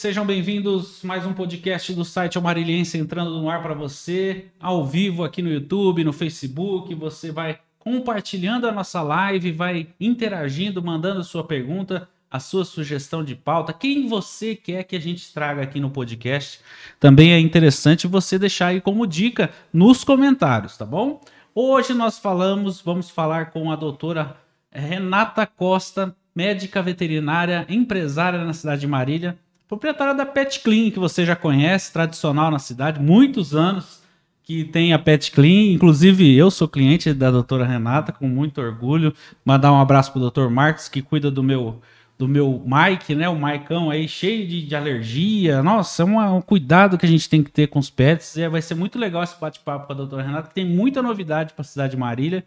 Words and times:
Sejam 0.00 0.24
bem-vindos 0.24 1.02
mais 1.02 1.26
um 1.26 1.32
podcast 1.32 1.92
do 1.92 2.04
site 2.04 2.38
Amariliense 2.38 2.96
entrando 2.96 3.32
no 3.32 3.50
ar 3.50 3.60
para 3.60 3.74
você, 3.74 4.44
ao 4.60 4.86
vivo 4.86 5.24
aqui 5.24 5.42
no 5.42 5.50
YouTube, 5.50 6.04
no 6.04 6.12
Facebook. 6.12 6.94
Você 6.94 7.32
vai 7.32 7.58
compartilhando 7.80 8.68
a 8.68 8.70
nossa 8.70 9.02
live, 9.02 9.50
vai 9.50 9.88
interagindo, 9.98 10.80
mandando 10.80 11.24
sua 11.24 11.42
pergunta, 11.42 12.08
a 12.30 12.38
sua 12.38 12.64
sugestão 12.64 13.24
de 13.24 13.34
pauta, 13.34 13.72
quem 13.72 14.06
você 14.06 14.54
quer 14.54 14.84
que 14.84 14.94
a 14.94 15.00
gente 15.00 15.34
traga 15.34 15.62
aqui 15.62 15.80
no 15.80 15.90
podcast. 15.90 16.60
Também 17.00 17.32
é 17.32 17.40
interessante 17.40 18.06
você 18.06 18.38
deixar 18.38 18.68
aí 18.68 18.80
como 18.80 19.04
dica 19.04 19.50
nos 19.72 20.04
comentários, 20.04 20.76
tá 20.76 20.86
bom? 20.86 21.20
Hoje 21.52 21.92
nós 21.92 22.20
falamos, 22.20 22.80
vamos 22.80 23.10
falar 23.10 23.50
com 23.50 23.72
a 23.72 23.74
doutora 23.74 24.36
Renata 24.70 25.44
Costa, 25.44 26.14
médica 26.32 26.80
veterinária, 26.80 27.66
empresária 27.68 28.44
na 28.44 28.52
cidade 28.52 28.82
de 28.82 28.86
Marília 28.86 29.36
proprietária 29.68 30.14
da 30.14 30.24
Pet 30.24 30.60
Clean, 30.60 30.90
que 30.90 30.98
você 30.98 31.24
já 31.26 31.36
conhece, 31.36 31.92
tradicional 31.92 32.50
na 32.50 32.58
cidade, 32.58 33.00
muitos 33.00 33.54
anos 33.54 34.02
que 34.42 34.64
tem 34.64 34.94
a 34.94 34.98
Pet 34.98 35.30
Clean. 35.30 35.72
Inclusive, 35.74 36.34
eu 36.34 36.50
sou 36.50 36.66
cliente 36.66 37.12
da 37.12 37.30
doutora 37.30 37.66
Renata, 37.66 38.12
com 38.12 38.26
muito 38.26 38.62
orgulho. 38.62 39.12
Mandar 39.44 39.70
um 39.70 39.78
abraço 39.78 40.10
pro 40.10 40.20
doutor 40.20 40.48
Marcos, 40.50 40.88
que 40.88 41.02
cuida 41.02 41.30
do 41.30 41.42
meu 41.42 41.80
do 42.16 42.26
meu 42.26 42.60
Mike, 42.66 43.14
né? 43.14 43.28
O 43.28 43.38
Maicão 43.38 43.90
aí 43.90 44.08
cheio 44.08 44.44
de, 44.48 44.66
de 44.66 44.74
alergia. 44.74 45.62
Nossa, 45.62 46.02
é 46.02 46.04
uma, 46.04 46.32
um 46.32 46.40
cuidado 46.40 46.98
que 46.98 47.06
a 47.06 47.08
gente 47.08 47.28
tem 47.28 47.44
que 47.44 47.50
ter 47.50 47.68
com 47.68 47.78
os 47.78 47.90
pets. 47.90 48.36
E 48.36 48.48
vai 48.48 48.60
ser 48.60 48.74
muito 48.74 48.98
legal 48.98 49.22
esse 49.22 49.38
bate-papo 49.38 49.86
com 49.86 49.92
a 49.92 49.96
doutora 49.96 50.24
Renata, 50.24 50.48
que 50.48 50.54
tem 50.54 50.66
muita 50.66 51.00
novidade 51.00 51.52
para 51.52 51.60
a 51.60 51.64
cidade 51.64 51.92
de 51.92 51.96
Marília. 51.96 52.44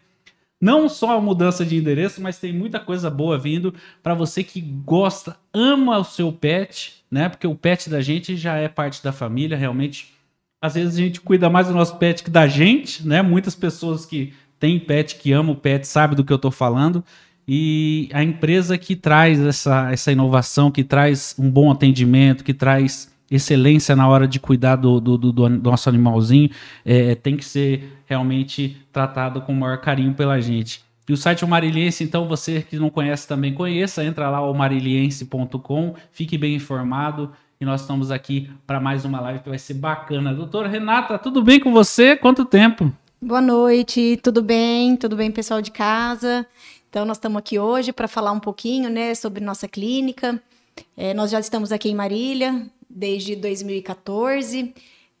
Não 0.62 0.88
só 0.88 1.18
a 1.18 1.20
mudança 1.20 1.66
de 1.66 1.76
endereço, 1.76 2.22
mas 2.22 2.38
tem 2.38 2.52
muita 2.52 2.78
coisa 2.78 3.10
boa 3.10 3.36
vindo 3.36 3.74
para 4.00 4.14
você 4.14 4.44
que 4.44 4.60
gosta, 4.60 5.36
ama 5.52 5.98
o 5.98 6.04
seu 6.04 6.32
pet, 6.32 7.02
né? 7.10 7.28
Porque 7.28 7.48
o 7.48 7.56
pet 7.56 7.90
da 7.90 8.00
gente 8.00 8.36
já 8.36 8.54
é 8.54 8.68
parte 8.68 9.02
da 9.02 9.10
família, 9.10 9.56
realmente. 9.56 10.14
Às 10.60 10.74
vezes 10.74 10.94
a 10.94 10.98
gente 10.98 11.20
cuida 11.20 11.50
mais 11.50 11.66
do 11.66 11.74
nosso 11.74 11.96
pet 11.96 12.22
que 12.22 12.30
da 12.30 12.46
gente, 12.46 13.04
né? 13.04 13.22
Muitas 13.22 13.56
pessoas 13.56 14.06
que 14.06 14.32
têm 14.60 14.78
pet, 14.78 15.16
que 15.16 15.32
amam 15.32 15.54
o 15.54 15.58
pet, 15.58 15.84
sabem 15.84 16.16
do 16.16 16.22
que 16.22 16.32
eu 16.32 16.36
estou 16.36 16.52
falando. 16.52 17.04
E 17.46 18.08
a 18.12 18.22
empresa 18.22 18.78
que 18.78 18.94
traz 18.94 19.40
essa, 19.40 19.90
essa 19.90 20.12
inovação, 20.12 20.70
que 20.70 20.84
traz 20.84 21.34
um 21.36 21.50
bom 21.50 21.72
atendimento, 21.72 22.44
que 22.44 22.54
traz 22.54 23.11
excelência 23.34 23.96
na 23.96 24.06
hora 24.06 24.28
de 24.28 24.38
cuidar 24.38 24.76
do, 24.76 25.00
do, 25.00 25.16
do, 25.16 25.32
do 25.32 25.48
nosso 25.48 25.88
animalzinho, 25.88 26.50
é, 26.84 27.14
tem 27.14 27.36
que 27.36 27.44
ser 27.44 27.98
realmente 28.06 28.76
tratado 28.92 29.40
com 29.40 29.52
o 29.52 29.56
maior 29.56 29.78
carinho 29.78 30.12
pela 30.12 30.40
gente. 30.40 30.84
E 31.08 31.12
o 31.12 31.16
site 31.16 31.44
O 31.44 31.48
Mariliense, 31.48 32.04
então, 32.04 32.28
você 32.28 32.62
que 32.62 32.78
não 32.78 32.88
conhece 32.88 33.26
também 33.26 33.52
conheça, 33.52 34.04
entra 34.04 34.30
lá 34.30 34.40
o 34.40 34.54
mariliense.com, 34.54 35.94
fique 36.12 36.38
bem 36.38 36.54
informado. 36.54 37.32
E 37.60 37.64
nós 37.64 37.82
estamos 37.82 38.10
aqui 38.10 38.50
para 38.66 38.80
mais 38.80 39.04
uma 39.04 39.20
live 39.20 39.40
que 39.40 39.48
vai 39.48 39.58
ser 39.58 39.74
bacana. 39.74 40.34
Doutora 40.34 40.68
Renata, 40.68 41.18
tudo 41.18 41.42
bem 41.42 41.60
com 41.60 41.72
você? 41.72 42.16
Quanto 42.16 42.44
tempo? 42.44 42.92
Boa 43.20 43.40
noite, 43.40 44.18
tudo 44.22 44.42
bem? 44.42 44.96
Tudo 44.96 45.16
bem, 45.16 45.30
pessoal 45.30 45.62
de 45.62 45.70
casa? 45.70 46.46
Então, 46.88 47.04
nós 47.04 47.16
estamos 47.16 47.38
aqui 47.38 47.58
hoje 47.58 47.92
para 47.92 48.08
falar 48.08 48.32
um 48.32 48.40
pouquinho 48.40 48.90
né, 48.90 49.14
sobre 49.14 49.44
nossa 49.44 49.68
clínica. 49.68 50.42
É, 50.96 51.14
nós 51.14 51.30
já 51.30 51.38
estamos 51.38 51.72
aqui 51.72 51.88
em 51.88 51.94
Marília, 51.94 52.66
desde 52.94 53.34
2014. 53.36 54.74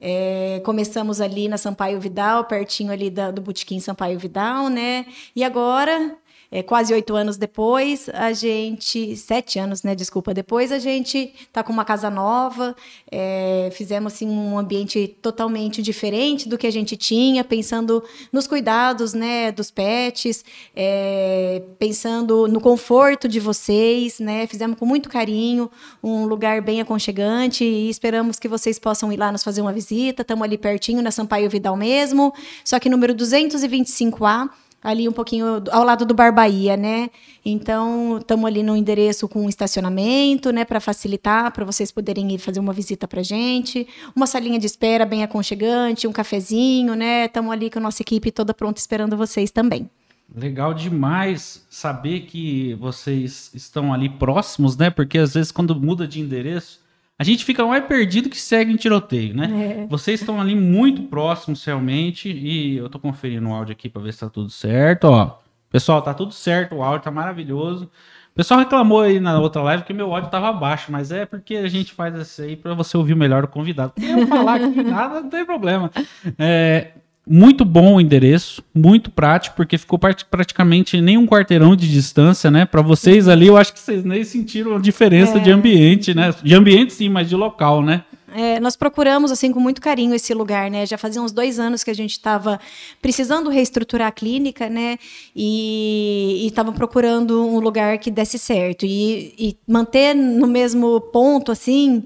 É, 0.04 0.60
começamos 0.64 1.20
ali 1.20 1.46
na 1.46 1.56
Sampaio 1.56 2.00
Vidal, 2.00 2.44
pertinho 2.44 2.90
ali 2.90 3.08
da, 3.08 3.30
do 3.30 3.40
Botequim 3.40 3.78
Sampaio 3.78 4.18
Vidal, 4.18 4.68
né? 4.68 5.06
E 5.34 5.44
agora 5.44 6.16
é, 6.52 6.62
quase 6.62 6.92
oito 6.92 7.16
anos 7.16 7.38
depois, 7.38 8.10
a 8.12 8.34
gente. 8.34 9.16
Sete 9.16 9.58
anos, 9.58 9.82
né? 9.82 9.94
Desculpa. 9.94 10.34
Depois 10.34 10.70
a 10.70 10.78
gente 10.78 11.32
está 11.40 11.62
com 11.62 11.72
uma 11.72 11.84
casa 11.84 12.10
nova, 12.10 12.76
é, 13.10 13.70
fizemos 13.72 14.12
assim, 14.12 14.28
um 14.28 14.58
ambiente 14.58 15.16
totalmente 15.22 15.80
diferente 15.80 16.46
do 16.46 16.58
que 16.58 16.66
a 16.66 16.70
gente 16.70 16.94
tinha, 16.94 17.42
pensando 17.42 18.04
nos 18.30 18.46
cuidados 18.46 19.14
né, 19.14 19.50
dos 19.50 19.70
pets, 19.70 20.44
é, 20.76 21.62
pensando 21.78 22.46
no 22.46 22.60
conforto 22.60 23.26
de 23.26 23.40
vocês, 23.40 24.20
né? 24.20 24.46
Fizemos 24.46 24.78
com 24.78 24.84
muito 24.84 25.08
carinho, 25.08 25.70
um 26.02 26.26
lugar 26.26 26.60
bem 26.60 26.82
aconchegante 26.82 27.64
e 27.64 27.88
esperamos 27.88 28.38
que 28.38 28.46
vocês 28.46 28.78
possam 28.78 29.10
ir 29.10 29.16
lá 29.16 29.32
nos 29.32 29.42
fazer 29.42 29.62
uma 29.62 29.72
visita. 29.72 30.20
Estamos 30.20 30.44
ali 30.44 30.58
pertinho, 30.58 31.00
na 31.00 31.10
Sampaio 31.10 31.48
Vidal 31.48 31.78
mesmo, 31.78 32.34
só 32.62 32.78
que 32.78 32.90
número 32.90 33.14
225A 33.14 34.50
ali 34.82 35.08
um 35.08 35.12
pouquinho 35.12 35.62
ao 35.70 35.84
lado 35.84 36.04
do 36.04 36.12
Bar 36.12 36.34
Bahia, 36.34 36.76
né? 36.76 37.08
Então, 37.44 38.18
estamos 38.18 38.44
ali 38.46 38.62
no 38.62 38.76
endereço 38.76 39.28
com 39.28 39.48
estacionamento, 39.48 40.50
né, 40.50 40.64
para 40.64 40.80
facilitar, 40.80 41.52
para 41.52 41.64
vocês 41.64 41.90
poderem 41.90 42.32
ir 42.32 42.38
fazer 42.38 42.60
uma 42.60 42.72
visita 42.72 43.06
para 43.06 43.22
gente. 43.22 43.86
Uma 44.14 44.26
salinha 44.26 44.58
de 44.58 44.66
espera 44.66 45.06
bem 45.06 45.22
aconchegante, 45.22 46.06
um 46.06 46.12
cafezinho, 46.12 46.94
né? 46.94 47.26
Estamos 47.26 47.52
ali 47.52 47.70
com 47.70 47.78
a 47.78 47.82
nossa 47.82 48.02
equipe 48.02 48.30
toda 48.30 48.52
pronta 48.52 48.80
esperando 48.80 49.16
vocês 49.16 49.50
também. 49.50 49.88
Legal 50.34 50.72
demais 50.72 51.66
saber 51.68 52.20
que 52.20 52.74
vocês 52.74 53.50
estão 53.54 53.92
ali 53.92 54.08
próximos, 54.08 54.76
né? 54.76 54.88
Porque 54.88 55.18
às 55.18 55.34
vezes 55.34 55.52
quando 55.52 55.78
muda 55.78 56.08
de 56.08 56.20
endereço, 56.20 56.80
a 57.22 57.24
gente 57.24 57.44
fica 57.44 57.64
mais 57.64 57.84
perdido 57.84 58.28
que 58.28 58.36
segue 58.36 58.72
em 58.72 58.76
tiroteio, 58.76 59.32
né? 59.32 59.84
É. 59.84 59.86
Vocês 59.86 60.18
estão 60.18 60.40
ali 60.40 60.56
muito 60.56 61.04
próximos 61.04 61.64
realmente 61.64 62.28
e 62.28 62.78
eu 62.78 62.88
tô 62.88 62.98
conferindo 62.98 63.48
o 63.48 63.54
áudio 63.54 63.70
aqui 63.70 63.88
para 63.88 64.02
ver 64.02 64.12
se 64.12 64.18
tá 64.18 64.28
tudo 64.28 64.50
certo, 64.50 65.04
ó. 65.04 65.38
Pessoal, 65.70 66.02
tá 66.02 66.12
tudo 66.12 66.32
certo, 66.32 66.74
o 66.74 66.82
áudio 66.82 67.04
tá 67.04 67.12
maravilhoso. 67.12 67.84
O 67.84 68.34
pessoal 68.34 68.58
reclamou 68.58 69.02
aí 69.02 69.20
na 69.20 69.38
outra 69.38 69.62
live 69.62 69.84
que 69.84 69.92
meu 69.92 70.12
áudio 70.12 70.30
tava 70.30 70.52
baixo, 70.52 70.90
mas 70.90 71.12
é 71.12 71.24
porque 71.24 71.54
a 71.54 71.68
gente 71.68 71.92
faz 71.92 72.12
isso 72.16 72.42
aí 72.42 72.56
para 72.56 72.74
você 72.74 72.96
ouvir 72.96 73.14
melhor 73.14 73.44
o 73.44 73.48
convidado. 73.48 73.92
Porque 73.92 74.10
eu 74.10 74.26
falar 74.26 74.56
aqui 74.56 74.82
nada, 74.82 75.20
não 75.20 75.30
tem 75.30 75.46
problema. 75.46 75.92
É, 76.36 76.90
muito 77.28 77.64
bom 77.64 77.94
o 77.94 78.00
endereço, 78.00 78.62
muito 78.74 79.10
prático, 79.10 79.56
porque 79.56 79.78
ficou 79.78 79.98
praticamente 79.98 81.00
nem 81.00 81.16
um 81.16 81.26
quarteirão 81.26 81.76
de 81.76 81.90
distância, 81.90 82.50
né? 82.50 82.64
Para 82.64 82.82
vocês 82.82 83.28
ali, 83.28 83.46
eu 83.46 83.56
acho 83.56 83.72
que 83.72 83.80
vocês 83.80 84.04
nem 84.04 84.24
sentiram 84.24 84.76
a 84.76 84.78
diferença 84.80 85.38
é. 85.38 85.40
de 85.40 85.50
ambiente, 85.50 86.14
né? 86.14 86.34
De 86.42 86.54
ambiente 86.54 86.92
sim, 86.92 87.08
mas 87.08 87.28
de 87.28 87.36
local, 87.36 87.82
né? 87.82 88.02
É, 88.34 88.60
nós 88.60 88.76
procuramos 88.76 89.30
assim 89.30 89.52
com 89.52 89.60
muito 89.60 89.80
carinho 89.80 90.14
esse 90.14 90.32
lugar, 90.34 90.70
né? 90.70 90.86
Já 90.86 90.98
fazia 90.98 91.20
uns 91.20 91.32
dois 91.32 91.58
anos 91.58 91.84
que 91.84 91.90
a 91.90 91.94
gente 91.94 92.12
estava 92.12 92.60
precisando 93.00 93.50
reestruturar 93.50 94.08
a 94.08 94.12
clínica, 94.12 94.68
né? 94.68 94.98
E 95.34 96.44
estava 96.46 96.72
procurando 96.72 97.46
um 97.46 97.60
lugar 97.60 97.98
que 97.98 98.10
desse 98.10 98.38
certo 98.38 98.84
e, 98.84 99.34
e 99.38 99.56
manter 99.66 100.14
no 100.14 100.46
mesmo 100.46 101.00
ponto, 101.00 101.52
assim, 101.52 102.04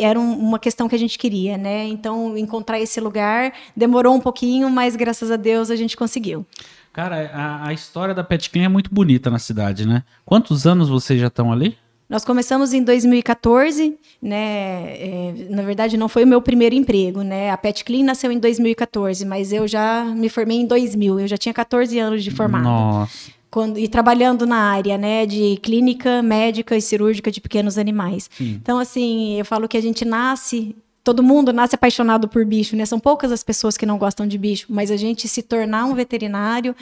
era 0.00 0.18
um, 0.18 0.38
uma 0.38 0.58
questão 0.58 0.88
que 0.88 0.94
a 0.94 0.98
gente 0.98 1.18
queria, 1.18 1.56
né? 1.56 1.86
Então 1.86 2.36
encontrar 2.36 2.80
esse 2.80 3.00
lugar 3.00 3.52
demorou 3.76 4.14
um 4.14 4.20
pouquinho, 4.20 4.70
mas 4.70 4.96
graças 4.96 5.30
a 5.30 5.36
Deus 5.36 5.70
a 5.70 5.76
gente 5.76 5.96
conseguiu. 5.96 6.46
Cara, 6.92 7.30
a, 7.32 7.68
a 7.68 7.72
história 7.72 8.14
da 8.14 8.22
Pet 8.22 8.50
Clean 8.50 8.64
é 8.64 8.68
muito 8.68 8.92
bonita 8.92 9.30
na 9.30 9.38
cidade, 9.38 9.86
né? 9.86 10.04
Quantos 10.26 10.66
anos 10.66 10.90
vocês 10.90 11.18
já 11.18 11.28
estão 11.28 11.50
ali? 11.50 11.76
Nós 12.12 12.26
começamos 12.26 12.74
em 12.74 12.82
2014, 12.82 13.96
né? 14.20 14.36
É, 14.36 15.34
na 15.48 15.62
verdade, 15.62 15.96
não 15.96 16.10
foi 16.10 16.24
o 16.24 16.26
meu 16.26 16.42
primeiro 16.42 16.74
emprego, 16.74 17.22
né? 17.22 17.50
A 17.50 17.56
Pet 17.56 17.82
Clean 17.82 18.04
nasceu 18.04 18.30
em 18.30 18.38
2014, 18.38 19.24
mas 19.24 19.50
eu 19.50 19.66
já 19.66 20.04
me 20.04 20.28
formei 20.28 20.58
em 20.58 20.66
2000. 20.66 21.20
Eu 21.20 21.26
já 21.26 21.38
tinha 21.38 21.54
14 21.54 21.98
anos 21.98 22.22
de 22.22 22.30
formado. 22.30 22.64
Nossa. 22.64 23.30
Quando, 23.50 23.78
e 23.78 23.88
trabalhando 23.88 24.46
na 24.46 24.58
área, 24.58 24.98
né, 24.98 25.24
de 25.24 25.58
clínica 25.62 26.22
médica 26.22 26.76
e 26.76 26.82
cirúrgica 26.82 27.30
de 27.30 27.40
pequenos 27.40 27.78
animais. 27.78 28.28
Sim. 28.36 28.58
Então, 28.62 28.78
assim, 28.78 29.38
eu 29.38 29.44
falo 29.46 29.66
que 29.66 29.78
a 29.78 29.82
gente 29.82 30.04
nasce 30.04 30.76
todo 31.04 31.22
mundo 31.22 31.52
nasce 31.52 31.74
apaixonado 31.74 32.28
por 32.28 32.44
bicho, 32.44 32.76
né? 32.76 32.86
São 32.86 33.00
poucas 33.00 33.32
as 33.32 33.42
pessoas 33.42 33.76
que 33.76 33.84
não 33.84 33.98
gostam 33.98 34.26
de 34.26 34.38
bicho, 34.38 34.66
mas 34.70 34.90
a 34.90 34.96
gente 34.96 35.26
se 35.26 35.42
tornar 35.42 35.84
um 35.84 35.94
veterinário, 35.94 36.76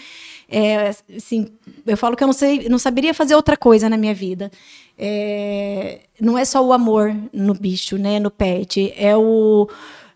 é, 0.48 0.94
assim, 1.16 1.48
eu 1.86 1.96
falo 1.96 2.16
que 2.16 2.22
eu 2.22 2.26
não 2.26 2.34
sei, 2.34 2.68
não 2.68 2.78
saberia 2.78 3.14
fazer 3.14 3.34
outra 3.34 3.56
coisa 3.56 3.88
na 3.88 3.96
minha 3.96 4.12
vida 4.12 4.50
é, 5.00 6.00
não 6.20 6.36
é 6.36 6.44
só 6.44 6.62
o 6.62 6.72
amor 6.72 7.16
no 7.32 7.54
bicho, 7.54 7.96
né, 7.96 8.20
no 8.20 8.30
pet, 8.30 8.92
é 8.96 9.16
o 9.16 9.66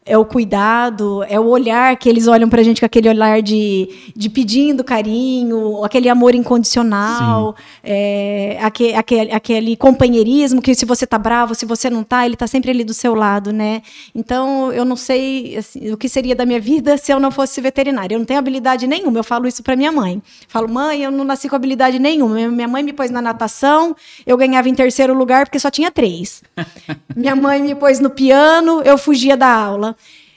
é 0.07 0.19
o 0.19 0.25
cuidado, 0.25 1.25
é 1.25 1.41
o 1.41 1.47
olhar 1.47 1.97
que 1.97 2.09
eles 2.11 2.27
olham 2.27 2.49
para 2.49 2.61
a 2.61 2.65
gente 2.65 2.81
com 2.81 2.87
aquele 2.87 3.09
olhar 3.09 3.41
de, 3.41 3.89
de 4.15 4.29
pedindo 4.29 4.85
carinho, 4.85 5.83
aquele 5.83 6.11
amor 6.11 6.35
incondicional, 6.35 7.57
é, 7.83 8.59
aquele, 8.61 8.95
aquele, 8.95 9.33
aquele 9.33 9.77
companheirismo 9.77 10.61
que 10.61 10.75
se 10.75 10.85
você 10.85 11.07
tá 11.07 11.17
bravo, 11.17 11.55
se 11.55 11.65
você 11.65 11.89
não 11.89 12.05
tá, 12.05 12.27
ele 12.27 12.37
tá 12.37 12.47
sempre 12.47 12.71
ali 12.71 12.85
do 12.85 12.93
seu 12.93 13.15
lado, 13.15 13.51
né? 13.51 13.81
Então, 14.15 14.71
eu 14.73 14.85
não 14.85 14.95
sei 14.95 15.57
assim, 15.57 15.91
o 15.91 15.97
que 15.97 16.09
seria 16.09 16.37
da 16.37 16.45
minha 16.45 16.61
vida 16.61 16.97
se 16.99 17.11
eu 17.11 17.19
não 17.19 17.31
fosse 17.31 17.59
veterinária. 17.63 18.15
Eu 18.15 18.19
não 18.19 18.27
tenho 18.27 18.39
habilidade 18.39 18.87
nenhuma, 18.87 19.19
eu 19.19 19.25
falo 19.25 19.49
isso 19.49 19.63
para 19.63 19.75
minha 19.75 19.91
mãe. 19.91 20.23
Falo, 20.49 20.69
mãe, 20.69 21.03
eu 21.03 21.11
não 21.11 21.25
nasci 21.25 21.49
com 21.49 21.57
habilidade 21.57 21.99
nenhuma. 21.99 22.47
Minha 22.49 22.69
mãe 22.69 22.83
me 22.83 22.93
pôs 22.93 23.11
na 23.11 23.23
natação, 23.23 23.97
eu 24.27 24.37
ganhava 24.37 24.69
em 24.69 24.75
terceiro 24.75 25.15
lugar 25.15 25.47
porque 25.47 25.59
só 25.59 25.71
tinha 25.71 25.91
três. 25.91 26.43
minha 27.17 27.35
mãe 27.35 27.63
me 27.63 27.75
pôs 27.75 28.01
no 28.01 28.11
piano, 28.11 28.83
eu 28.85 28.99
fugia 28.99 29.35
da 29.35 29.49
aula 29.49 29.94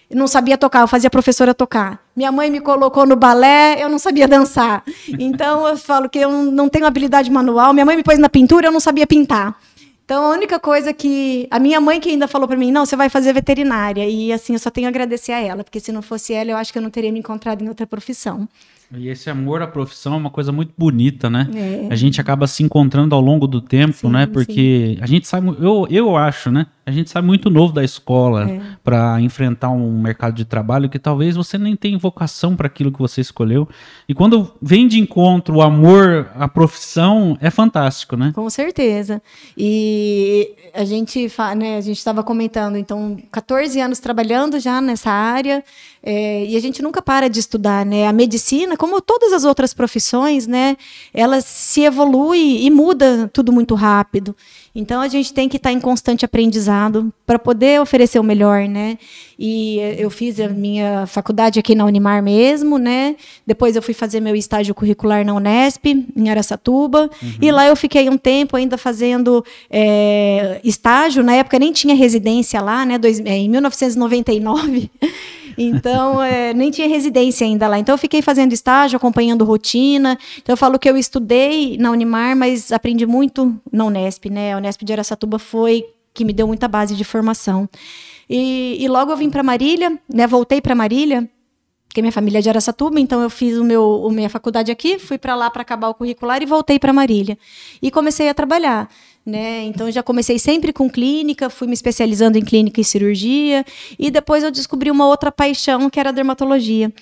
não 0.09 0.27
sabia 0.27 0.57
tocar, 0.57 0.81
eu 0.81 0.88
fazia 0.88 1.07
a 1.07 1.12
professora 1.12 1.54
tocar. 1.54 2.00
Minha 2.15 2.31
mãe 2.31 2.50
me 2.50 2.62
colocou 2.62 3.06
no 3.06 3.15
balé, 3.15 3.81
eu 3.81 3.89
não 3.89 4.00
sabia 4.00 4.27
dançar. 4.27 4.83
Então 5.19 5.68
eu 5.68 5.77
falo 5.77 6.09
que 6.09 6.19
eu 6.19 6.31
não 6.31 6.69
tenho 6.69 6.86
habilidade 6.86 7.30
manual. 7.30 7.74
Minha 7.74 7.86
mãe 7.86 7.98
me 7.98 8.04
pôs 8.04 8.18
na 8.18 8.30
pintura, 8.30 8.68
eu 8.68 8.71
não 8.71 8.80
sabia 8.80 9.06
pintar. 9.06 9.57
Então, 10.07 10.24
a 10.24 10.30
única 10.30 10.57
coisa 10.57 10.94
que. 10.94 11.50
A 11.51 11.59
minha 11.59 11.81
mãe 11.81 12.00
que 12.00 12.07
ainda 12.07 12.30
falou 12.30 12.48
para 12.48 12.56
mim, 12.56 12.71
não, 12.71 12.86
você 12.86 12.95
vai 12.95 13.09
fazer 13.09 13.33
veterinária. 13.33 14.07
E 14.07 14.31
assim, 14.31 14.54
eu 14.54 14.59
só 14.59 14.69
tenho 14.69 14.88
a 14.88 14.89
agradecer 14.89 15.33
a 15.33 15.42
ela, 15.42 15.65
porque 15.65 15.81
se 15.81 15.92
não 15.92 16.01
fosse 16.01 16.31
ela, 16.31 16.51
eu 16.51 16.56
acho 16.56 16.71
que 16.71 16.80
eu 16.80 16.81
não 16.81 16.89
teria 16.89 17.12
me 17.12 17.19
encontrado 17.19 17.62
em 17.62 17.68
outra 17.68 17.86
profissão. 17.86 18.48
E 18.95 19.10
esse 19.10 19.30
amor 19.30 19.62
à 19.62 19.68
profissão 19.68 20.13
é 20.13 20.15
uma 20.15 20.30
coisa 20.30 20.50
muito 20.50 20.71
bonita, 20.77 21.30
né? 21.30 21.50
É. 21.53 21.88
A 21.92 21.95
gente 21.98 22.21
acaba 22.21 22.48
se 22.48 22.63
encontrando 22.63 23.13
ao 23.13 23.19
longo 23.19 23.45
do 23.45 23.60
tempo, 23.60 23.98
sim, 23.98 24.10
né? 24.10 24.25
Porque 24.25 24.95
sim. 24.95 25.03
a 25.03 25.06
gente 25.06 25.27
sabe, 25.27 25.50
eu, 25.60 25.86
eu 25.89 26.15
acho, 26.15 26.50
né? 26.50 26.68
A 26.88 26.92
gente 26.92 27.10
sai 27.10 27.22
muito 27.22 27.50
novo 27.50 27.74
da 27.74 27.84
escola 27.84 28.50
é. 28.50 28.62
para 28.81 29.19
enfrentar 29.19 29.69
um 29.72 30.00
mercado 30.00 30.34
de 30.36 30.45
trabalho 30.45 30.89
que 30.89 30.98
talvez 30.98 31.36
você 31.36 31.57
nem 31.57 31.75
tenha 31.75 31.98
vocação 31.98 32.56
para 32.56 32.68
aquilo 32.68 32.94
que 32.94 32.98
você 32.98 33.19
escolheu. 33.19 33.68
E 34.07 34.13
quando 34.13 34.54
vem 34.62 34.88
de 34.88 34.98
encontro 34.98 35.56
o 35.56 35.62
amor 35.62 36.30
à 36.34 36.48
profissão, 36.48 37.38
é 37.42 37.50
fantástico, 37.50 38.16
né? 38.16 38.31
Com 38.34 38.50
certeza. 38.50 39.22
E 39.57 40.50
a 40.74 40.86
gente, 40.86 41.30
né, 41.57 41.75
a 41.75 41.81
gente 41.81 41.98
estava 41.98 42.24
comentando, 42.24 42.78
então, 42.78 43.18
14 43.34 43.81
anos 43.81 44.00
trabalhando 44.00 44.57
já 44.57 44.80
nessa 44.80 45.12
área, 45.12 45.62
é, 46.01 46.45
e 46.45 46.56
a 46.56 46.60
gente 46.62 46.81
nunca 46.81 47.01
para 47.01 47.28
de 47.28 47.38
estudar, 47.38 47.86
né? 47.86 48.07
A 48.07 48.13
medicina, 48.13 48.78
como 48.78 49.01
todas 49.01 49.34
as 49.34 49.44
outras 49.44 49.74
profissões, 49.74 50.48
né? 50.48 50.78
Ela 51.13 51.42
se 51.42 51.81
evolui 51.81 52.63
e 52.63 52.69
muda 52.69 53.30
tudo 53.34 53.51
muito 53.51 53.75
rápido. 53.75 54.34
Então 54.79 55.01
a 55.01 55.07
gente 55.07 55.33
tem 55.33 55.50
que 55.50 55.57
estar 55.57 55.71
em 55.71 55.79
constante 55.79 56.24
aprendizado 56.24 57.12
para 57.25 57.39
poder 57.39 57.81
oferecer 57.81 58.19
o 58.19 58.24
melhor, 58.24 58.68
né? 58.68 59.00
E 59.38 59.79
eu 59.97 60.07
fiz 60.12 60.39
a 60.39 60.47
minha 60.50 61.07
faculdade 61.07 61.59
aqui 61.59 61.74
na 61.74 61.83
Unimar 61.83 62.21
mesmo, 62.21 62.77
né? 62.77 63.15
Depois 63.45 63.75
eu 63.75 63.81
fui 63.81 63.95
fazer 63.95 64.19
meu 64.19 64.35
estágio 64.35 64.75
curricular 64.75 65.25
na 65.25 65.33
Unesp, 65.33 65.88
em 66.15 66.29
Aracatuba. 66.29 67.09
Uhum. 67.24 67.33
E 67.41 67.51
lá 67.51 67.65
eu 67.65 67.75
fiquei 67.75 68.07
um 68.07 68.18
tempo 68.19 68.56
ainda 68.56 68.77
fazendo 68.77 69.44
é, 69.68 70.62
estágio. 70.63 71.24
Na 71.24 71.33
época 71.33 71.57
nem 71.57 71.71
tinha 71.71 71.95
residência 71.95 72.62
lá, 72.62 72.85
né? 72.85 73.00
Dois, 73.00 73.19
é, 73.19 73.35
em 73.35 73.50
1999. 73.50 74.91
Então, 75.57 76.21
é, 76.21 76.54
nem 76.54 76.69
tinha 76.69 76.88
residência 76.88 77.45
ainda 77.45 77.68
lá. 77.68 77.80
Então, 77.80 77.94
eu 77.94 77.98
fiquei 77.98 78.21
fazendo 78.21 78.54
estágio, 78.54 78.98
acompanhando 78.98 79.44
rotina. 79.44 80.18
Então, 80.38 80.54
eu 80.54 80.57
falo 80.57 80.77
que 80.77 80.89
eu 80.89 80.95
estudei 80.95 81.77
na 81.77 81.92
Unimar, 81.92 82.36
mas 82.36 82.71
aprendi 82.71 83.06
muito 83.06 83.59
na 83.71 83.86
Unesp, 83.86 84.30
né? 84.30 84.54
A 84.54 84.57
Unesp 84.57 84.83
de 84.83 84.94
Aracatuba 84.94 85.39
foi 85.39 85.86
que 86.13 86.24
me 86.24 86.33
deu 86.33 86.48
muita 86.48 86.68
base 86.68 86.95
de 86.95 87.04
formação. 87.04 87.69
E, 88.30 88.77
e 88.80 88.88
logo 88.88 89.12
eu 89.12 89.18
vim 89.18 89.30
para 89.30 89.42
Marília, 89.42 89.98
né? 90.13 90.27
Voltei 90.27 90.62
para 90.62 90.75
Marília 90.75 91.30
porque 91.98 92.01
minha 92.03 92.12
família 92.12 92.38
é 92.38 92.42
de 92.42 92.50
Aracatuba, 92.50 93.00
então 93.00 93.24
eu 93.24 93.30
fiz 93.30 93.57
o 93.57 93.63
meu, 93.63 94.06
a 94.07 94.12
minha 94.12 94.30
faculdade 94.30 94.71
aqui, 94.71 95.00
fui 95.00 95.18
para 95.18 95.36
lá 95.36 95.50
para 95.50 95.63
acabar 95.63 95.88
o 95.89 95.95
curricular 95.95 96.44
e 96.44 96.45
voltei 96.45 96.77
para 96.77 96.94
Marília. 96.94 97.36
E 97.81 97.89
comecei 97.89 98.30
a 98.30 98.36
trabalhar. 98.36 98.88
Né? 99.27 99.65
Então 99.65 99.91
já 99.91 100.01
comecei 100.01 100.39
sempre 100.39 100.71
com 100.71 100.89
clínica, 100.89 101.50
fui 101.50 101.68
me 101.68 101.74
especializando 101.74 102.38
em 102.38 102.45
clínica 102.45 102.79
e 102.79 102.83
cirurgia, 102.85 103.65
e 104.00 104.09
depois 104.09 104.41
eu 104.41 104.50
descobri 104.50 104.89
uma 104.89 105.06
outra 105.06 105.29
paixão 105.33 105.89
que 105.89 106.00
era 106.00 106.12
a 106.12 106.13
dermatologia. 106.13 106.94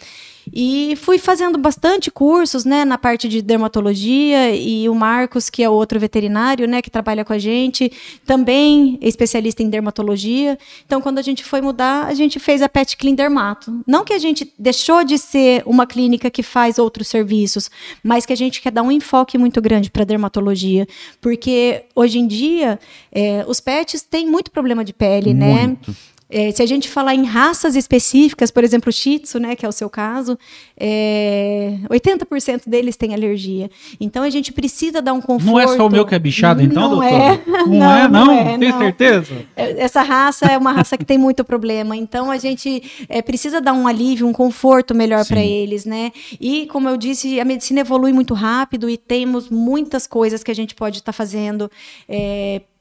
E 0.53 0.95
fui 0.97 1.17
fazendo 1.17 1.57
bastante 1.57 2.11
cursos, 2.11 2.65
né, 2.65 2.85
na 2.85 2.97
parte 2.97 3.27
de 3.27 3.41
dermatologia 3.41 4.55
e 4.55 4.87
o 4.87 4.95
Marcos, 4.95 5.49
que 5.49 5.63
é 5.63 5.69
outro 5.69 5.99
veterinário, 5.99 6.67
né, 6.67 6.81
que 6.81 6.89
trabalha 6.89 7.25
com 7.25 7.33
a 7.33 7.37
gente, 7.37 7.91
também 8.25 8.97
é 9.01 9.07
especialista 9.07 9.63
em 9.63 9.69
dermatologia. 9.69 10.57
Então, 10.85 11.01
quando 11.01 11.19
a 11.19 11.21
gente 11.21 11.43
foi 11.43 11.61
mudar, 11.61 12.05
a 12.05 12.13
gente 12.13 12.39
fez 12.39 12.61
a 12.61 12.69
Pet 12.69 12.95
Clean 12.97 13.15
Dermato. 13.15 13.83
Não 13.87 14.03
que 14.03 14.13
a 14.13 14.19
gente 14.19 14.51
deixou 14.57 15.03
de 15.03 15.17
ser 15.17 15.63
uma 15.65 15.85
clínica 15.87 16.29
que 16.29 16.43
faz 16.43 16.77
outros 16.77 17.07
serviços, 17.07 17.69
mas 18.03 18.25
que 18.25 18.33
a 18.33 18.37
gente 18.37 18.61
quer 18.61 18.71
dar 18.71 18.83
um 18.83 18.91
enfoque 18.91 19.37
muito 19.37 19.61
grande 19.61 19.89
para 19.89 20.03
dermatologia, 20.03 20.87
porque 21.21 21.83
hoje 21.95 22.19
em 22.19 22.27
dia 22.27 22.79
é, 23.11 23.43
os 23.47 23.59
pets 23.59 24.01
têm 24.01 24.27
muito 24.27 24.51
problema 24.51 24.83
de 24.83 24.93
pele, 24.93 25.33
né? 25.33 25.67
muito. 25.67 25.91
né? 25.91 25.97
É, 26.27 26.51
se 26.51 26.61
a 26.61 26.65
gente 26.65 26.89
falar 26.89 27.13
em 27.13 27.23
raças 27.23 27.75
específicas, 27.75 28.49
por 28.49 28.63
exemplo, 28.63 28.89
o 28.89 28.93
Shih 28.93 29.19
Tzu, 29.19 29.39
né, 29.39 29.55
que 29.55 29.65
é 29.65 29.69
o 29.69 29.71
seu 29.71 29.89
caso, 29.89 30.37
é, 30.75 31.77
80% 31.89 32.63
deles 32.67 32.97
têm 32.97 33.13
alergia. 33.13 33.69
Então 33.99 34.23
a 34.23 34.29
gente 34.29 34.51
precisa 34.51 35.01
dar 35.01 35.13
um 35.13 35.21
conforto. 35.21 35.51
Não 35.51 35.59
é 35.59 35.67
só 35.67 35.85
o 35.85 35.89
meu 35.89 36.05
que 36.05 36.15
é 36.15 36.19
bichado, 36.19 36.61
então, 36.61 36.83
não 36.83 36.89
doutor? 36.89 37.05
É. 37.05 37.41
Não, 37.45 37.67
não, 37.67 37.97
é, 37.97 38.07
não? 38.07 38.25
não 38.25 38.33
é, 38.33 38.57
tem 38.57 38.71
certeza? 38.71 39.45
É, 39.55 39.83
essa 39.83 40.01
raça 40.01 40.45
é 40.45 40.57
uma 40.57 40.71
raça 40.71 40.97
que 40.97 41.05
tem 41.05 41.17
muito 41.17 41.43
problema. 41.43 41.95
Então 41.95 42.31
a 42.31 42.37
gente 42.37 42.83
é, 43.07 43.21
precisa 43.21 43.61
dar 43.61 43.73
um 43.73 43.87
alívio, 43.87 44.27
um 44.27 44.33
conforto 44.33 44.95
melhor 44.95 45.25
para 45.25 45.41
eles, 45.41 45.85
né? 45.85 46.11
E 46.39 46.67
como 46.67 46.89
eu 46.89 46.97
disse, 46.97 47.39
a 47.39 47.45
medicina 47.45 47.81
evolui 47.81 48.13
muito 48.13 48.33
rápido 48.33 48.89
e 48.89 48.97
temos 48.97 49.49
muitas 49.49 50.07
coisas 50.07 50.43
que 50.43 50.51
a 50.51 50.55
gente 50.55 50.73
pode 50.73 50.97
estar 50.97 51.11
tá 51.11 51.13
fazendo. 51.13 51.69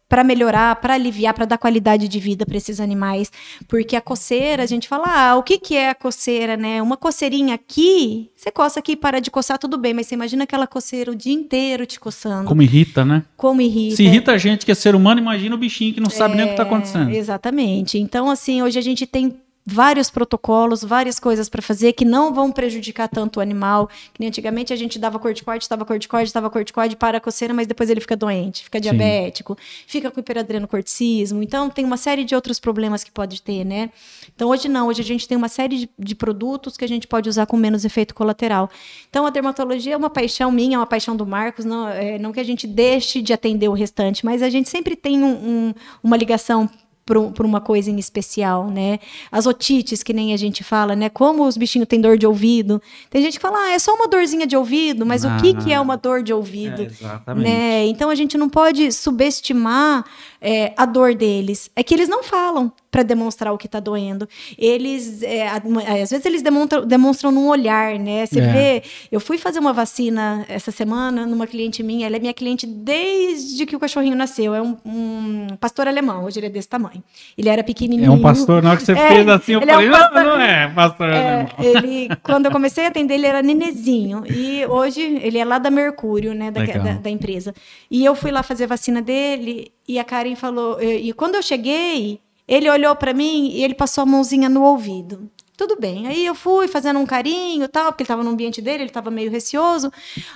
É, 0.04 0.14
para 0.14 0.22
melhorar, 0.22 0.76
para 0.76 0.94
aliviar, 0.94 1.34
para 1.34 1.44
dar 1.44 1.58
qualidade 1.58 2.08
de 2.08 2.20
vida 2.20 2.46
para 2.46 2.56
esses 2.56 2.80
animais. 2.80 3.32
Porque 3.66 3.96
a 3.96 4.00
coceira, 4.00 4.62
a 4.62 4.66
gente 4.66 4.88
fala, 4.88 5.04
ah, 5.06 5.36
o 5.36 5.42
que, 5.42 5.58
que 5.58 5.76
é 5.76 5.90
a 5.90 5.94
coceira, 5.94 6.56
né? 6.56 6.80
Uma 6.80 6.96
coceirinha 6.96 7.54
aqui, 7.54 8.30
você 8.36 8.50
coça 8.50 8.80
aqui 8.80 8.92
e 8.92 8.96
para 8.96 9.20
de 9.20 9.30
coçar, 9.30 9.58
tudo 9.58 9.76
bem, 9.76 9.94
mas 9.94 10.06
você 10.06 10.14
imagina 10.14 10.44
aquela 10.44 10.66
coceira 10.66 11.10
o 11.10 11.16
dia 11.16 11.32
inteiro 11.32 11.86
te 11.86 11.98
coçando. 11.98 12.46
Como 12.46 12.62
irrita, 12.62 13.04
né? 13.04 13.24
Como 13.36 13.60
irrita. 13.60 13.96
Se 13.96 14.04
irrita 14.04 14.32
a 14.32 14.38
gente 14.38 14.64
que 14.64 14.72
é 14.72 14.74
ser 14.74 14.94
humano, 14.94 15.20
imagina 15.20 15.54
o 15.54 15.58
bichinho 15.58 15.94
que 15.94 16.00
não 16.00 16.10
sabe 16.10 16.34
é, 16.34 16.36
nem 16.36 16.44
o 16.44 16.48
que 16.48 16.54
está 16.54 16.62
acontecendo. 16.64 17.10
Exatamente. 17.10 17.98
Então, 17.98 18.30
assim, 18.30 18.62
hoje 18.62 18.78
a 18.78 18.82
gente 18.82 19.06
tem 19.06 19.34
vários 19.66 20.10
protocolos, 20.10 20.84
várias 20.84 21.18
coisas 21.18 21.48
para 21.48 21.62
fazer 21.62 21.94
que 21.94 22.04
não 22.04 22.34
vão 22.34 22.52
prejudicar 22.52 23.08
tanto 23.08 23.38
o 23.38 23.40
animal. 23.40 23.88
Que 24.12 24.20
nem 24.20 24.28
antigamente 24.28 24.72
a 24.72 24.76
gente 24.76 24.98
dava 24.98 25.18
corticoide, 25.18 25.64
estava 25.64 25.84
corticoide, 25.84 26.28
estava 26.28 26.50
corticoide 26.50 26.96
para 26.96 27.18
a 27.18 27.20
coceira, 27.20 27.54
mas 27.54 27.66
depois 27.66 27.88
ele 27.88 28.00
fica 28.00 28.16
doente, 28.16 28.64
fica 28.64 28.80
diabético, 28.80 29.56
Sim. 29.58 29.84
fica 29.86 30.10
com 30.10 30.20
hiperadrenocorticismo. 30.20 31.42
Então 31.42 31.70
tem 31.70 31.84
uma 31.84 31.96
série 31.96 32.24
de 32.24 32.34
outros 32.34 32.60
problemas 32.60 33.02
que 33.02 33.10
pode 33.10 33.40
ter, 33.40 33.64
né? 33.64 33.90
Então 34.34 34.48
hoje 34.50 34.68
não, 34.68 34.88
hoje 34.88 35.00
a 35.00 35.04
gente 35.04 35.26
tem 35.26 35.36
uma 35.36 35.48
série 35.48 35.78
de, 35.78 35.90
de 35.98 36.14
produtos 36.14 36.76
que 36.76 36.84
a 36.84 36.88
gente 36.88 37.06
pode 37.06 37.28
usar 37.28 37.46
com 37.46 37.56
menos 37.56 37.84
efeito 37.84 38.14
colateral. 38.14 38.68
Então 39.08 39.26
a 39.26 39.30
dermatologia 39.30 39.94
é 39.94 39.96
uma 39.96 40.10
paixão 40.10 40.50
minha, 40.50 40.76
é 40.76 40.78
uma 40.78 40.86
paixão 40.86 41.16
do 41.16 41.26
Marcos, 41.26 41.64
não, 41.64 41.88
é, 41.88 42.18
não 42.18 42.32
que 42.32 42.40
a 42.40 42.44
gente 42.44 42.66
deixe 42.66 43.22
de 43.22 43.32
atender 43.32 43.68
o 43.68 43.72
restante, 43.72 44.24
mas 44.24 44.42
a 44.42 44.50
gente 44.50 44.68
sempre 44.68 44.94
tem 44.94 45.22
um, 45.22 45.32
um, 45.32 45.74
uma 46.02 46.16
ligação 46.16 46.68
por, 47.04 47.44
uma 47.44 47.60
coisa 47.60 47.90
em 47.90 47.98
especial, 47.98 48.70
né? 48.70 48.98
As 49.30 49.46
otites, 49.46 50.02
que 50.02 50.12
nem 50.12 50.32
a 50.32 50.36
gente 50.36 50.64
fala, 50.64 50.96
né? 50.96 51.08
Como 51.08 51.46
os 51.46 51.56
bichinhos 51.56 51.86
têm 51.86 52.00
dor 52.00 52.16
de 52.16 52.26
ouvido. 52.26 52.80
Tem 53.10 53.20
gente 53.20 53.34
que 53.34 53.42
fala, 53.42 53.58
ah, 53.58 53.72
é 53.72 53.78
só 53.78 53.94
uma 53.94 54.08
dorzinha 54.08 54.46
de 54.46 54.56
ouvido, 54.56 55.04
mas 55.04 55.24
ah, 55.24 55.36
o 55.36 55.40
que, 55.40 55.54
que 55.54 55.72
é 55.72 55.80
uma 55.80 55.96
dor 55.96 56.22
de 56.22 56.32
ouvido? 56.32 56.82
É, 56.82 56.86
exatamente. 56.86 57.44
Né? 57.44 57.86
Então 57.86 58.08
a 58.08 58.14
gente 58.14 58.38
não 58.38 58.48
pode 58.48 58.90
subestimar 58.92 60.04
é, 60.40 60.72
a 60.76 60.86
dor 60.86 61.14
deles. 61.14 61.70
É 61.76 61.82
que 61.82 61.94
eles 61.94 62.08
não 62.08 62.22
falam 62.22 62.72
para 62.94 63.02
demonstrar 63.02 63.52
o 63.52 63.58
que 63.58 63.66
está 63.66 63.80
doendo. 63.80 64.28
Eles, 64.56 65.20
é, 65.24 65.48
às 65.48 66.10
vezes, 66.10 66.24
eles 66.24 66.42
demonstram, 66.42 66.86
demonstram 66.86 67.32
num 67.32 67.48
olhar, 67.48 67.98
né? 67.98 68.24
Você 68.24 68.38
é. 68.38 68.52
vê. 68.52 68.82
Eu 69.10 69.18
fui 69.18 69.36
fazer 69.36 69.58
uma 69.58 69.72
vacina 69.72 70.46
essa 70.48 70.70
semana 70.70 71.26
numa 71.26 71.44
cliente 71.44 71.82
minha. 71.82 72.06
Ela 72.06 72.18
é 72.18 72.18
minha 72.20 72.32
cliente 72.32 72.68
desde 72.68 73.66
que 73.66 73.74
o 73.74 73.80
cachorrinho 73.80 74.14
nasceu. 74.14 74.54
É 74.54 74.62
um, 74.62 74.76
um 74.86 75.48
pastor 75.58 75.88
alemão. 75.88 76.24
Hoje 76.24 76.38
ele 76.38 76.46
é 76.46 76.50
desse 76.50 76.68
tamanho. 76.68 77.02
Ele 77.36 77.48
era 77.48 77.64
pequenininho. 77.64 78.06
É 78.06 78.10
um 78.14 78.22
pastor. 78.22 78.62
Na 78.62 78.70
hora 78.70 78.78
que 78.78 78.86
você 78.86 78.92
é, 78.96 79.08
fez 79.08 79.28
assim, 79.28 79.54
eu 79.54 79.60
falei, 79.60 79.74
é 79.74 79.78
um 79.78 79.90
pastor, 79.90 80.24
não, 80.24 80.36
não 80.36 80.40
é 80.40 80.68
pastor 80.68 81.08
é, 81.08 81.16
alemão. 81.16 81.48
Ele, 81.58 82.08
quando 82.22 82.46
eu 82.46 82.52
comecei 82.52 82.84
a 82.84 82.88
atender, 82.88 83.14
ele 83.14 83.26
era 83.26 83.42
nenezinho. 83.42 84.22
E 84.30 84.64
hoje 84.66 85.00
ele 85.00 85.38
é 85.38 85.44
lá 85.44 85.58
da 85.58 85.68
Mercúrio, 85.68 86.32
né? 86.32 86.52
Da, 86.52 86.64
da, 86.64 86.92
da 86.92 87.10
empresa. 87.10 87.52
E 87.90 88.04
eu 88.04 88.14
fui 88.14 88.30
lá 88.30 88.44
fazer 88.44 88.64
a 88.64 88.68
vacina 88.68 89.02
dele. 89.02 89.72
E 89.88 89.98
a 89.98 90.04
Karen 90.04 90.36
falou. 90.36 90.80
E 90.80 91.12
quando 91.12 91.34
eu 91.34 91.42
cheguei, 91.42 92.20
ele 92.46 92.70
olhou 92.70 92.94
para 92.96 93.12
mim 93.12 93.48
e 93.48 93.64
ele 93.64 93.74
passou 93.74 94.02
a 94.02 94.06
mãozinha 94.06 94.48
no 94.48 94.62
ouvido. 94.62 95.30
Tudo 95.56 95.76
bem. 95.78 96.08
Aí 96.08 96.26
eu 96.26 96.34
fui 96.34 96.66
fazendo 96.66 96.98
um 96.98 97.06
carinho, 97.06 97.68
tal, 97.68 97.92
porque 97.92 98.02
ele 98.02 98.06
estava 98.06 98.24
no 98.24 98.30
ambiente 98.30 98.60
dele, 98.60 98.82
ele 98.82 98.90
estava 98.90 99.08
meio 99.08 99.30
receoso. 99.30 99.92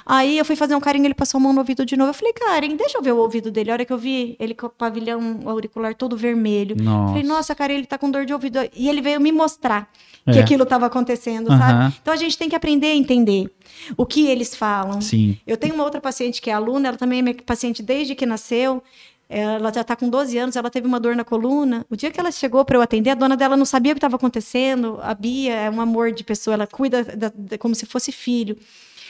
Aí 0.07 0.39
eu 0.39 0.45
fui 0.45 0.55
fazer 0.55 0.77
um 0.77 0.81
carinho, 0.81 1.07
ele 1.07 1.15
passou 1.15 1.39
a 1.39 1.43
mão 1.43 1.53
no 1.53 1.59
ouvido 1.59 1.85
de 1.85 1.97
novo. 1.97 2.11
Eu 2.11 2.15
falei, 2.15 2.33
Karen, 2.33 2.77
deixa 2.77 2.97
eu 2.97 3.03
ver 3.03 3.13
o 3.13 3.17
ouvido 3.17 3.51
dele. 3.51 3.71
A 3.71 3.75
hora 3.75 3.85
que 3.85 3.93
eu 3.93 3.99
vi 3.99 4.37
ele 4.39 4.55
com 4.55 4.67
o 4.67 4.71
pavilhão 4.71 5.41
auricular 5.45 5.93
todo 5.93 6.17
vermelho. 6.17 6.77
Nossa. 6.81 7.09
Falei, 7.09 7.25
nossa, 7.25 7.55
Karen, 7.55 7.75
ele 7.75 7.83
está 7.83 7.99
com 7.99 8.09
dor 8.09 8.25
de 8.25 8.33
ouvido. 8.33 8.61
E 8.77 8.89
ele 8.89 9.01
veio 9.01 9.21
me 9.21 9.33
mostrar 9.33 9.91
que 10.25 10.39
é. 10.39 10.41
aquilo 10.41 10.63
estava 10.63 10.87
acontecendo, 10.87 11.51
uhum. 11.51 11.59
sabe? 11.59 11.97
Então 12.01 12.15
a 12.15 12.17
gente 12.17 12.39
tem 12.39 12.49
que 12.49 12.55
aprender 12.55 12.87
a 12.87 12.95
entender 12.95 13.51
o 13.97 14.07
que 14.07 14.27
eles 14.27 14.55
falam. 14.55 15.01
Sim. 15.01 15.37
Eu 15.45 15.57
tenho 15.57 15.75
uma 15.75 15.83
outra 15.83 16.01
paciente 16.01 16.41
que 16.41 16.49
é 16.49 16.53
aluna, 16.53 16.89
ela 16.89 16.97
também 16.97 17.19
é 17.19 17.23
minha 17.23 17.35
paciente 17.45 17.83
desde 17.83 18.15
que 18.15 18.25
nasceu. 18.25 18.83
Ela 19.29 19.73
já 19.73 19.83
está 19.83 19.95
com 19.95 20.09
12 20.09 20.39
anos, 20.39 20.57
ela 20.57 20.71
teve 20.71 20.87
uma 20.87 20.99
dor 20.99 21.15
na 21.15 21.25
coluna. 21.25 21.85
O 21.91 21.97
dia 21.97 22.11
que 22.11 22.19
ela 22.19 22.33
chegou 22.33 22.65
para 22.65 22.79
eu 22.79 22.83
atender, 22.83 23.11
a 23.11 23.15
dona 23.15 23.37
dela 23.37 23.57
não 23.57 23.67
sabia 23.67 23.93
o 23.93 23.95
que 23.95 23.99
estava 23.99 24.17
acontecendo. 24.17 24.99
A 25.03 25.13
Bia 25.13 25.55
é 25.55 25.71
um 25.71 25.81
amor 25.81 26.13
de 26.13 26.25
pessoa, 26.25 26.55
ela 26.55 26.67
cuida 26.67 27.05
da, 27.05 27.31
da, 27.35 27.59
como 27.59 27.75
se 27.75 27.85
fosse 27.85 28.11
filho. 28.11 28.57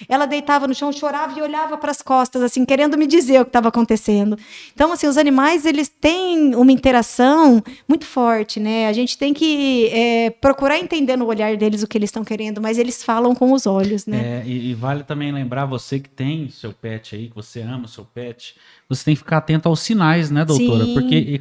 Ela 0.09 0.27
deitava 0.27 0.69
no 0.69 0.75
chão, 0.75 0.93
chorava 0.93 1.39
e 1.39 1.43
olhava 1.43 1.77
para 1.77 1.91
as 1.91 2.03
costas, 2.03 2.43
assim, 2.43 2.65
querendo 2.65 2.97
me 2.97 3.07
dizer 3.07 3.41
o 3.41 3.45
que 3.45 3.49
estava 3.49 3.69
acontecendo. 3.69 4.39
Então, 4.75 4.93
assim, 4.93 5.07
os 5.07 5.17
animais, 5.17 5.65
eles 5.65 5.89
têm 5.89 6.55
uma 6.55 6.71
interação 6.71 7.63
muito 7.89 8.05
forte, 8.05 8.61
né? 8.61 8.87
A 8.87 8.93
gente 8.93 9.17
tem 9.17 9.33
que 9.33 9.89
é, 9.89 10.31
procurar 10.31 10.79
entender 10.79 11.17
no 11.17 11.27
olhar 11.27 11.57
deles 11.57 11.83
o 11.83 11.89
que 11.89 11.97
eles 11.97 12.09
estão 12.09 12.25
querendo, 12.25 12.61
mas 12.61 12.79
eles 12.79 13.03
falam 13.03 13.35
com 13.35 13.53
os 13.53 13.67
olhos, 13.67 14.07
né? 14.07 14.43
É, 14.43 14.47
e, 14.47 14.71
e, 14.71 14.75
vale 14.75 15.03
também 15.03 15.33
lembrar 15.33 15.65
você 15.65 15.99
que 15.99 16.09
tem 16.09 16.49
seu 16.51 16.73
pet 16.73 17.17
aí, 17.17 17.29
que 17.29 17.35
você 17.35 17.61
ama 17.61 17.87
o 17.87 17.89
seu 17.89 18.05
pet, 18.05 18.55
você 18.89 19.05
tem 19.05 19.15
que 19.15 19.19
ficar 19.19 19.37
atento 19.37 19.69
aos 19.69 19.81
sinais, 19.81 20.31
né, 20.31 20.47
doutora? 20.47 20.85
Sim. 20.85 20.95
Porque, 20.95 21.39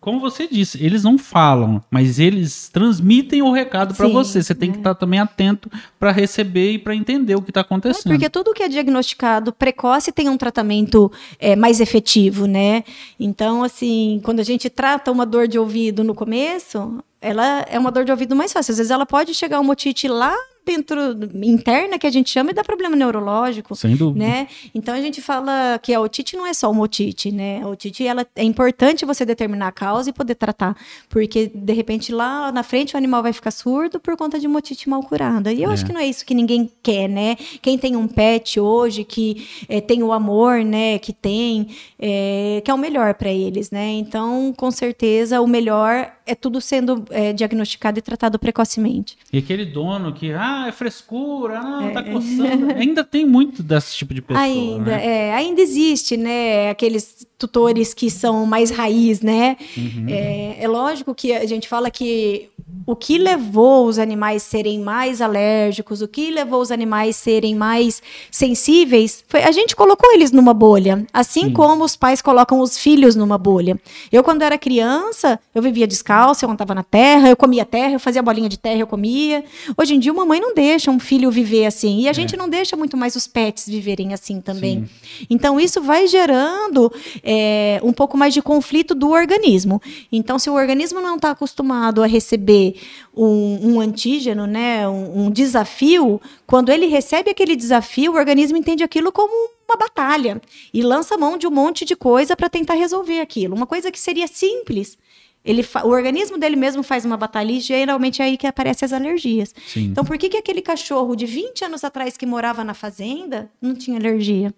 como 0.00 0.20
você 0.20 0.48
disse, 0.48 0.82
eles 0.82 1.04
não 1.04 1.18
falam, 1.18 1.82
mas 1.90 2.18
eles 2.18 2.70
transmitem 2.70 3.42
o 3.42 3.52
recado 3.52 3.94
para 3.94 4.08
você. 4.08 4.42
Você 4.42 4.54
tem 4.54 4.72
que 4.72 4.78
estar 4.78 4.94
também 4.94 5.20
atento 5.20 5.70
para 6.00 6.10
receber 6.10 6.72
e 6.72 6.78
para 6.78 6.94
entender 6.94 7.34
o 7.34 7.42
que 7.42 7.50
está 7.50 7.60
É 7.60 7.62
acontecendo. 7.62 8.10
porque 8.10 8.30
tudo 8.30 8.54
que 8.54 8.62
é 8.62 8.68
diagnosticado 8.68 9.52
precoce 9.52 10.10
tem 10.10 10.30
um 10.30 10.38
tratamento 10.38 11.12
é, 11.38 11.54
mais 11.54 11.78
efetivo, 11.78 12.46
né? 12.46 12.82
Então, 13.20 13.62
assim, 13.62 14.18
quando 14.24 14.40
a 14.40 14.44
gente 14.44 14.70
trata 14.70 15.12
uma 15.12 15.26
dor 15.26 15.46
de 15.46 15.58
ouvido 15.58 16.02
no 16.02 16.14
começo, 16.14 17.04
ela 17.20 17.66
é 17.68 17.78
uma 17.78 17.90
dor 17.90 18.06
de 18.06 18.10
ouvido 18.10 18.34
mais 18.34 18.50
fácil. 18.52 18.70
Às 18.72 18.78
vezes 18.78 18.90
ela 18.90 19.04
pode 19.04 19.34
chegar 19.34 19.60
uma 19.60 19.72
otite 19.72 20.08
lá 20.08 20.34
dentro, 20.66 21.00
interna, 21.42 21.98
que 21.98 22.06
a 22.06 22.10
gente 22.10 22.30
chama, 22.30 22.50
e 22.50 22.54
dá 22.54 22.62
problema 22.62 22.94
neurológico. 22.96 23.74
Sem 23.74 23.96
dúvida. 23.96 24.24
Né? 24.24 24.48
Então 24.74 24.94
a 24.94 25.00
gente 25.00 25.20
fala 25.22 25.78
que 25.82 25.92
a 25.94 26.00
otite 26.00 26.36
não 26.36 26.46
é 26.46 26.52
só 26.54 26.70
uma 26.70 26.82
otite, 26.82 27.30
né? 27.32 27.60
A 27.62 27.68
otite 27.68 28.06
ela 28.06 28.26
é 28.36 28.42
importante 28.44 29.04
você 29.04 29.24
determinar 29.24 29.68
a 29.68 29.72
causa 29.72 30.10
e 30.10 30.12
poder 30.12 30.34
tratar, 30.34 30.76
porque 31.08 31.50
de 31.54 31.72
repente 31.72 32.12
lá 32.12 32.52
na 32.52 32.62
frente 32.62 32.94
o 32.94 32.98
animal 32.98 33.22
vai 33.22 33.32
ficar 33.32 33.50
surdo 33.50 33.98
por 34.00 34.16
conta 34.16 34.38
de 34.38 34.46
uma 34.46 34.58
otite 34.58 34.88
mal 34.88 35.02
curada. 35.02 35.52
E 35.52 35.62
eu 35.62 35.70
É. 35.70 35.72
acho 35.72 35.84
que 35.86 35.92
não 35.92 36.00
é 36.00 36.06
isso 36.06 36.24
que 36.24 36.34
ninguém 36.34 36.70
quer, 36.82 37.08
né? 37.08 37.36
Quem 37.62 37.78
tem 37.78 37.96
um 37.96 38.06
pet 38.08 38.60
hoje 38.60 39.04
que 39.04 39.46
eh, 39.68 39.80
tem 39.80 40.02
o 40.02 40.12
amor, 40.12 40.64
né? 40.64 40.98
Que 40.98 41.12
tem, 41.12 41.68
eh, 41.98 42.60
que 42.64 42.70
é 42.70 42.74
o 42.74 42.78
melhor 42.78 43.14
para 43.14 43.30
eles, 43.30 43.70
né? 43.70 43.90
Então 43.92 44.52
com 44.56 44.70
certeza 44.70 45.40
o 45.40 45.46
melhor 45.46 46.12
é 46.26 46.34
tudo 46.34 46.60
sendo 46.60 47.04
eh, 47.10 47.32
diagnosticado 47.32 47.98
e 47.98 48.02
tratado 48.02 48.38
precocemente. 48.38 49.16
E 49.32 49.38
aquele 49.38 49.64
dono 49.64 50.12
que, 50.12 50.32
ah, 50.32 50.57
é 50.66 50.72
frescura, 50.72 51.60
ah, 51.62 51.86
É. 51.88 51.90
tá 51.90 52.02
coçando. 52.02 52.72
Ainda 52.76 53.04
tem 53.04 53.24
muito 53.24 53.62
desse 53.62 53.96
tipo 53.96 54.12
de 54.12 54.20
pessoa. 54.20 54.42
ainda, 54.44 54.90
né? 54.96 55.06
é, 55.06 55.34
ainda 55.34 55.60
existe, 55.60 56.16
né? 56.16 56.70
Aqueles 56.70 57.26
tutores 57.38 57.94
que 57.94 58.10
são 58.10 58.44
mais 58.44 58.70
raiz, 58.70 59.20
né? 59.20 59.56
Uhum. 59.76 60.06
É, 60.08 60.56
é 60.60 60.68
lógico 60.68 61.14
que 61.14 61.32
a 61.32 61.46
gente 61.46 61.68
fala 61.68 61.90
que 61.90 62.48
o 62.88 62.96
que 62.96 63.18
levou 63.18 63.86
os 63.86 63.98
animais 63.98 64.42
serem 64.42 64.80
mais 64.80 65.20
alérgicos, 65.20 66.00
o 66.00 66.08
que 66.08 66.30
levou 66.30 66.58
os 66.58 66.72
animais 66.72 67.16
serem 67.16 67.54
mais 67.54 68.02
sensíveis, 68.30 69.22
foi 69.28 69.42
a 69.42 69.52
gente 69.52 69.76
colocou 69.76 70.10
eles 70.14 70.32
numa 70.32 70.54
bolha, 70.54 71.06
assim 71.12 71.48
Sim. 71.48 71.52
como 71.52 71.84
os 71.84 71.96
pais 71.96 72.22
colocam 72.22 72.60
os 72.60 72.78
filhos 72.78 73.14
numa 73.14 73.36
bolha. 73.36 73.78
Eu 74.10 74.24
quando 74.24 74.40
era 74.40 74.56
criança, 74.56 75.38
eu 75.54 75.60
vivia 75.60 75.86
descalça, 75.86 76.46
eu 76.46 76.50
andava 76.50 76.74
na 76.74 76.82
terra, 76.82 77.28
eu 77.28 77.36
comia 77.36 77.62
terra, 77.66 77.92
eu 77.92 78.00
fazia 78.00 78.22
bolinha 78.22 78.48
de 78.48 78.58
terra, 78.58 78.80
eu 78.80 78.86
comia. 78.86 79.44
Hoje 79.76 79.94
em 79.94 79.98
dia, 79.98 80.10
uma 80.10 80.24
mãe 80.24 80.40
não 80.40 80.54
deixa 80.54 80.90
um 80.90 80.98
filho 80.98 81.30
viver 81.30 81.66
assim, 81.66 82.00
e 82.00 82.08
a 82.08 82.12
gente 82.14 82.38
não 82.38 82.48
deixa 82.48 82.74
muito 82.74 82.96
mais 82.96 83.14
os 83.14 83.26
pets 83.26 83.68
viverem 83.68 84.14
assim 84.14 84.40
também. 84.40 84.86
Sim. 84.86 85.26
Então, 85.28 85.60
isso 85.60 85.82
vai 85.82 86.06
gerando 86.06 86.90
é, 87.22 87.80
um 87.82 87.92
pouco 87.92 88.16
mais 88.16 88.32
de 88.32 88.40
conflito 88.40 88.94
do 88.94 89.10
organismo. 89.10 89.78
Então, 90.10 90.38
se 90.38 90.48
o 90.48 90.54
organismo 90.54 91.02
não 91.02 91.16
está 91.16 91.32
acostumado 91.32 92.02
a 92.02 92.06
receber 92.06 92.77
um, 93.14 93.74
um 93.74 93.80
antígeno, 93.80 94.46
né, 94.46 94.88
um, 94.88 95.26
um 95.26 95.30
desafio, 95.30 96.20
quando 96.46 96.70
ele 96.70 96.86
recebe 96.86 97.30
aquele 97.30 97.56
desafio, 97.56 98.12
o 98.12 98.16
organismo 98.16 98.56
entende 98.56 98.82
aquilo 98.82 99.12
como 99.12 99.32
uma 99.68 99.76
batalha 99.76 100.40
e 100.72 100.82
lança 100.82 101.16
mão 101.18 101.36
de 101.36 101.46
um 101.46 101.50
monte 101.50 101.84
de 101.84 101.94
coisa 101.94 102.36
para 102.36 102.48
tentar 102.48 102.74
resolver 102.74 103.20
aquilo. 103.20 103.54
Uma 103.54 103.66
coisa 103.66 103.90
que 103.90 104.00
seria 104.00 104.26
simples. 104.26 104.96
Ele 105.44 105.64
o 105.84 105.88
organismo 105.88 106.36
dele 106.36 106.56
mesmo 106.56 106.82
faz 106.82 107.04
uma 107.04 107.16
batalha 107.16 107.52
e 107.52 107.60
geralmente 107.60 108.20
é 108.20 108.26
aí 108.26 108.36
que 108.36 108.46
aparecem 108.46 108.84
as 108.84 108.92
alergias. 108.92 109.54
Sim. 109.66 109.84
Então, 109.84 110.04
por 110.04 110.18
que, 110.18 110.28
que 110.28 110.36
aquele 110.36 110.60
cachorro 110.60 111.14
de 111.14 111.26
20 111.26 111.64
anos 111.64 111.84
atrás 111.84 112.16
que 112.16 112.26
morava 112.26 112.64
na 112.64 112.74
fazenda 112.74 113.50
não 113.60 113.74
tinha 113.74 113.98
alergia? 113.98 114.52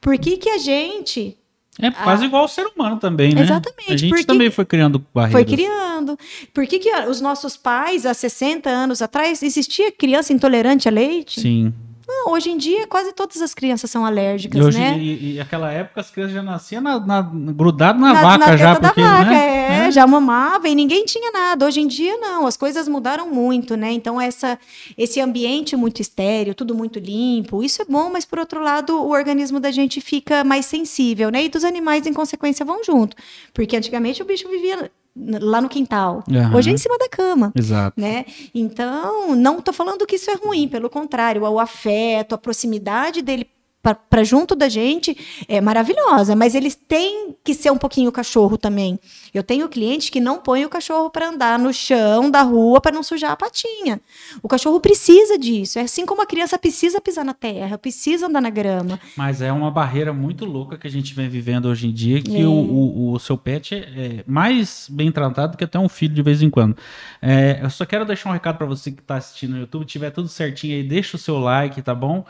Por 0.00 0.18
que, 0.18 0.36
que 0.36 0.48
a 0.48 0.58
gente 0.58 1.36
É 1.80 1.90
quase 1.90 2.24
igual 2.24 2.42
ao 2.42 2.48
ser 2.48 2.66
humano 2.66 2.96
também, 2.96 3.34
né? 3.34 3.42
Ah. 3.42 3.44
Exatamente, 3.44 3.92
A 3.92 3.96
gente 3.96 4.08
porque 4.10 4.24
também 4.24 4.50
foi 4.50 4.64
criando 4.64 5.04
barreiras. 5.14 5.46
foi 5.48 5.56
criando? 5.56 6.18
Por 6.54 6.66
que, 6.66 6.78
que 6.78 6.90
os 7.08 7.20
nossos 7.20 7.56
pais, 7.56 8.06
há 8.06 8.14
60 8.14 8.70
anos 8.70 9.02
atrás, 9.02 9.42
existia 9.42 9.92
criança 9.92 10.32
intolerante 10.32 10.88
a 10.88 10.90
leite? 10.90 11.40
Sim. 11.40 11.72
Não, 12.06 12.32
hoje 12.32 12.50
em 12.50 12.56
dia 12.56 12.86
quase 12.86 13.12
todas 13.12 13.42
as 13.42 13.52
crianças 13.52 13.90
são 13.90 14.04
E, 14.04 14.06
alérgicas, 14.06 14.64
hoje, 14.64 14.78
né? 14.78 14.96
e, 14.96 15.34
e 15.34 15.40
aquela 15.40 15.72
época 15.72 16.00
as 16.00 16.10
crianças 16.10 16.34
já 16.34 16.42
nasciam 16.42 16.80
na, 16.80 17.00
na, 17.00 17.20
grudado 17.20 17.98
na, 17.98 18.12
vaca 18.14 18.56
já, 18.56 18.74
teta 18.74 18.88
porque, 18.88 19.00
da 19.00 19.18
vaca, 19.18 19.30
né? 19.30 19.86
é, 19.86 19.90
já 19.90 20.06
mamava 20.06 20.68
e 20.68 20.74
ninguém 20.74 21.04
tinha 21.04 21.32
nada. 21.32 21.66
Hoje 21.66 21.80
em 21.80 21.88
dia 21.88 22.16
não, 22.18 22.46
as 22.46 22.56
coisas 22.56 22.86
mudaram 22.86 23.28
muito, 23.28 23.76
né? 23.76 23.90
Então 23.90 24.20
essa 24.20 24.56
esse 24.96 25.20
ambiente 25.20 25.74
muito 25.74 26.00
estéreo, 26.00 26.54
tudo 26.54 26.74
muito 26.74 27.00
limpo, 27.00 27.64
isso 27.64 27.82
é 27.82 27.84
bom, 27.84 28.08
mas 28.10 28.24
por 28.24 28.38
outro 28.38 28.62
lado, 28.62 29.02
o 29.02 29.10
organismo 29.10 29.58
da 29.58 29.72
gente 29.72 30.00
fica 30.00 30.44
mais 30.44 30.66
sensível, 30.66 31.30
né? 31.30 31.44
E 31.44 31.48
dos 31.48 31.64
animais 31.64 32.06
em 32.06 32.12
consequência 32.12 32.64
vão 32.64 32.84
junto, 32.84 33.16
porque 33.52 33.76
antigamente 33.76 34.22
o 34.22 34.24
bicho 34.24 34.48
vivia 34.48 34.90
lá 35.16 35.60
no 35.60 35.68
quintal. 35.68 36.22
Aham. 36.30 36.56
Hoje 36.56 36.70
é 36.70 36.72
em 36.72 36.76
cima 36.76 36.98
da 36.98 37.08
cama 37.08 37.52
Exato. 37.54 37.98
né? 38.00 38.24
Então, 38.54 39.34
não 39.34 39.58
estou 39.58 39.72
falando 39.72 40.06
que 40.06 40.16
isso 40.16 40.30
é 40.30 40.34
ruim, 40.34 40.68
pelo 40.68 40.90
contrário, 40.90 41.42
o 41.42 41.58
afeto, 41.58 42.34
a 42.34 42.38
proximidade 42.38 43.22
dele 43.22 43.48
para 43.94 44.24
junto 44.24 44.54
da 44.54 44.68
gente 44.68 45.16
é 45.48 45.60
maravilhosa, 45.60 46.34
mas 46.34 46.54
eles 46.54 46.74
têm 46.74 47.34
que 47.44 47.52
ser 47.54 47.70
um 47.70 47.76
pouquinho 47.76 48.10
cachorro 48.10 48.56
também. 48.56 48.98
Eu 49.34 49.42
tenho 49.42 49.68
cliente 49.68 50.10
que 50.10 50.20
não 50.20 50.38
põe 50.38 50.64
o 50.64 50.68
cachorro 50.68 51.10
para 51.10 51.28
andar 51.28 51.58
no 51.58 51.72
chão 51.72 52.30
da 52.30 52.42
rua 52.42 52.80
para 52.80 52.92
não 52.94 53.02
sujar 53.02 53.32
a 53.32 53.36
patinha. 53.36 54.00
O 54.42 54.48
cachorro 54.48 54.80
precisa 54.80 55.38
disso, 55.38 55.78
é 55.78 55.82
assim 55.82 56.06
como 56.06 56.22
a 56.22 56.26
criança 56.26 56.58
precisa 56.58 57.00
pisar 57.00 57.24
na 57.24 57.34
terra, 57.34 57.76
precisa 57.76 58.26
andar 58.26 58.40
na 58.40 58.50
grama. 58.50 58.98
Mas 59.16 59.42
é 59.42 59.52
uma 59.52 59.70
barreira 59.70 60.12
muito 60.12 60.44
louca 60.44 60.78
que 60.78 60.86
a 60.86 60.90
gente 60.90 61.12
vem 61.14 61.28
vivendo 61.28 61.66
hoje 61.66 61.86
em 61.88 61.92
dia, 61.92 62.22
que 62.22 62.40
É. 62.40 62.46
o, 62.46 62.50
o, 62.50 63.12
o 63.12 63.18
seu 63.18 63.36
pet 63.36 63.74
é 63.74 64.06
é 64.06 64.24
mais 64.26 64.88
bem 64.90 65.10
tratado 65.10 65.56
que 65.56 65.64
até 65.64 65.78
um 65.78 65.88
filho 65.88 66.14
de 66.14 66.22
vez 66.22 66.42
em 66.42 66.50
quando. 66.50 66.76
É, 67.20 67.60
eu 67.62 67.70
só 67.70 67.84
quero 67.84 68.04
deixar 68.04 68.28
um 68.28 68.32
recado 68.32 68.56
para 68.56 68.66
você 68.66 68.90
que 68.92 69.00
está 69.00 69.16
assistindo 69.16 69.52
no 69.52 69.60
YouTube, 69.60 69.84
tiver 69.84 70.10
tudo 70.10 70.28
certinho 70.28 70.74
aí, 70.76 70.82
deixa 70.82 71.16
o 71.16 71.20
seu 71.20 71.38
like, 71.38 71.80
tá 71.82 71.94
bom? 71.94 72.24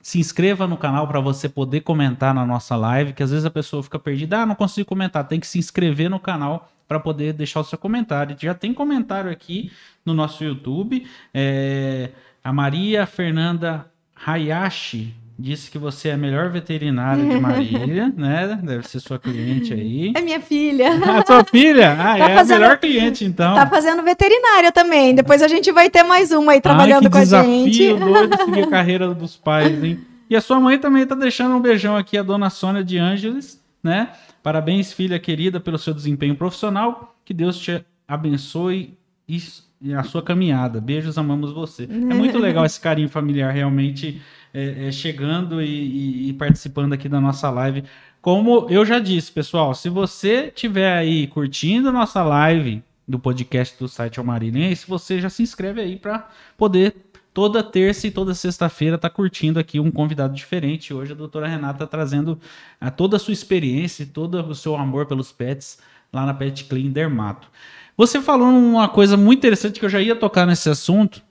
Se 0.00 0.18
inscreva 0.18 0.66
no 0.66 0.76
canal 0.76 1.06
para 1.06 1.20
você 1.20 1.48
poder 1.48 1.80
comentar 1.80 2.34
na 2.34 2.46
nossa 2.46 2.76
live, 2.76 3.12
que 3.12 3.22
às 3.22 3.30
vezes 3.30 3.44
a 3.44 3.50
pessoa 3.50 3.82
fica 3.82 3.98
perdida, 3.98 4.40
ah, 4.40 4.46
não 4.46 4.54
consigo 4.54 4.88
comentar, 4.88 5.26
tem 5.26 5.38
que 5.38 5.46
se 5.46 5.58
inscrever 5.58 6.08
no 6.08 6.18
canal 6.18 6.70
para 6.88 6.98
poder 6.98 7.32
deixar 7.32 7.60
o 7.60 7.64
seu 7.64 7.78
comentário. 7.78 8.36
Já 8.38 8.54
tem 8.54 8.74
comentário 8.74 9.30
aqui 9.30 9.70
no 10.04 10.12
nosso 10.12 10.42
YouTube. 10.42 11.06
É, 11.32 12.10
a 12.42 12.52
Maria 12.52 13.06
Fernanda 13.06 13.86
Hayashi 14.26 15.14
disse 15.40 15.70
que 15.70 15.78
você 15.78 16.08
é 16.10 16.12
a 16.12 16.16
melhor 16.16 16.50
veterinária 16.50 17.24
de 17.24 17.40
Marília, 17.40 18.12
né? 18.16 18.58
Deve 18.62 18.86
ser 18.86 19.00
sua 19.00 19.18
cliente 19.18 19.72
aí. 19.72 20.12
É 20.14 20.20
minha 20.20 20.40
filha. 20.40 20.90
A 20.92 21.24
sua 21.26 21.44
filha? 21.44 21.92
Ah, 21.92 22.18
Tá 22.18 22.30
é 22.30 22.34
fazendo- 22.36 22.56
a 22.56 22.60
melhor 22.60 22.78
cliente, 22.78 23.24
então. 23.24 23.54
Tá 23.54 23.66
fazendo 23.66 24.02
veterinária 24.02 24.70
também. 24.70 25.14
Depois 25.14 25.42
a 25.42 25.48
gente 25.48 25.72
vai 25.72 25.88
ter 25.88 26.02
mais 26.02 26.30
uma 26.32 26.52
aí 26.52 26.60
trabalhando 26.60 27.04
Ai, 27.04 27.08
que 27.08 27.10
com 27.10 27.18
a 27.18 27.20
desafio 27.22 27.64
gente. 27.72 27.94
doido 27.98 28.36
seguir 28.44 28.62
a 28.62 28.66
carreira 28.68 29.14
dos 29.14 29.36
pais, 29.36 29.82
hein? 29.82 30.00
E 30.28 30.36
a 30.36 30.40
sua 30.40 30.60
mãe 30.60 30.78
também 30.78 31.04
tá 31.06 31.14
deixando 31.14 31.56
um 31.56 31.60
beijão 31.60 31.96
aqui, 31.96 32.16
a 32.16 32.22
dona 32.22 32.50
Sônia 32.50 32.84
de 32.84 32.98
Ângeles, 32.98 33.60
né? 33.82 34.10
Parabéns, 34.42 34.92
filha 34.92 35.18
querida, 35.18 35.58
pelo 35.58 35.76
seu 35.78 35.92
desempenho 35.92 36.36
profissional. 36.36 37.16
Que 37.24 37.34
Deus 37.34 37.58
te 37.58 37.84
abençoe 38.06 38.96
e 39.28 39.94
a 39.94 40.02
sua 40.02 40.22
caminhada. 40.22 40.80
Beijos, 40.80 41.16
amamos 41.18 41.52
você. 41.52 41.84
É 41.84 41.86
muito 42.14 42.38
legal 42.38 42.64
esse 42.66 42.78
carinho 42.80 43.08
familiar, 43.08 43.50
realmente, 43.52 44.20
é, 44.52 44.88
é, 44.88 44.92
chegando 44.92 45.62
e, 45.62 45.66
e- 45.66 46.28
e 46.28 46.32
participando 46.32 46.92
aqui 46.92 47.08
da 47.08 47.20
nossa 47.20 47.50
live. 47.50 47.84
Como 48.20 48.66
eu 48.68 48.84
já 48.84 48.98
disse, 48.98 49.32
pessoal, 49.32 49.74
se 49.74 49.88
você 49.88 50.50
tiver 50.54 50.92
aí 50.92 51.26
curtindo 51.26 51.88
a 51.88 51.92
nossa 51.92 52.22
live 52.22 52.82
do 53.08 53.18
podcast 53.18 53.78
do 53.78 53.88
site 53.88 54.18
Almarinense, 54.18 54.86
você 54.86 55.20
já 55.20 55.30
se 55.30 55.42
inscreve 55.42 55.80
aí 55.80 55.96
para 55.96 56.28
poder 56.56 56.94
toda 57.32 57.62
terça 57.62 58.06
e 58.06 58.10
toda 58.10 58.34
sexta-feira 58.34 58.96
estar 58.96 59.10
curtindo 59.10 59.58
aqui 59.58 59.80
um 59.80 59.90
convidado 59.90 60.34
diferente. 60.34 60.92
Hoje 60.92 61.12
a 61.12 61.14
doutora 61.14 61.46
Renata 61.48 61.78
tá 61.78 61.86
trazendo 61.86 62.38
a 62.80 62.90
toda 62.90 63.16
a 63.16 63.20
sua 63.20 63.32
experiência 63.32 64.02
e 64.02 64.06
todo 64.06 64.34
o 64.46 64.54
seu 64.54 64.76
amor 64.76 65.06
pelos 65.06 65.32
pets 65.32 65.78
lá 66.12 66.26
na 66.26 66.34
Pet 66.34 66.64
Clean 66.64 66.90
Dermato. 66.90 67.48
Você 67.96 68.20
falou 68.20 68.48
uma 68.48 68.88
coisa 68.88 69.16
muito 69.16 69.38
interessante 69.38 69.78
que 69.78 69.86
eu 69.86 69.90
já 69.90 70.00
ia 70.00 70.16
tocar 70.16 70.44
nesse 70.46 70.68
assunto. 70.68 71.22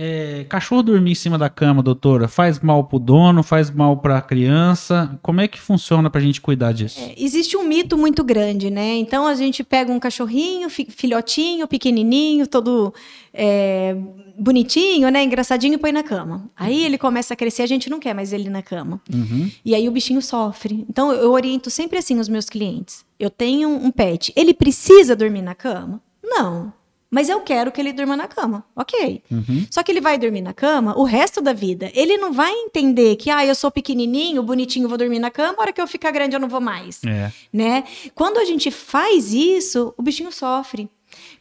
É, 0.00 0.46
cachorro 0.48 0.80
dormir 0.84 1.10
em 1.10 1.14
cima 1.16 1.36
da 1.36 1.50
cama, 1.50 1.82
doutora, 1.82 2.28
faz 2.28 2.60
mal 2.60 2.84
pro 2.84 3.00
dono, 3.00 3.42
faz 3.42 3.68
mal 3.68 3.96
pra 3.96 4.20
criança. 4.22 5.18
Como 5.20 5.40
é 5.40 5.48
que 5.48 5.58
funciona 5.58 6.08
pra 6.08 6.20
gente 6.20 6.40
cuidar 6.40 6.70
disso? 6.70 7.00
Existe 7.16 7.56
um 7.56 7.64
mito 7.64 7.98
muito 7.98 8.22
grande, 8.22 8.70
né? 8.70 8.96
Então 8.96 9.26
a 9.26 9.34
gente 9.34 9.64
pega 9.64 9.90
um 9.92 9.98
cachorrinho, 9.98 10.70
fi- 10.70 10.86
filhotinho, 10.88 11.66
pequenininho, 11.66 12.46
todo 12.46 12.94
é, 13.34 13.96
bonitinho, 14.38 15.10
né? 15.10 15.24
Engraçadinho 15.24 15.74
e 15.74 15.78
põe 15.78 15.90
na 15.90 16.04
cama. 16.04 16.48
Aí 16.56 16.84
ele 16.84 16.96
começa 16.96 17.34
a 17.34 17.36
crescer, 17.36 17.62
a 17.62 17.66
gente 17.66 17.90
não 17.90 17.98
quer 17.98 18.14
mais 18.14 18.32
ele 18.32 18.48
na 18.48 18.62
cama. 18.62 19.00
Uhum. 19.12 19.50
E 19.64 19.74
aí 19.74 19.88
o 19.88 19.90
bichinho 19.90 20.22
sofre. 20.22 20.84
Então 20.88 21.12
eu 21.12 21.32
oriento 21.32 21.70
sempre 21.70 21.98
assim 21.98 22.20
os 22.20 22.28
meus 22.28 22.48
clientes. 22.48 23.04
Eu 23.18 23.30
tenho 23.30 23.68
um 23.68 23.90
pet, 23.90 24.32
ele 24.36 24.54
precisa 24.54 25.16
dormir 25.16 25.42
na 25.42 25.56
cama? 25.56 26.00
Não. 26.22 26.72
Mas 27.10 27.28
eu 27.28 27.40
quero 27.40 27.72
que 27.72 27.80
ele 27.80 27.92
durma 27.92 28.16
na 28.16 28.28
cama. 28.28 28.64
Ok. 28.76 29.22
Uhum. 29.30 29.66
Só 29.70 29.82
que 29.82 29.90
ele 29.90 30.00
vai 30.00 30.18
dormir 30.18 30.42
na 30.42 30.52
cama 30.52 30.94
o 30.98 31.04
resto 31.04 31.40
da 31.40 31.52
vida. 31.54 31.90
Ele 31.94 32.18
não 32.18 32.32
vai 32.32 32.52
entender 32.52 33.16
que, 33.16 33.30
ah, 33.30 33.44
eu 33.46 33.54
sou 33.54 33.70
pequenininho, 33.70 34.42
bonitinho, 34.42 34.88
vou 34.88 34.98
dormir 34.98 35.18
na 35.18 35.30
cama, 35.30 35.54
a 35.58 35.62
hora 35.62 35.72
que 35.72 35.80
eu 35.80 35.86
ficar 35.86 36.10
grande 36.10 36.36
eu 36.36 36.40
não 36.40 36.48
vou 36.48 36.60
mais. 36.60 37.00
É. 37.04 37.32
Né? 37.52 37.84
Quando 38.14 38.38
a 38.38 38.44
gente 38.44 38.70
faz 38.70 39.32
isso, 39.32 39.94
o 39.96 40.02
bichinho 40.02 40.30
sofre. 40.30 40.88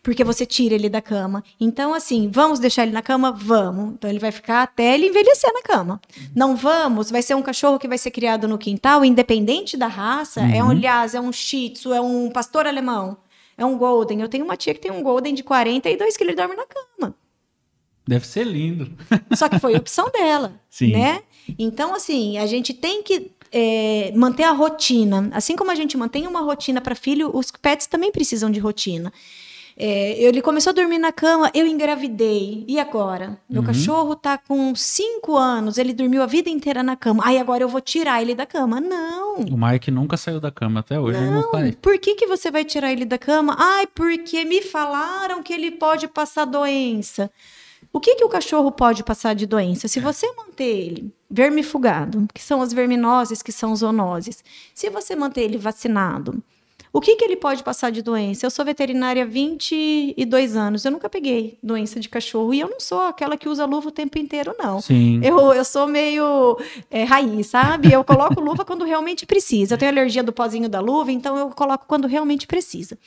Porque 0.01 0.23
você 0.23 0.45
tira 0.45 0.75
ele 0.75 0.87
da 0.87 1.01
cama. 1.01 1.43
Então, 1.59 1.93
assim, 1.93 2.29
vamos 2.31 2.57
deixar 2.59 2.83
ele 2.83 2.93
na 2.93 3.01
cama? 3.01 3.33
Vamos. 3.33 3.95
Então, 3.95 4.09
ele 4.09 4.19
vai 4.19 4.31
ficar 4.31 4.63
até 4.63 4.93
ele 4.93 5.07
envelhecer 5.07 5.51
na 5.53 5.61
cama. 5.61 5.99
Não 6.33 6.55
vamos? 6.55 7.11
Vai 7.11 7.21
ser 7.21 7.35
um 7.35 7.41
cachorro 7.41 7.77
que 7.77 7.87
vai 7.87 7.97
ser 7.97 8.11
criado 8.11 8.47
no 8.47 8.57
quintal, 8.57 9.03
independente 9.03 9.75
da 9.75 9.87
raça. 9.87 10.39
É 10.39 10.63
um 10.63 10.67
Uhum. 10.67 10.79
Lhasa, 10.79 11.17
é 11.17 11.21
um 11.21 11.33
Shih 11.33 11.71
Tzu, 11.71 11.93
é 11.93 11.99
um 11.99 12.29
pastor 12.31 12.65
alemão. 12.65 13.17
É 13.57 13.65
um 13.65 13.77
Golden. 13.77 14.21
Eu 14.21 14.29
tenho 14.29 14.45
uma 14.45 14.55
tia 14.55 14.73
que 14.73 14.79
tem 14.79 14.91
um 14.91 15.01
Golden 15.01 15.33
de 15.33 15.43
42 15.43 16.15
que 16.15 16.23
ele 16.23 16.35
dorme 16.35 16.55
na 16.55 16.65
cama. 16.65 17.15
Deve 18.07 18.25
ser 18.25 18.45
lindo. 18.45 18.89
Só 19.35 19.49
que 19.49 19.59
foi 19.59 19.75
opção 19.75 20.09
dela, 20.09 20.59
Sim. 20.69 20.93
né? 20.93 21.21
Então, 21.59 21.93
assim, 21.93 22.37
a 22.37 22.45
gente 22.45 22.73
tem 22.73 23.03
que 23.03 23.31
é, 23.51 24.11
manter 24.15 24.43
a 24.43 24.51
rotina. 24.51 25.29
Assim 25.33 25.55
como 25.55 25.71
a 25.71 25.75
gente 25.75 25.97
mantém 25.97 26.25
uma 26.27 26.41
rotina 26.41 26.79
para 26.79 26.95
filho, 26.95 27.29
os 27.33 27.51
pets 27.51 27.87
também 27.87 28.11
precisam 28.11 28.49
de 28.49 28.59
rotina. 28.59 29.11
É, 29.79 30.19
ele 30.23 30.41
começou 30.41 30.71
a 30.71 30.73
dormir 30.73 30.97
na 30.97 31.11
cama, 31.11 31.51
eu 31.53 31.67
engravidei. 31.67 32.65
E 32.67 32.79
agora? 32.79 33.37
Meu 33.47 33.61
Uhum. 33.61 33.67
cachorro 33.67 34.15
tá 34.15 34.35
com 34.35 34.73
cinco 34.73 35.35
anos, 35.37 35.77
ele 35.77 35.93
dormiu 35.93 36.23
a 36.23 36.25
vida 36.25 36.49
inteira 36.49 36.81
na 36.81 36.95
cama. 36.95 37.21
Aí 37.23 37.37
agora 37.37 37.63
eu 37.63 37.69
vou 37.69 37.79
tirar 37.79 38.19
ele 38.19 38.33
da 38.33 38.45
cama. 38.45 38.81
Não. 38.81 39.35
O 39.41 39.55
Mike 39.57 39.91
nunca 39.91 40.17
saiu 40.17 40.39
da 40.39 40.49
cama 40.49 40.79
até 40.79 40.99
hoje. 40.99 41.19
Não 41.21 41.51
sai. 41.51 41.73
Por 41.73 41.99
que, 41.99 42.15
que 42.15 42.25
você 42.25 42.49
vai 42.49 42.65
tirar 42.65 42.91
ele 42.91 43.05
da 43.05 43.19
cama? 43.19 43.55
Ai, 43.59 43.85
porque 43.85 44.43
me 44.45 44.63
falaram 44.63 45.43
que 45.43 45.53
ele 45.53 45.69
pode 45.69 46.07
passar 46.07 46.45
doença. 46.45 47.29
O 47.93 47.99
que, 47.99 48.15
que 48.15 48.23
o 48.23 48.29
cachorro 48.29 48.71
pode 48.71 49.03
passar 49.03 49.35
de 49.35 49.45
doença? 49.45 49.87
Se 49.87 49.99
você 49.99 50.27
manter 50.35 50.63
ele 50.63 51.13
vermifugado, 51.29 52.27
que 52.33 52.41
são 52.41 52.61
as 52.61 52.73
verminoses, 52.73 53.41
que 53.43 53.51
são 53.51 53.75
zoonoses, 53.75 54.43
se 54.73 54.89
você 54.89 55.15
manter 55.15 55.41
ele 55.41 55.57
vacinado, 55.57 56.41
o 56.91 57.01
que, 57.01 57.15
que 57.15 57.25
ele 57.25 57.35
pode 57.35 57.63
passar 57.63 57.91
de 57.91 58.01
doença? 58.01 58.45
Eu 58.45 58.49
sou 58.49 58.63
veterinária 58.63 59.23
há 59.23 59.25
22 59.25 60.55
anos, 60.55 60.85
eu 60.85 60.91
nunca 60.91 61.09
peguei 61.09 61.57
doença 61.61 61.99
de 61.99 62.09
cachorro 62.09 62.53
e 62.53 62.59
eu 62.59 62.69
não 62.69 62.79
sou 62.79 63.01
aquela 63.01 63.37
que 63.37 63.49
usa 63.49 63.65
luva 63.65 63.89
o 63.89 63.91
tempo 63.91 64.17
inteiro, 64.17 64.55
não. 64.57 64.81
Sim. 64.81 65.19
Eu, 65.23 65.53
eu 65.53 65.65
sou 65.65 65.87
meio 65.87 66.57
é, 66.89 67.03
raiz, 67.03 67.47
sabe? 67.47 67.91
Eu 67.91 68.03
coloco 68.03 68.39
luva 68.39 68.63
quando 68.63 68.85
realmente 68.85 69.25
precisa. 69.25 69.73
Eu 69.73 69.77
tenho 69.77 69.91
alergia 69.91 70.23
do 70.23 70.33
pozinho 70.33 70.69
da 70.69 70.79
luva, 70.79 71.11
então 71.11 71.37
eu 71.37 71.49
coloco 71.49 71.85
quando 71.87 72.07
realmente 72.07 72.47
precisa. 72.47 72.97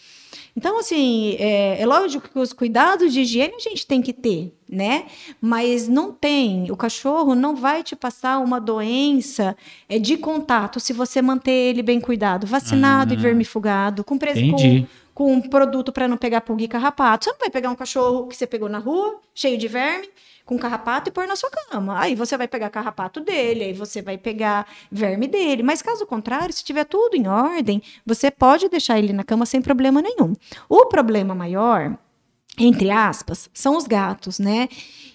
Então, 0.61 0.79
assim, 0.79 1.37
é, 1.39 1.81
é 1.81 1.87
lógico 1.87 2.29
que 2.29 2.39
os 2.39 2.53
cuidados 2.53 3.15
de 3.15 3.23
higiene 3.23 3.55
a 3.57 3.59
gente 3.59 3.87
tem 3.87 4.03
que 4.03 4.13
ter, 4.13 4.55
né? 4.69 5.05
Mas 5.41 5.89
não 5.89 6.13
tem. 6.13 6.71
O 6.71 6.77
cachorro 6.77 7.35
não 7.35 7.57
vai 7.57 7.83
te 7.83 7.97
passar 7.97 8.39
uma 8.41 8.61
doença 8.61 9.57
é, 9.89 9.99
de 9.99 10.19
contato 10.19 10.79
se 10.79 10.93
você 10.93 11.23
manter 11.23 11.51
ele 11.71 11.83
bem 11.83 11.99
cuidado, 11.99 12.47
vacinado 12.47 13.15
Ah. 13.15 13.17
e 13.17 13.19
vermifugado, 13.19 14.05
com, 14.05 14.19
pres- 14.19 14.35
com, 14.51 14.87
com 15.15 15.33
um 15.33 15.41
produto 15.41 15.93
para 15.93 16.09
não 16.09 16.17
pegar 16.17 16.41
pulga 16.41 16.65
e 16.65 16.69
carrapato. 16.69 17.25
Você 17.25 17.33
não 17.33 17.39
vai 17.39 17.51
pegar 17.51 17.71
um 17.71 17.75
cachorro 17.75 18.27
que 18.27 18.37
você 18.37 18.47
pegou 18.47 18.69
na 18.69 18.79
rua, 18.79 19.21
cheio 19.35 19.59
de 19.59 19.69
verme, 19.69 20.09
com 20.45 20.59
carrapato 20.59 21.09
e 21.09 21.13
pôr 21.13 21.27
na 21.27 21.37
sua 21.37 21.51
cama. 21.51 22.01
Aí 22.01 22.15
você 22.15 22.37
vai 22.37 22.49
pegar 22.49 22.71
carrapato 22.71 23.21
dele, 23.21 23.65
aí 23.65 23.73
você 23.73 24.03
vai 24.03 24.19
pegar 24.19 24.67
verme 24.91 25.29
dele. 25.29 25.63
Mas 25.63 25.81
caso 25.81 26.05
contrário, 26.07 26.53
se 26.53 26.65
tiver 26.65 26.85
tudo 26.85 27.15
em 27.17 27.29
ordem, 27.29 27.81
você 28.05 28.31
pode 28.31 28.69
deixar 28.69 28.99
ele 28.99 29.13
na 29.13 29.23
cama 29.23 29.47
sem 29.47 29.63
problema 29.63 30.03
nenhum. 30.03 30.33
O 30.69 30.87
problema 30.87 31.35
maior, 31.35 31.97
entre 32.59 32.91
aspas, 32.91 33.49
são 33.55 33.77
os 33.77 33.87
gatos, 33.87 34.39
né? 34.39 34.69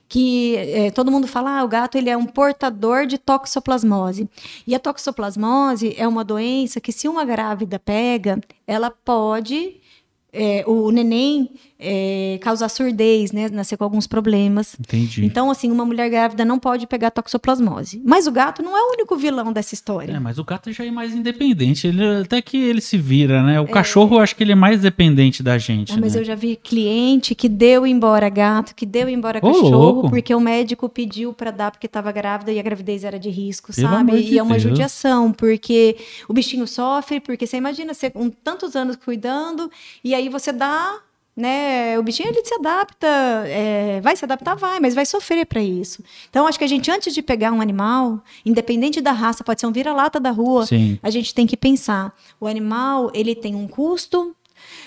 Que 0.08 0.56
é, 0.56 0.92
todo 0.92 1.12
mundo 1.12 1.28
fala, 1.28 1.60
ah, 1.60 1.64
o 1.64 1.68
gato 1.68 1.98
ele 1.98 2.10
é 2.10 2.16
um 2.16 2.26
portador 2.26 3.06
de 3.06 3.18
toxoplasmose. 3.18 4.30
E 4.66 4.74
a 4.76 4.80
toxoplasmose 4.80 5.96
é 5.98 6.08
uma 6.08 6.24
doença 6.24 6.80
que, 6.80 6.92
se 6.92 7.08
uma 7.08 7.26
grávida 7.26 7.78
pega, 7.80 8.40
ela 8.66 8.90
pode. 8.90 9.82
É, 10.36 10.64
o 10.68 10.92
neném 10.92 11.50
é, 11.80 12.38
causar 12.42 12.70
surdez, 12.70 13.32
né? 13.32 13.50
Nascer 13.50 13.78
com 13.78 13.84
alguns 13.84 14.08
problemas. 14.08 14.76
Entendi. 14.80 15.26
Então, 15.26 15.50
assim, 15.52 15.72
uma 15.72 15.84
mulher 15.86 16.10
grávida 16.10 16.44
não 16.46 16.58
pode 16.58 16.88
pegar 16.88 17.12
toxoplasmose. 17.12 18.02
Mas 18.06 18.28
o 18.28 18.32
gato 18.32 18.62
não 18.64 18.76
é 18.78 18.82
o 18.82 18.94
único 18.94 19.16
vilão 19.18 19.52
dessa 19.52 19.74
história. 19.74 20.14
É, 20.14 20.20
mas 20.20 20.38
o 20.40 20.44
gato 20.44 20.72
já 20.72 20.86
é 20.86 20.92
mais 20.92 21.14
independente. 21.14 21.88
Ele, 21.88 22.22
até 22.22 22.42
que 22.42 22.58
ele 22.58 22.80
se 22.82 22.98
vira, 22.98 23.44
né? 23.44 23.60
O 23.60 23.68
cachorro, 23.68 24.16
eu 24.18 24.20
acho 24.22 24.36
que 24.36 24.44
ele 24.44 24.54
é 24.54 24.56
mais 24.56 24.82
dependente 24.82 25.44
da 25.44 25.58
gente. 25.58 25.94
Ah, 25.94 25.98
mas 26.00 26.16
né? 26.16 26.22
eu 26.22 26.24
já 26.24 26.36
vi 26.36 26.56
cliente 26.56 27.36
que 27.36 27.50
deu 27.50 27.86
embora 27.86 28.30
gato, 28.30 28.74
que 28.74 28.86
deu 28.86 29.10
embora 29.10 29.40
Ô, 29.40 29.42
cachorro, 29.54 29.70
louco. 29.70 30.10
porque 30.10 30.34
o 30.34 30.40
médico 30.40 30.88
pediu 30.88 31.34
para 31.34 31.52
dar 31.52 31.72
porque 31.72 31.88
estava 31.88 32.12
grávida 32.12 32.52
e 32.52 32.60
a 32.60 32.64
gravidez 32.64 33.04
era 33.04 33.20
de 33.20 33.30
risco, 33.30 33.74
Pelo 33.74 33.88
sabe? 33.90 34.02
amor 34.12 34.18
E 34.20 34.24
de 34.24 34.38
é 34.38 34.44
uma 34.44 34.52
Deus. 34.52 34.64
judiação, 34.64 35.32
porque 35.34 35.98
o 36.28 36.34
bichinho 36.34 36.66
sofre, 36.68 37.20
porque 37.20 37.46
você 37.46 37.58
imagina 37.58 37.94
você 37.94 38.10
com 38.10 38.30
tantos 38.30 38.76
anos 38.76 38.96
cuidando 38.96 39.70
e 40.04 40.16
aí 40.16 40.25
você 40.30 40.52
dá 40.52 41.00
né? 41.36 42.00
O 42.00 42.04
bichinho 42.04 42.30
ele 42.30 42.46
se 42.46 42.54
adapta, 42.54 43.08
é, 43.48 44.00
vai 44.02 44.16
se 44.16 44.24
adaptar, 44.24 44.56
vai, 44.56 44.80
mas 44.80 44.96
vai 44.96 45.06
sofrer 45.06 45.46
para 45.46 45.62
isso. 45.62 46.02
Então, 46.30 46.48
acho 46.48 46.58
que 46.58 46.64
a 46.64 46.68
gente, 46.68 46.90
antes 46.90 47.14
de 47.14 47.22
pegar 47.22 47.52
um 47.52 47.60
animal, 47.60 48.24
independente 48.46 49.02
da 49.02 49.12
raça, 49.12 49.44
pode 49.44 49.60
ser 49.60 49.68
um 49.68 49.72
vira-lata 49.72 50.20
da 50.20 50.32
rua, 50.32 50.66
Sim. 50.66 50.98
a 51.04 51.10
gente 51.10 51.34
tem 51.36 51.46
que 51.46 51.58
pensar. 51.58 52.16
O 52.40 52.48
animal 52.48 53.12
ele 53.14 53.36
tem 53.36 53.54
um 53.54 53.68
custo, 53.68 54.34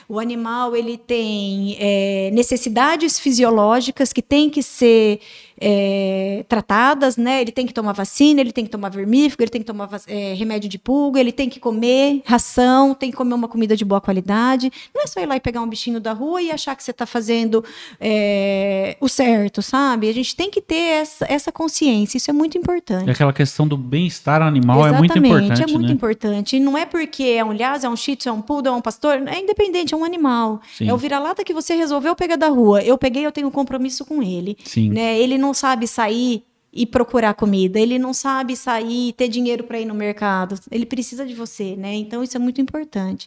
o 0.09 0.19
animal 0.19 0.75
ele 0.75 0.97
tem 0.97 1.77
é, 1.79 2.31
necessidades 2.33 3.21
fisiológicas 3.21 4.11
que 4.11 4.23
têm 4.23 4.49
que 4.49 4.63
ser 4.63 5.21
é, 5.61 6.45
tratadas, 6.49 7.17
né? 7.17 7.41
Ele 7.41 7.53
tem 7.53 7.67
que 7.67 7.73
tomar 7.73 7.93
vacina, 7.93 8.41
ele 8.41 8.53
tem 8.53 8.65
que 8.65 8.71
tomar 8.71 8.91
vermífugo, 8.91 9.43
ele 9.43 9.51
tem 9.51 9.61
que 9.61 9.67
tomar 9.67 9.89
é, 10.07 10.35
remédio 10.35 10.69
de 10.69 10.79
pulga, 10.79 11.21
ele 11.21 11.33
tem 11.33 11.49
que 11.49 11.61
comer 11.61 12.23
ração, 12.25 12.95
tem 12.95 13.11
que 13.11 13.17
comer 13.17 13.35
uma 13.35 13.49
comida 13.49 13.77
de 13.77 13.85
boa 13.85 14.01
qualidade. 14.01 14.71
Não 14.95 15.03
é 15.03 15.07
só 15.07 15.21
ir 15.21 15.27
lá 15.27 15.37
e 15.37 15.41
pegar 15.41 15.61
um 15.61 15.69
bichinho 15.69 16.01
da 16.01 16.13
rua 16.13 16.41
e 16.41 16.51
achar 16.51 16.77
que 16.77 16.83
você 16.83 16.91
está 16.91 17.07
fazendo 17.07 17.65
é, 18.01 18.97
o 19.01 19.09
certo, 19.09 19.63
sabe? 19.63 20.09
A 20.09 20.15
gente 20.15 20.35
tem 20.37 20.51
que 20.51 20.61
ter 20.61 21.01
essa, 21.01 21.27
essa 21.29 21.53
consciência, 21.53 22.17
isso 22.17 22.31
é 22.31 22.35
muito 22.35 22.57
importante. 22.57 23.07
E 23.07 23.11
aquela 23.11 23.33
questão 23.33 23.67
do 23.67 23.77
bem-estar 23.77 24.43
animal 24.43 24.87
é 24.87 24.93
muito 24.93 25.13
Exatamente, 25.13 25.45
importante, 25.45 25.63
é 25.63 25.73
muito 25.73 25.87
né? 25.89 25.93
importante. 25.93 26.57
E 26.57 26.61
não 26.61 26.77
é 26.77 26.87
porque 26.87 27.25
é 27.25 27.45
um 27.45 27.53
lhasa, 27.53 27.87
é 27.87 27.91
um 27.91 27.97
shih 27.97 28.17
tzu, 28.17 28.29
é 28.29 28.33
um 28.33 28.41
poodle, 28.41 28.75
é 28.75 28.77
um 28.77 28.81
pastor, 28.81 29.23
é 29.27 29.41
independente, 29.41 29.95
é 29.95 29.97
um 29.97 30.05
animal. 30.05 30.61
Sim. 30.77 30.89
É 30.89 30.95
o 30.95 30.97
vira-lata 30.97 31.43
que 31.45 31.53
você 31.53 31.75
resolveu 31.75 32.15
pegar 32.15 32.37
da 32.37 32.49
rua. 32.49 32.83
Eu 32.83 32.97
peguei, 32.97 33.25
eu 33.25 33.33
tenho 33.33 33.49
um 33.49 33.51
compromisso 33.51 34.05
com 34.05 34.23
ele. 34.23 34.57
Sim. 34.65 34.91
Né? 34.91 35.19
Ele 35.19 35.39
não 35.39 35.48
sabe 35.55 35.87
sair 35.87 36.45
e 36.73 36.85
procurar 36.85 37.33
comida, 37.35 37.81
ele 37.81 37.99
não 37.99 38.13
sabe 38.13 38.55
sair 38.55 39.09
e 39.09 39.13
ter 39.13 39.27
dinheiro 39.29 39.65
para 39.65 39.81
ir 39.81 39.87
no 39.87 39.95
mercado. 39.95 40.59
Ele 40.71 40.85
precisa 40.85 41.25
de 41.27 41.35
você, 41.35 41.75
né? 41.77 41.95
Então 41.95 42.23
isso 42.23 42.37
é 42.37 42.41
muito 42.41 42.61
importante. 42.61 43.27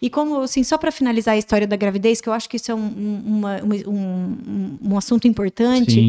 E 0.00 0.08
como, 0.08 0.40
assim, 0.40 0.62
só 0.62 0.78
para 0.78 0.92
finalizar 0.92 1.34
a 1.34 1.38
história 1.38 1.66
da 1.66 1.74
gravidez, 1.74 2.20
que 2.20 2.28
eu 2.28 2.32
acho 2.32 2.48
que 2.48 2.56
isso 2.56 2.70
é 2.70 2.74
um, 2.74 2.78
um- 2.78 3.22
uma- 3.26 3.56
uma- 3.62 3.74
um- 3.88 4.78
um 4.92 4.96
assunto 4.96 5.26
importante, 5.26 6.00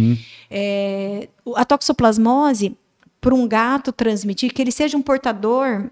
é, 0.49 1.27
a 1.55 1.65
toxoplasmose, 1.65 2.77
para 3.19 3.33
um 3.35 3.47
gato 3.47 3.91
transmitir, 3.91 4.53
que 4.53 4.61
ele 4.61 4.71
seja 4.71 4.95
um 4.95 5.01
portador 5.01 5.89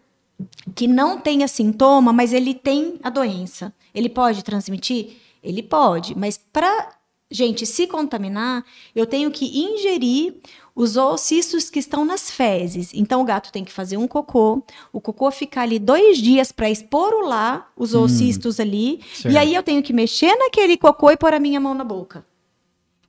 que 0.76 0.88
não 0.88 1.20
tenha 1.20 1.48
sintoma, 1.48 2.13
mas 2.13 2.32
ele 2.32 2.54
tem 2.54 3.00
a 3.04 3.10
doença. 3.10 3.74
Ele 3.93 4.08
pode 4.08 4.43
transmitir? 4.43 5.17
Ele 5.43 5.63
pode, 5.63 6.15
mas 6.17 6.39
para 6.54 6.89
gente 7.29 7.65
se 7.65 7.87
contaminar, 7.87 8.63
eu 8.95 9.05
tenho 9.05 9.29
que 9.31 9.59
ingerir 9.59 10.35
os 10.75 10.95
oocistos 10.95 11.69
que 11.69 11.79
estão 11.79 12.05
nas 12.05 12.29
fezes. 12.29 12.91
Então 12.93 13.21
o 13.21 13.25
gato 13.25 13.51
tem 13.51 13.65
que 13.65 13.71
fazer 13.73 13.97
um 13.97 14.07
cocô, 14.07 14.63
o 14.93 15.01
cocô 15.01 15.31
ficar 15.31 15.63
ali 15.63 15.79
dois 15.79 16.19
dias 16.19 16.51
para 16.51 16.69
esporular 16.69 17.71
os 17.75 17.93
oocistos 17.93 18.59
ali, 18.59 18.99
certo. 19.13 19.33
e 19.33 19.37
aí 19.37 19.55
eu 19.55 19.63
tenho 19.63 19.81
que 19.81 19.91
mexer 19.91 20.35
naquele 20.35 20.77
cocô 20.77 21.09
e 21.09 21.17
pôr 21.17 21.33
a 21.33 21.39
minha 21.39 21.59
mão 21.59 21.73
na 21.73 21.83
boca. 21.83 22.23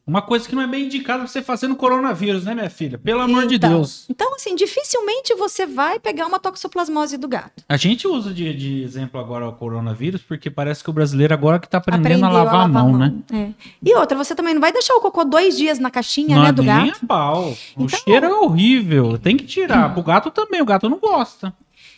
Uma 0.08 0.22
coisa 0.22 0.48
que 0.48 0.54
não 0.54 0.62
é 0.62 0.66
bem 0.66 0.86
indicada 0.86 1.18
pra 1.18 1.28
você 1.28 1.42
fazer 1.42 1.68
no 1.68 1.76
coronavírus, 1.76 2.42
né, 2.44 2.54
minha 2.54 2.70
filha? 2.70 2.96
Pelo 2.96 3.20
amor 3.20 3.46
de 3.46 3.56
Então, 3.56 3.70
Deus. 3.74 4.06
Então, 4.08 4.34
assim, 4.34 4.54
dificilmente 4.54 5.34
você 5.34 5.66
vai 5.66 6.00
pegar 6.00 6.24
uma 6.26 6.38
toxoplasmose 6.38 7.18
do 7.18 7.28
gato. 7.28 7.62
A 7.68 7.76
gente 7.76 8.08
usa 8.08 8.32
de, 8.32 8.54
de 8.54 8.82
exemplo 8.82 9.20
agora 9.20 9.46
o 9.46 9.52
coronavírus, 9.52 10.22
porque 10.22 10.48
parece 10.50 10.82
que 10.82 10.88
o 10.88 10.94
brasileiro 10.94 11.34
agora 11.34 11.58
que 11.58 11.68
tá 11.68 11.76
aprendendo 11.76 12.24
a 12.24 12.28
Aprendeu 12.28 12.44
lavar 12.44 12.64
a 12.64 12.68
mão, 12.68 12.96
né? 12.96 13.12
É. 13.30 13.50
E 13.84 13.94
outra, 13.94 14.16
você 14.16 14.34
também 14.34 14.54
não 14.54 14.62
vai 14.62 14.72
deixar 14.72 14.94
o 14.94 15.00
cocô 15.02 15.26
dois 15.26 15.58
dias 15.58 15.78
na 15.78 15.90
caixinha, 15.90 16.36
Não 16.36 16.42
né, 16.44 16.52
do 16.52 16.62
nem 16.62 16.86
gato. 16.86 17.00
a 17.04 17.06
pau. 17.06 17.50
O 17.76 17.82
Então- 17.84 17.88
cheiro 18.00 18.24
é 18.24 18.32
horrível. 18.32 19.18
Tem 19.18 19.36
que 19.36 19.44
tirar. 19.44 19.92
Pro 19.92 20.02
gato 20.02 20.30
também. 20.30 20.62
O 20.62 20.64
gato 20.64 20.88
não 20.88 20.98
gosta. 20.98 21.52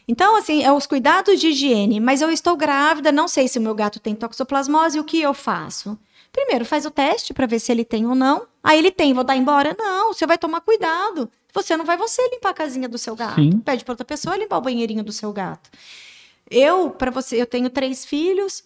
Então, 0.09 0.37
assim, 0.37 0.65
é 0.65 0.73
os 0.73 0.85
cuidados 0.85 1.39
de 1.39 1.47
higiene. 1.47 2.01
Mas 2.01 2.21
eu 2.21 2.31
estou 2.33 2.57
grávida, 2.57 3.13
não 3.13 3.29
sei 3.29 3.47
se 3.47 3.61
o 3.61 3.63
meu 3.63 3.75
gato 3.77 4.01
tem 4.01 4.17
toxoplasmose, 4.17 4.99
o 4.99 5.05
que 5.05 5.21
eu 5.23 5.33
faço? 5.33 5.97
Primeiro, 6.33 6.65
faz 6.65 6.87
o 6.87 6.91
teste 6.91 7.35
para 7.35 7.47
ver 7.47 7.59
se 7.59 7.73
ele 7.73 7.85
tem 7.85 8.07
ou 8.07 8.15
não. 8.15 8.47
Aí 8.63 8.79
ele 8.79 8.91
tem, 8.91 9.13
vou 9.13 9.25
dar 9.25 9.37
embora? 9.37 9.75
Não, 9.79 10.13
você 10.13 10.27
vai 10.27 10.39
tomar 10.39 10.61
cuidado. 10.61 11.31
Você 11.53 11.77
não 11.77 11.85
vai 11.85 11.97
você 11.97 12.29
limpar 12.29 12.51
a 12.51 12.55
casinha 12.55 12.89
do 12.89 12.99
seu 12.99 13.17
gato. 13.17 13.35
Sim. 13.35 13.59
Pede 13.59 13.85
para 13.85 13.93
outra 13.93 14.05
pessoa 14.05 14.37
limpar 14.37 14.59
o 14.59 14.61
banheirinho 14.61 15.03
do 15.03 15.13
seu 15.13 15.33
gato. 15.33 15.71
Eu, 16.49 16.91
para 16.91 17.11
você, 17.11 17.41
eu 17.41 17.47
tenho 17.47 17.69
três 17.71 18.05
filhos. 18.05 18.65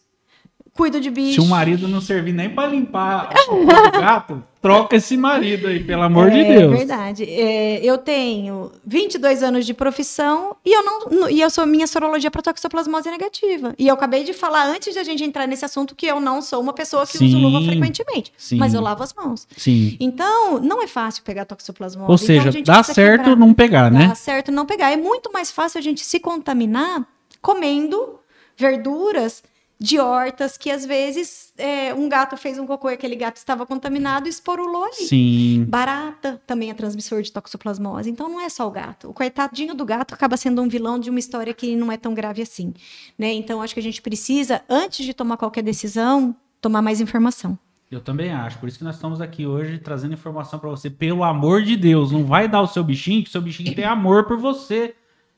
Cuido 0.74 1.00
de 1.00 1.08
bicho. 1.08 1.40
Se 1.40 1.46
o 1.46 1.48
marido 1.48 1.87
não 1.87 2.00
servir 2.00 2.32
nem 2.32 2.50
para 2.50 2.68
limpar 2.68 3.30
o 3.48 3.64
gato, 3.92 4.42
troca 4.60 4.96
esse 4.96 5.16
marido 5.16 5.68
aí, 5.68 5.82
pelo 5.84 6.02
amor 6.02 6.28
é, 6.28 6.30
de 6.30 6.44
Deus. 6.44 6.72
É 6.72 6.76
verdade. 6.76 7.24
É, 7.24 7.80
eu 7.84 7.96
tenho 7.96 8.72
22 8.84 9.42
anos 9.44 9.64
de 9.64 9.72
profissão 9.72 10.56
e 10.64 10.72
eu 10.76 10.84
não 10.84 11.28
e 11.30 11.40
eu 11.40 11.48
sou 11.48 11.64
minha 11.64 11.87
sorologia 11.87 12.30
para 12.30 12.42
toxoplasmose 12.42 13.08
negativa. 13.08 13.72
E 13.78 13.87
eu 13.87 13.94
acabei 13.94 14.24
de 14.24 14.32
falar 14.32 14.66
antes 14.66 14.92
de 14.92 14.98
a 14.98 15.04
gente 15.04 15.22
entrar 15.22 15.46
nesse 15.46 15.64
assunto 15.64 15.94
que 15.94 16.06
eu 16.06 16.18
não 16.18 16.42
sou 16.42 16.60
uma 16.60 16.72
pessoa 16.72 17.06
que 17.06 17.18
Sim, 17.18 17.28
usa 17.28 17.38
luva 17.38 17.64
frequentemente, 17.64 18.32
sim. 18.37 18.56
mas 18.56 18.74
eu 18.74 18.80
lavo 18.80 19.02
as 19.02 19.14
mãos. 19.14 19.46
Sim. 19.56 19.96
Então, 20.00 20.58
não 20.58 20.82
é 20.82 20.88
fácil 20.88 21.22
pegar 21.22 21.44
toxoplasmose. 21.44 22.10
Ou 22.10 22.14
Então, 22.16 22.26
seja, 22.26 22.50
gente 22.50 22.66
dá 22.66 22.82
certo 22.82 23.24
quebrar. 23.24 23.37
não 23.37 23.54
pegar, 23.54 23.90
né? 23.92 24.08
Dá 24.08 24.14
certo 24.16 24.50
não 24.50 24.66
pegar. 24.66 24.90
É 24.90 24.96
muito 24.96 25.32
mais 25.32 25.52
fácil 25.52 25.78
a 25.78 25.82
gente 25.82 26.04
se 26.04 26.18
contaminar 26.18 27.06
comendo 27.40 28.18
verduras 28.56 29.42
de 29.78 29.98
hortas 29.98 30.56
que 30.56 30.70
às 30.70 30.87
vezes 30.87 31.52
é, 31.58 31.92
um 31.92 32.08
gato 32.08 32.37
fez 32.37 32.58
um 32.58 32.66
cocô 32.66 32.90
e 32.90 32.94
aquele 32.94 33.16
gato 33.16 33.37
estava 33.37 33.66
contaminado 33.66 34.26
e 34.26 34.30
esporulou 34.30 34.84
ali. 34.84 34.94
Sim. 34.94 35.64
Barata 35.68 36.40
também 36.46 36.70
é 36.70 36.74
transmissor 36.74 37.22
de 37.22 37.32
toxoplasmose, 37.32 38.10
então 38.10 38.28
não 38.28 38.40
é 38.40 38.48
só 38.48 38.66
o 38.66 38.70
gato. 38.70 39.10
O 39.10 39.14
coitadinho 39.14 39.74
do 39.74 39.84
gato 39.84 40.14
acaba 40.14 40.37
sendo 40.37 40.62
um 40.62 40.68
vilão 40.68 40.98
de 40.98 41.10
uma 41.10 41.18
história 41.18 41.52
que 41.52 41.74
não 41.76 41.90
é 41.90 41.96
tão 41.96 42.14
grave 42.14 42.42
assim, 42.42 42.72
né? 43.18 43.32
Então 43.32 43.60
acho 43.60 43.74
que 43.74 43.80
a 43.80 43.82
gente 43.82 44.00
precisa, 44.00 44.62
antes 44.68 45.04
de 45.04 45.12
tomar 45.12 45.37
qualquer 45.37 45.62
decisão, 45.62 46.34
tomar 46.60 46.80
mais 46.80 47.00
informação. 47.00 47.58
Eu 47.90 48.00
também 48.00 48.32
acho. 48.32 48.58
Por 48.58 48.68
isso 48.68 48.78
que 48.78 48.84
nós 48.84 48.96
estamos 48.96 49.20
aqui 49.20 49.46
hoje 49.46 49.78
trazendo 49.78 50.14
informação 50.14 50.58
para 50.58 50.70
você. 50.70 50.90
Pelo 50.90 51.22
amor 51.22 51.62
de 51.62 51.76
Deus, 51.76 52.10
não 52.10 52.24
vai 52.24 52.48
dar 52.48 52.62
o 52.62 52.66
seu 52.66 52.82
bichinho, 52.82 53.22
que 53.22 53.28
o 53.28 53.32
seu 53.32 53.42
bichinho 53.42 53.74
tem 53.74 53.84
amor 53.84 54.24
por 54.24 54.37
você. 54.37 54.94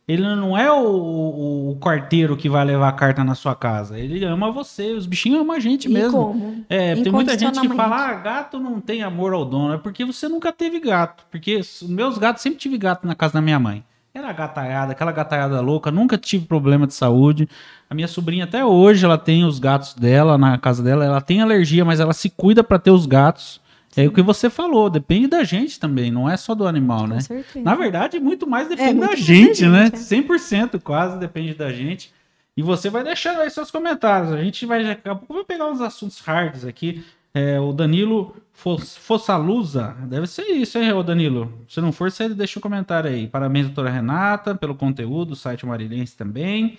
Ele 0.08 0.22
não 0.22 0.56
é 0.56 0.70
o, 0.70 0.76
o, 0.84 1.70
o 1.72 1.76
quarteiro 1.80 2.36
que 2.36 2.48
vai 2.48 2.64
levar 2.64 2.88
a 2.88 2.92
carta 2.92 3.24
na 3.24 3.34
sua 3.34 3.56
casa. 3.56 3.98
Ele 3.98 4.24
ama 4.24 4.52
você. 4.52 4.92
Os 4.92 5.04
bichinhos 5.04 5.40
amam 5.40 5.56
a 5.56 5.58
gente 5.58 5.86
E 5.88 5.92
mesmo. 5.92 6.12
como? 6.12 6.64
É, 6.68 6.94
tem 6.94 7.10
muita 7.10 7.36
gente 7.36 7.60
que 7.60 7.68
fala, 7.70 8.10
ah, 8.10 8.14
gato 8.14 8.60
não 8.60 8.80
tem 8.80 9.02
amor 9.02 9.32
ao 9.32 9.44
dono. 9.44 9.74
É 9.74 9.78
porque 9.78 10.04
você 10.04 10.28
nunca 10.28 10.52
teve 10.52 10.78
gato. 10.78 11.24
Porque 11.28 11.56
os 11.56 11.82
meus 11.82 12.18
gatos, 12.18 12.40
sempre 12.42 12.58
tive 12.58 12.78
gato 12.78 13.04
na 13.04 13.16
casa 13.16 13.34
da 13.34 13.40
minha 13.42 13.58
mãe. 13.58 13.82
Era 14.14 14.32
gataiada, 14.32 14.92
aquela 14.92 15.12
gataiada 15.12 15.60
louca, 15.60 15.90
nunca 15.90 16.16
tive 16.16 16.46
problema 16.46 16.86
de 16.86 16.94
saúde. 16.94 17.46
A 17.90 17.94
minha 17.94 18.08
sobrinha 18.08 18.44
até 18.44 18.64
hoje, 18.64 19.04
ela 19.04 19.18
tem 19.18 19.44
os 19.44 19.58
gatos 19.58 19.92
dela 19.92 20.38
na 20.38 20.56
casa 20.56 20.82
dela, 20.82 21.04
ela 21.04 21.20
tem 21.20 21.42
alergia, 21.42 21.84
mas 21.84 22.00
ela 22.00 22.14
se 22.14 22.30
cuida 22.30 22.64
para 22.64 22.78
ter 22.78 22.90
os 22.92 23.04
gatos. 23.04 23.60
É 23.96 24.06
o 24.06 24.12
que 24.12 24.20
você 24.22 24.50
falou, 24.50 24.90
depende 24.90 25.26
da 25.28 25.42
gente 25.42 25.80
também, 25.80 26.10
não 26.10 26.28
é 26.28 26.36
só 26.36 26.54
do 26.54 26.66
animal, 26.66 27.06
né? 27.06 27.16
Com 27.16 27.20
certeza. 27.22 27.64
Na 27.64 27.74
verdade, 27.74 28.20
muito 28.20 28.46
mais 28.46 28.68
depende 28.68 28.90
muito 28.94 29.00
da 29.00 29.06
mais 29.08 29.20
da 29.20 29.24
gente, 29.26 29.54
gente, 29.60 29.66
né? 29.68 29.86
é. 29.86 29.90
100% 29.96 30.80
quase 30.82 31.18
depende 31.18 31.54
da 31.54 31.72
gente. 31.72 32.12
E 32.56 32.62
você 32.62 32.88
vai 32.90 33.02
deixando 33.04 33.40
aí 33.40 33.50
seus 33.50 33.70
comentários. 33.70 34.32
A 34.32 34.42
gente 34.42 34.64
vai, 34.66 34.82
daqui 34.84 35.08
a 35.08 35.14
pouco, 35.14 35.34
vai 35.34 35.44
pegar 35.44 35.66
uns 35.70 35.80
assuntos 35.80 36.20
hards 36.20 36.64
aqui. 36.64 37.04
É, 37.34 37.60
o 37.60 37.70
Danilo 37.72 38.34
Fos- 38.52 38.96
Fossalusa, 38.96 39.94
deve 40.06 40.26
ser 40.26 40.44
isso, 40.44 40.78
hein, 40.78 40.90
ô 40.92 41.02
Danilo? 41.02 41.52
Se 41.68 41.82
não 41.82 41.92
for, 41.92 42.10
você 42.10 42.30
deixa 42.30 42.58
um 42.58 42.62
comentário 42.62 43.10
aí. 43.10 43.26
Parabéns, 43.28 43.66
doutora 43.66 43.90
Renata, 43.90 44.54
pelo 44.54 44.74
conteúdo, 44.74 45.32
o 45.32 45.36
site 45.36 45.66
Marilense 45.66 46.16
também. 46.16 46.78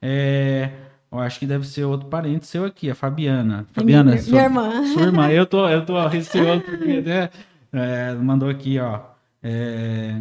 É, 0.00 0.70
eu 1.10 1.18
acho 1.18 1.38
que 1.38 1.46
deve 1.46 1.66
ser 1.66 1.84
outro 1.84 2.08
parente 2.08 2.46
seu 2.46 2.64
aqui, 2.64 2.90
a 2.90 2.94
Fabiana. 2.94 3.66
Fabiana, 3.72 4.10
minha, 4.12 4.22
sua- 4.22 4.32
minha 4.32 4.44
irmã. 4.44 4.84
sua 4.92 5.02
irmã, 5.04 5.30
eu 5.30 5.46
tô, 5.46 5.68
eu 5.68 5.84
tô 5.86 6.06
receoso 6.08 6.60
porque, 6.68 7.00
né? 7.00 7.30
é, 7.72 8.14
mandou 8.14 8.48
aqui, 8.48 8.78
ó. 8.78 9.00
é, 9.42 10.20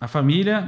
a 0.00 0.06
família 0.08 0.64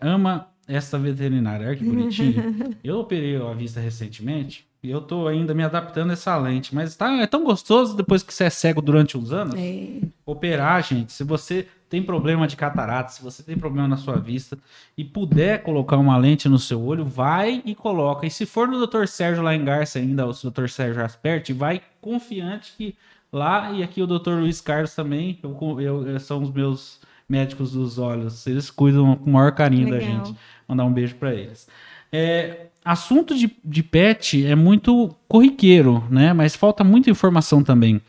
é, 0.00 0.06
ama 0.06 0.46
essa 0.66 0.98
veterinária. 0.98 1.66
Olha 1.66 1.76
que 1.76 1.84
bonitinho. 1.84 2.76
eu 2.82 2.98
operei 3.00 3.36
a 3.36 3.52
vista 3.52 3.80
recentemente 3.80 4.64
e 4.82 4.90
eu 4.90 5.00
tô 5.02 5.26
ainda 5.28 5.52
me 5.52 5.62
adaptando 5.62 6.10
a 6.10 6.12
essa 6.14 6.34
lente, 6.38 6.74
mas 6.74 6.96
tá, 6.96 7.12
é 7.20 7.26
tão 7.26 7.44
gostoso 7.44 7.94
depois 7.96 8.22
que 8.22 8.32
você 8.32 8.44
é 8.44 8.50
cego 8.50 8.80
durante 8.80 9.18
uns 9.18 9.32
anos. 9.32 9.54
É, 9.58 10.00
Operar, 10.24 10.82
gente, 10.82 11.12
se 11.12 11.24
você 11.24 11.66
tem 11.90 12.02
problema 12.02 12.46
de 12.46 12.54
catarata, 12.56 13.10
se 13.10 13.20
você 13.22 13.42
tem 13.42 13.58
problema 13.58 13.88
na 13.88 13.96
sua 13.96 14.16
vista 14.16 14.56
e 14.96 15.04
puder 15.04 15.62
colocar 15.62 15.96
uma 15.98 16.16
lente 16.16 16.48
no 16.48 16.58
seu 16.58 16.80
olho, 16.80 17.04
vai 17.04 17.60
e 17.66 17.74
coloca. 17.74 18.24
E 18.26 18.30
se 18.30 18.46
for 18.46 18.68
no 18.68 18.86
Dr. 18.86 19.06
Sérgio 19.06 19.42
lá 19.42 19.54
em 19.54 19.64
Garça 19.64 19.98
ainda, 19.98 20.24
o 20.26 20.32
Dr. 20.32 20.68
Sérgio 20.68 21.04
Asperti, 21.04 21.52
vai 21.52 21.82
confiante 22.00 22.72
que 22.78 22.94
lá 23.32 23.72
e 23.72 23.82
aqui 23.82 24.00
o 24.00 24.06
Dr. 24.06 24.30
Luiz 24.40 24.60
Carlos 24.60 24.94
também, 24.94 25.38
eu, 25.42 25.80
eu- 25.80 26.06
eu- 26.08 26.20
são 26.20 26.40
os 26.42 26.50
meus 26.52 27.00
médicos 27.28 27.72
dos 27.72 27.98
olhos. 27.98 28.46
Eles 28.46 28.70
cuidam 28.70 29.16
com 29.16 29.28
o 29.30 29.32
maior 29.32 29.52
carinho 29.52 29.90
da 29.90 29.96
Legal. 29.96 30.24
gente. 30.26 30.36
Mandar 30.68 30.84
um 30.84 30.92
beijo 30.92 31.16
para 31.16 31.34
eles. 31.34 31.66
É, 32.12 32.66
assunto 32.84 33.36
de, 33.36 33.50
de 33.64 33.82
pet 33.82 34.44
é 34.46 34.54
muito 34.54 35.14
corriqueiro, 35.28 36.04
né? 36.10 36.32
Mas 36.32 36.54
falta 36.56 36.82
muita 36.84 37.10
informação 37.10 37.62
também. 37.62 38.00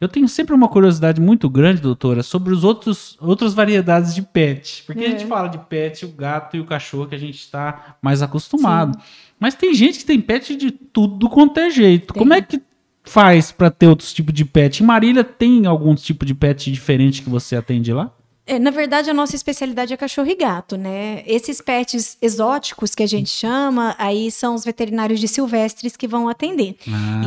Eu 0.00 0.08
tenho 0.08 0.28
sempre 0.28 0.54
uma 0.54 0.68
curiosidade 0.68 1.20
muito 1.20 1.48
grande, 1.50 1.80
doutora, 1.80 2.22
sobre 2.22 2.52
os 2.52 2.62
outros 2.62 3.16
outras 3.20 3.52
variedades 3.52 4.14
de 4.14 4.22
pet. 4.22 4.84
Porque 4.86 5.04
a 5.04 5.08
É. 5.08 5.10
gente 5.10 5.26
fala 5.26 5.48
de 5.48 5.58
pet, 5.58 6.04
o 6.04 6.08
gato 6.08 6.56
e 6.56 6.60
o 6.60 6.64
cachorro 6.64 7.06
que 7.06 7.14
a 7.14 7.18
gente 7.18 7.38
está 7.38 7.96
mais 8.00 8.22
acostumado. 8.22 8.96
Mas 9.40 9.54
tem 9.54 9.74
gente 9.74 9.98
que 10.00 10.04
tem 10.04 10.20
pet 10.20 10.54
de 10.56 10.70
tudo 10.70 11.28
quanto 11.28 11.58
é 11.58 11.68
jeito. 11.70 12.12
Tem. 12.14 12.18
Como 12.20 12.32
é 12.32 12.40
que 12.40 12.60
faz 13.02 13.50
para 13.50 13.70
ter 13.70 13.88
outros 13.88 14.12
tipos 14.12 14.32
de 14.34 14.44
pet? 14.44 14.82
Em 14.82 14.86
Marília 14.86 15.24
tem 15.24 15.66
algum 15.66 15.94
tipo 15.94 16.24
de 16.24 16.34
pet 16.34 16.70
diferente 16.70 17.22
que 17.22 17.30
você 17.30 17.56
atende 17.56 17.92
lá? 17.92 18.12
É, 18.46 18.58
na 18.58 18.70
verdade, 18.70 19.10
a 19.10 19.14
nossa 19.14 19.36
especialidade 19.36 19.92
é 19.92 19.96
cachorro 19.96 20.30
e 20.30 20.34
gato, 20.34 20.76
né? 20.78 21.22
Esses 21.26 21.60
pets 21.60 22.16
exóticos 22.22 22.94
que 22.94 23.02
a 23.02 23.06
gente 23.06 23.28
chama, 23.28 23.94
aí 23.98 24.30
são 24.30 24.54
os 24.54 24.64
veterinários 24.64 25.20
de 25.20 25.28
silvestres 25.28 25.96
que 25.98 26.08
vão 26.08 26.30
atender. 26.30 26.76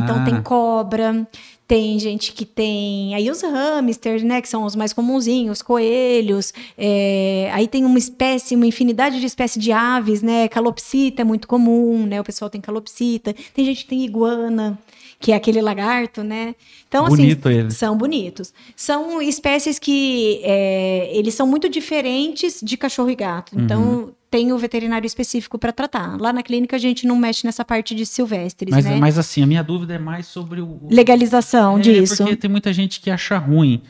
Então 0.04 0.16
Ah. 0.20 0.24
tem 0.26 0.42
cobra, 0.42 1.28
tem 1.72 1.98
gente 1.98 2.34
que 2.34 2.44
tem 2.44 3.16
aí 3.16 3.32
os 3.32 3.42
hamsters, 3.44 4.24
né, 4.24 4.42
que 4.42 4.50
são 4.50 4.66
os 4.66 4.76
mais 4.76 4.92
comunzinhos, 4.92 5.62
coelhos. 5.62 6.54
é, 6.78 7.50
aí 7.54 7.66
tem 7.66 7.86
uma 7.86 7.98
espécie, 7.98 8.58
uma 8.58 8.66
infinidade 8.66 9.22
de 9.22 9.26
espécies 9.26 9.64
de 9.64 9.72
aves, 9.72 10.22
né? 10.22 10.50
Calopsita 10.50 11.22
é 11.22 11.24
muito 11.24 11.48
comum, 11.48 12.06
né? 12.06 12.20
O 12.20 12.26
pessoal 12.26 12.50
tem 12.50 12.60
calopsita. 12.60 13.34
Tem 13.54 13.64
gente 13.64 13.84
que 13.84 13.90
tem 13.90 14.04
iguana, 14.04 14.78
que 15.22 15.32
é 15.32 15.36
aquele 15.36 15.62
lagarto, 15.62 16.24
né? 16.24 16.56
Então 16.88 17.06
Bonito 17.08 17.48
assim, 17.48 17.58
ele. 17.60 17.72
são 17.72 17.96
bonitos. 17.98 18.52
São 18.76 19.22
espécies 19.22 19.78
que 19.80 20.42
é, 20.44 21.10
eles 21.14 21.34
são 21.36 21.46
muito 21.48 21.70
diferentes 21.70 22.60
de 22.62 22.76
cachorro 22.76 23.10
e 23.12 23.16
gato. 23.16 23.56
Uhum. 23.56 23.64
Então 23.64 24.12
tem 24.30 24.52
o 24.52 24.58
veterinário 24.58 25.06
específico 25.06 25.60
para 25.60 25.72
tratar. 25.72 26.18
Lá 26.20 26.34
na 26.34 26.42
clínica 26.42 26.76
a 26.76 26.80
gente 26.80 27.06
não 27.06 27.16
mexe 27.18 27.46
nessa 27.46 27.64
parte 27.64 27.94
de 27.94 28.06
silvestres, 28.06 28.72
Mas, 28.74 28.86
né? 28.86 28.96
mas 28.98 29.18
assim, 29.18 29.44
a 29.44 29.46
minha 29.48 29.64
dúvida 29.64 29.94
é 29.94 30.00
mais 30.00 30.26
sobre 30.26 30.60
o. 30.62 30.66
o- 30.66 30.88
Legalização 30.90 31.78
É, 31.78 31.82
disso. 31.82 32.18
Porque 32.18 32.36
tem 32.36 32.50
muita 32.50 32.74
gente 32.74 33.00
que 33.00 33.10
acha 33.12 33.38
ruim. 33.38 33.82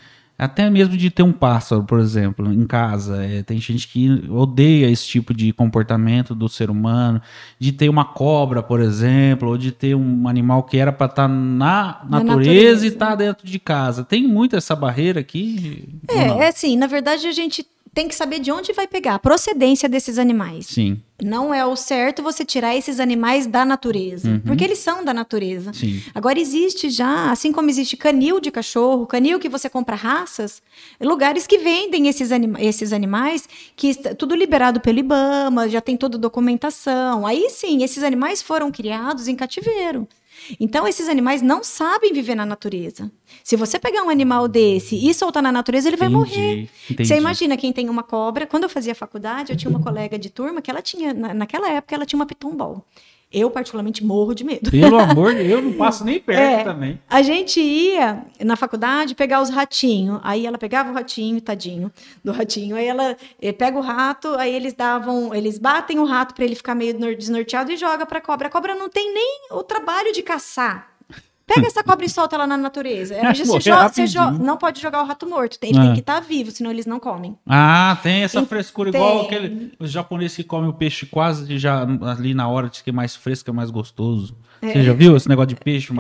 Até 0.41 0.67
mesmo 0.71 0.97
de 0.97 1.12
ter 1.12 1.21
um 1.21 1.32
pássaro, 1.32 1.84
por 1.84 1.99
exemplo, 1.99 2.51
em 2.51 2.65
casa. 2.65 3.23
É, 3.23 3.43
tem 3.43 3.60
gente 3.60 3.88
que 3.88 4.27
odeia 4.27 4.89
esse 4.89 5.06
tipo 5.06 5.36
de 5.36 5.54
comportamento 5.54 6.34
do 6.34 6.49
ser 6.49 6.71
humano. 6.71 7.21
De 7.60 7.71
ter 7.71 7.88
uma 7.88 8.04
cobra, 8.04 8.63
por 8.63 8.80
exemplo, 8.80 9.49
ou 9.49 9.56
de 9.56 9.71
ter 9.71 9.93
um 9.93 10.27
animal 10.27 10.63
que 10.63 10.77
era 10.80 10.91
para 10.91 11.06
estar 11.06 11.27
na, 11.27 12.01
Na 12.10 12.23
natureza, 12.23 12.86
e 12.86 12.88
estar 12.88 13.13
dentro 13.13 13.45
de 13.45 13.60
casa. 13.60 14.04
Tem 14.04 14.27
muito 14.27 14.56
essa 14.56 14.75
barreira 14.75 15.19
aqui? 15.19 15.88
É, 16.08 16.23
é 16.23 16.47
assim, 16.47 16.75
na 16.75 16.88
verdade 16.88 17.27
a 17.27 17.32
gente 17.32 17.63
tem 17.93 18.08
que 18.08 18.15
saber 18.15 18.39
de 18.39 18.51
onde 18.51 18.71
vai 18.71 18.88
pegar 18.88 19.15
a 19.15 19.19
procedência 19.19 19.89
desses 19.89 20.17
animais. 20.17 20.67
Sim, 20.67 21.01
Não 21.21 21.54
é 21.54 21.63
o 21.65 21.75
certo 21.75 22.23
você 22.23 22.43
tirar 22.43 22.75
esses 22.75 22.99
animais 22.99 23.45
da 23.45 23.63
natureza, 23.63 24.27
Uhum. 24.30 24.39
porque 24.39 24.63
eles 24.63 24.80
são 24.80 25.04
da 25.06 25.13
natureza. 25.13 25.71
sim. 25.73 26.01
Agora 26.15 26.39
existe 26.39 26.89
já, 26.89 27.30
assim 27.32 27.51
como 27.51 27.69
existe 27.69 27.95
canil 27.97 28.39
de 28.39 28.49
cachorro, 28.49 29.06
canil 29.06 29.38
que 29.39 29.49
você 29.49 29.69
compra 29.69 29.95
raças, 29.95 30.62
lugares 30.99 31.45
que 31.45 31.58
vendem 31.60 32.08
esses, 32.08 32.32
anima 32.32 32.60
esses 32.62 32.91
animais, 32.93 33.47
que 33.75 33.89
está 33.89 34.15
tudo 34.15 34.36
liberado 34.36 34.80
pelo 34.80 34.97
IBAMA, 34.99 35.69
já 35.69 35.80
tem 35.82 35.95
toda 35.97 36.17
a 36.17 36.19
documentação. 36.19 37.27
Aí 37.27 37.49
sim, 37.49 37.84
esses 37.84 38.04
animais 38.04 38.41
foram 38.41 38.71
criados 38.71 39.27
em 39.27 39.36
cativeiro. 39.36 40.08
Então, 40.60 40.88
esses 40.88 41.08
animais 41.08 41.41
não 41.41 41.63
sabem 41.63 42.12
viver 42.13 42.36
na 42.36 42.46
natureza. 42.46 43.12
Se 43.44 43.56
você 43.56 43.78
pegar 43.80 44.04
um 44.04 44.10
animal 44.10 44.48
desse 44.48 44.96
e 44.96 45.13
soltar 45.13 45.41
na 45.44 45.52
natureza, 45.52 45.88
ele 45.89 45.98
vai 45.98 46.10
morrer. 46.10 46.70
Entendi. 46.89 47.08
Você 47.08 47.15
imagina 47.17 47.56
quem 47.58 47.72
tem 47.72 47.89
uma 47.89 48.04
cobra. 48.04 48.46
Quando 48.48 48.63
eu 48.63 48.70
fazia 48.70 48.96
faculdade, 48.96 49.52
eu 49.52 49.58
tinha 49.58 49.70
uma 49.70 49.82
colega 49.82 50.17
de 50.17 50.30
turma 50.30 50.62
que 50.62 50.70
ela 50.72 50.82
tinha, 50.82 51.13
na- 51.13 51.34
naquela 51.34 51.70
época, 51.70 51.96
ela 51.96 52.06
tinha 52.06 52.17
uma 52.20 52.26
pitombol. 52.26 52.86
Eu, 53.32 53.50
particularmente, 53.50 54.04
morro 54.04 54.34
de 54.36 54.44
medo. 54.44 54.70
Pelo 54.70 54.98
amor 55.00 55.34
de 55.34 55.44
Deus, 55.44 55.50
eu 55.52 55.62
não 55.62 55.74
passo 55.74 56.04
nem 56.04 56.20
perto 56.20 56.39
É. 56.41 56.63
também. 56.63 57.00
A 57.10 57.22
gente 57.22 57.60
ia 57.62 58.26
na 58.44 58.56
faculdade 58.56 59.15
pegar 59.15 59.41
os 59.41 59.50
ratinhos. 59.50 60.20
Aí 60.24 60.46
ela 60.46 60.58
pegava 60.58 60.91
o 60.91 60.94
ratinho, 60.94 61.39
tadinho 61.39 61.91
do 62.24 62.32
ratinho. 62.32 62.76
Aí 62.76 62.86
ela 62.86 63.15
eh, 63.41 63.52
pega 63.54 63.78
o 63.78 63.82
rato, 63.82 64.28
aí 64.36 64.54
eles 64.54 64.74
davam, 64.74 65.34
eles 65.34 65.58
batem 65.58 65.98
o 66.00 66.04
rato 66.06 66.34
para 66.36 66.44
ele 66.44 66.56
ficar 66.56 66.76
meio 66.76 67.00
nor- 67.00 67.15
desnorteado 67.15 67.72
e 67.72 67.78
joga 67.78 68.06
para 68.06 68.20
cobra. 68.20 68.48
A 68.48 68.52
cobra 68.52 68.76
não 68.76 68.89
tem 68.89 69.13
nem 69.13 69.41
o 69.52 69.63
trabalho 69.63 70.12
de 70.12 70.22
caçar. 70.22 70.90
Pega 71.54 71.68
essa 71.68 71.84
cobra 71.84 72.06
e 72.06 72.10
solta 72.10 72.36
ela 72.36 72.48
na 72.48 72.58
natureza. 72.58 73.16
Morrer 73.16 73.34
você 73.36 73.60
joga- 73.60 73.90
você 73.90 74.02
rapidinho. 74.04 74.32
jo- 74.38 74.44
não 74.44 74.58
pode 74.58 74.82
jogar 74.82 75.04
o 75.04 75.06
rato 75.06 75.28
morto. 75.30 75.58
Ele 75.62 75.78
Ah. 75.78 75.82
tem 75.82 75.94
que 75.94 76.00
estar 76.00 76.20
vivo, 76.20 76.52
senão 76.52 76.72
eles 76.72 76.86
não 76.86 77.00
comem. 77.00 77.36
Ah, 77.48 77.98
tem 78.04 78.24
essa 78.24 78.46
frescura, 78.46 78.90
igual 78.90 79.20
Tem. 79.20 79.26
aquele, 79.26 79.72
os 79.80 79.92
japoneses 79.92 80.38
que 80.38 80.44
comem 80.44 80.70
o 80.70 80.74
peixe 80.74 81.06
quase 81.06 81.58
já 81.58 81.86
ali 82.08 82.34
na 82.34 82.48
hora, 82.48 82.70
diz 82.70 82.82
que 82.82 82.90
é 82.90 82.94
mais 82.94 83.16
fresco, 83.16 83.50
é 83.50 83.54
mais 83.54 83.70
gostoso. 83.72 84.36
É. 84.62 84.74
Você 84.74 84.84
já 84.84 84.94
viu 84.94 85.18
esse 85.18 85.28
negócio 85.28 85.48
de 85.50 85.56
peixe, 85.56 85.88
se 85.88 85.94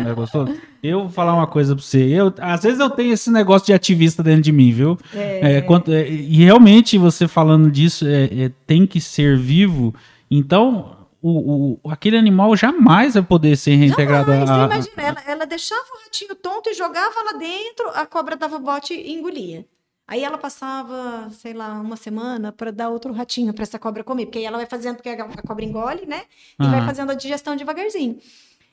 não 0.00 0.10
é 0.10 0.14
gostoso? 0.14 0.54
Eu 0.82 1.00
vou 1.00 1.08
falar 1.10 1.34
uma 1.34 1.46
coisa 1.46 1.74
pra 1.76 1.84
você. 1.84 1.98
Eu, 2.04 2.32
às 2.40 2.62
vezes 2.62 2.80
eu 2.80 2.88
tenho 2.88 3.12
esse 3.12 3.30
negócio 3.30 3.66
de 3.66 3.72
ativista 3.74 4.22
dentro 4.22 4.40
de 4.42 4.50
mim, 4.52 4.72
viu? 4.72 4.98
É. 5.14 5.56
É, 5.56 5.60
quanto, 5.60 5.92
é, 5.92 6.08
e 6.08 6.36
realmente 6.44 6.96
você 6.96 7.28
falando 7.28 7.70
disso, 7.70 8.06
é, 8.06 8.24
é, 8.24 8.50
tem 8.66 8.86
que 8.86 8.98
ser 9.00 9.36
vivo. 9.36 9.94
Então, 10.30 10.96
o, 11.20 11.78
o, 11.84 11.90
aquele 11.90 12.16
animal 12.16 12.56
jamais 12.56 13.14
vai 13.14 13.22
poder 13.22 13.56
ser 13.56 13.74
reintegrado. 13.74 14.30
Jamais, 14.30 14.50
a, 14.50 14.64
imagina, 14.64 15.02
ela, 15.02 15.22
ela 15.26 15.46
deixava 15.46 15.82
o 15.82 16.04
ratinho 16.04 16.34
tonto 16.36 16.70
e 16.70 16.74
jogava 16.74 17.22
lá 17.24 17.32
dentro, 17.32 17.88
a 17.94 18.06
cobra 18.06 18.36
dava 18.36 18.58
bote 18.58 18.94
e 18.94 19.12
engolia. 19.12 19.66
Aí 20.06 20.24
ela 20.24 20.38
passava, 20.38 21.28
sei 21.32 21.52
lá, 21.52 21.74
uma 21.74 21.96
semana 21.96 22.50
para 22.50 22.72
dar 22.72 22.88
outro 22.88 23.12
ratinho 23.12 23.52
para 23.52 23.62
essa 23.62 23.78
cobra 23.78 24.02
comer, 24.02 24.24
porque 24.24 24.38
aí 24.38 24.44
ela 24.46 24.56
vai 24.56 24.66
fazendo, 24.66 24.96
porque 24.96 25.10
a 25.10 25.42
cobra 25.46 25.64
engole, 25.64 26.06
né? 26.06 26.22
E 26.58 26.64
uhum. 26.64 26.70
vai 26.70 26.86
fazendo 26.86 27.12
a 27.12 27.14
digestão 27.14 27.54
devagarzinho. 27.54 28.18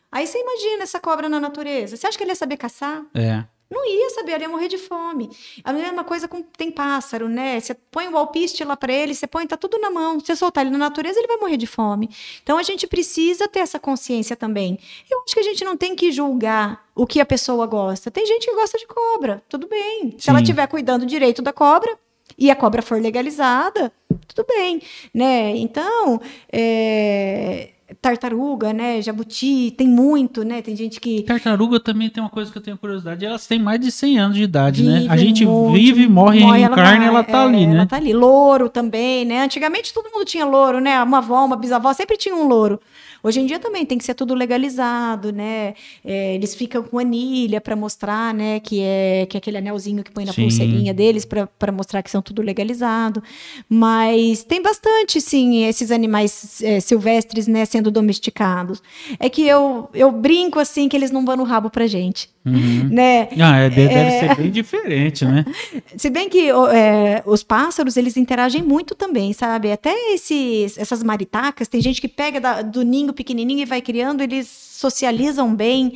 Aí 0.10 0.26
você 0.26 0.40
imagina 0.40 0.84
essa 0.84 0.98
cobra 0.98 1.28
na 1.28 1.40
natureza. 1.40 1.98
Você 1.98 2.08
acha 2.08 2.18
que 2.18 2.24
ele 2.24 2.32
ia 2.32 2.36
saber 2.36 2.56
caçar? 2.56 3.04
É. 3.14 3.44
Não 3.70 3.84
ia 3.86 4.10
saber, 4.12 4.42
ia 4.42 4.50
morrer 4.50 4.68
de 4.68 4.78
fome. 4.78 5.30
A 5.64 5.74
mesma 5.74 6.04
coisa 6.04 6.28
com 6.28 6.42
tem 6.42 6.70
pássaro, 6.70 7.28
né? 7.28 7.60
Você 7.60 7.74
põe 7.74 8.08
o 8.08 8.18
alpiste 8.18 8.64
lá 8.64 8.78
para 8.78 8.94
ele, 8.94 9.16
você 9.16 9.26
põe, 9.26 9.48
tá 9.48 9.58
tudo 9.58 9.80
na 9.80 9.90
mão. 9.90 10.20
Você 10.20 10.36
soltar 10.36 10.64
ele 10.64 10.72
na 10.72 10.78
natureza, 10.78 11.20
ele 11.20 11.28
vai 11.28 11.38
morrer 11.38 11.58
de 11.58 11.66
fome. 11.66 12.10
Então 12.44 12.58
a 12.58 12.64
gente 12.64 12.86
precisa 12.86 13.48
ter 13.48 13.60
essa 13.60 13.80
consciência 13.80 14.36
também. 14.36 14.78
Eu 15.10 15.22
acho 15.24 15.34
que 15.34 15.40
a 15.40 15.44
gente 15.44 15.64
não 15.64 15.76
tem 15.76 15.96
que 15.96 16.12
julgar 16.12 16.86
o 16.94 17.08
que 17.08 17.20
a 17.20 17.26
pessoa 17.26 17.66
gosta. 17.66 18.12
Tem 18.12 18.26
gente 18.26 18.46
que 18.46 18.56
gosta 18.56 18.78
de 18.78 18.86
cobra, 18.86 19.44
tudo 19.50 19.68
bem. 19.68 20.16
Se 20.18 20.30
ela 20.30 20.42
estiver 20.42 20.68
cuidando 20.68 21.06
direito 21.06 21.42
da 21.42 21.52
cobra 21.52 21.98
e 22.38 22.52
a 22.52 22.56
cobra 22.56 22.82
for 22.82 23.02
legalizada, 23.02 23.92
tudo 24.28 24.46
bem, 24.48 24.82
né? 25.14 25.56
Então, 25.58 26.22
é 26.52 27.75
tartaruga, 28.06 28.72
né? 28.72 29.02
Jabuti, 29.02 29.74
tem 29.76 29.88
muito, 29.88 30.44
né? 30.44 30.62
Tem 30.62 30.76
gente 30.76 31.02
que. 31.02 31.24
Tartaruga 31.24 31.80
também 31.80 32.08
tem 32.08 32.22
uma 32.22 32.30
coisa 32.30 32.52
que 32.52 32.58
eu 32.60 32.62
tenho 32.62 32.78
curiosidade. 32.78 33.26
Elas 33.26 33.48
têm 33.48 33.58
mais 33.58 33.80
de 33.80 33.92
100 33.92 34.20
anos 34.20 34.38
de 34.38 34.44
idade, 34.44 34.84
vive 34.84 34.94
né? 34.94 35.08
A 35.10 35.18
gente 35.18 35.44
muito, 35.44 35.74
vive, 35.74 36.08
morre, 36.08 36.42
morre 36.42 36.60
reencarna 36.60 37.06
ela, 37.06 37.06
ela 37.06 37.24
tá 37.24 37.40
é, 37.40 37.46
ali, 37.46 37.66
né? 37.66 37.76
Ela 37.78 37.86
tá 37.88 37.96
ali. 37.96 38.14
Louro 38.14 38.70
também, 38.70 39.26
né? 39.26 39.42
Antigamente 39.42 39.92
todo 39.92 40.12
mundo 40.12 40.24
tinha 40.24 40.46
louro, 40.46 40.80
né? 40.80 41.02
Uma 41.02 41.18
avó, 41.18 41.44
uma 41.46 41.56
bisavó 41.56 41.92
sempre 41.94 42.16
tinha 42.16 42.36
um 42.36 42.48
louro. 42.48 42.80
Hoje 43.26 43.40
em 43.40 43.48
dia 43.48 43.58
também 43.58 43.84
tem 43.88 43.98
que 43.98 44.04
ser 44.04 44.14
tudo 44.14 44.36
legalizado, 44.36 45.32
né? 45.32 45.74
É, 46.04 46.36
eles 46.36 46.54
ficam 46.54 46.84
com 46.84 47.00
anilha 47.00 47.60
para 47.60 47.76
mostrar, 47.76 48.32
né, 48.32 48.60
que 48.60 48.80
é, 48.82 49.26
que 49.28 49.36
é 49.36 49.40
aquele 49.40 49.58
anelzinho 49.58 50.04
que 50.04 50.12
põe 50.12 50.26
na 50.26 50.32
sim. 50.32 50.44
pulseirinha 50.44 50.94
deles 50.94 51.26
para 51.26 51.72
mostrar 51.72 52.04
que 52.04 52.12
são 52.12 52.22
tudo 52.22 52.44
legalizado. 52.44 53.24
Mas 53.68 54.44
tem 54.44 54.62
bastante, 54.62 55.20
sim, 55.20 55.64
esses 55.64 55.90
animais 55.90 56.62
é, 56.62 56.80
silvestres, 56.80 57.48
né, 57.48 57.66
sendo 57.66 57.90
domesticados. 57.96 58.84
É 59.20 59.30
que 59.30 59.48
eu, 59.48 59.90
eu 59.94 60.12
brinco 60.12 60.60
assim 60.60 60.88
que 60.88 60.96
eles 60.96 61.10
não 61.10 61.26
vão 61.26 61.38
no 61.38 61.44
rabo 61.44 61.70
pra 61.70 61.88
gente. 61.88 62.30
Uhum. 62.46 62.90
Né? 62.92 63.30
Ah, 63.40 63.58
é, 63.58 63.70
deve 63.70 63.94
é... 63.94 64.20
ser 64.20 64.36
bem 64.36 64.52
diferente, 64.52 65.26
né? 65.26 65.44
Se 65.98 66.12
bem 66.12 66.30
que 66.30 66.50
é, 66.50 67.24
os 67.26 67.42
pássaros, 67.42 67.98
eles 67.98 68.18
interagem 68.18 68.62
muito 68.62 68.94
também, 68.94 69.34
sabe? 69.34 69.72
Até 69.72 69.94
esses, 70.14 70.78
essas 70.78 71.02
maritacas, 71.02 71.68
tem 71.68 71.82
gente 71.82 72.00
que 72.00 72.08
pega 72.08 72.40
da, 72.40 72.62
do 72.62 72.84
ninho 72.84 73.14
pequenininho 73.14 73.62
e 73.62 73.66
vai 73.66 73.82
criando, 73.82 74.22
eles 74.22 74.48
socializam 74.48 75.56
bem. 75.56 75.94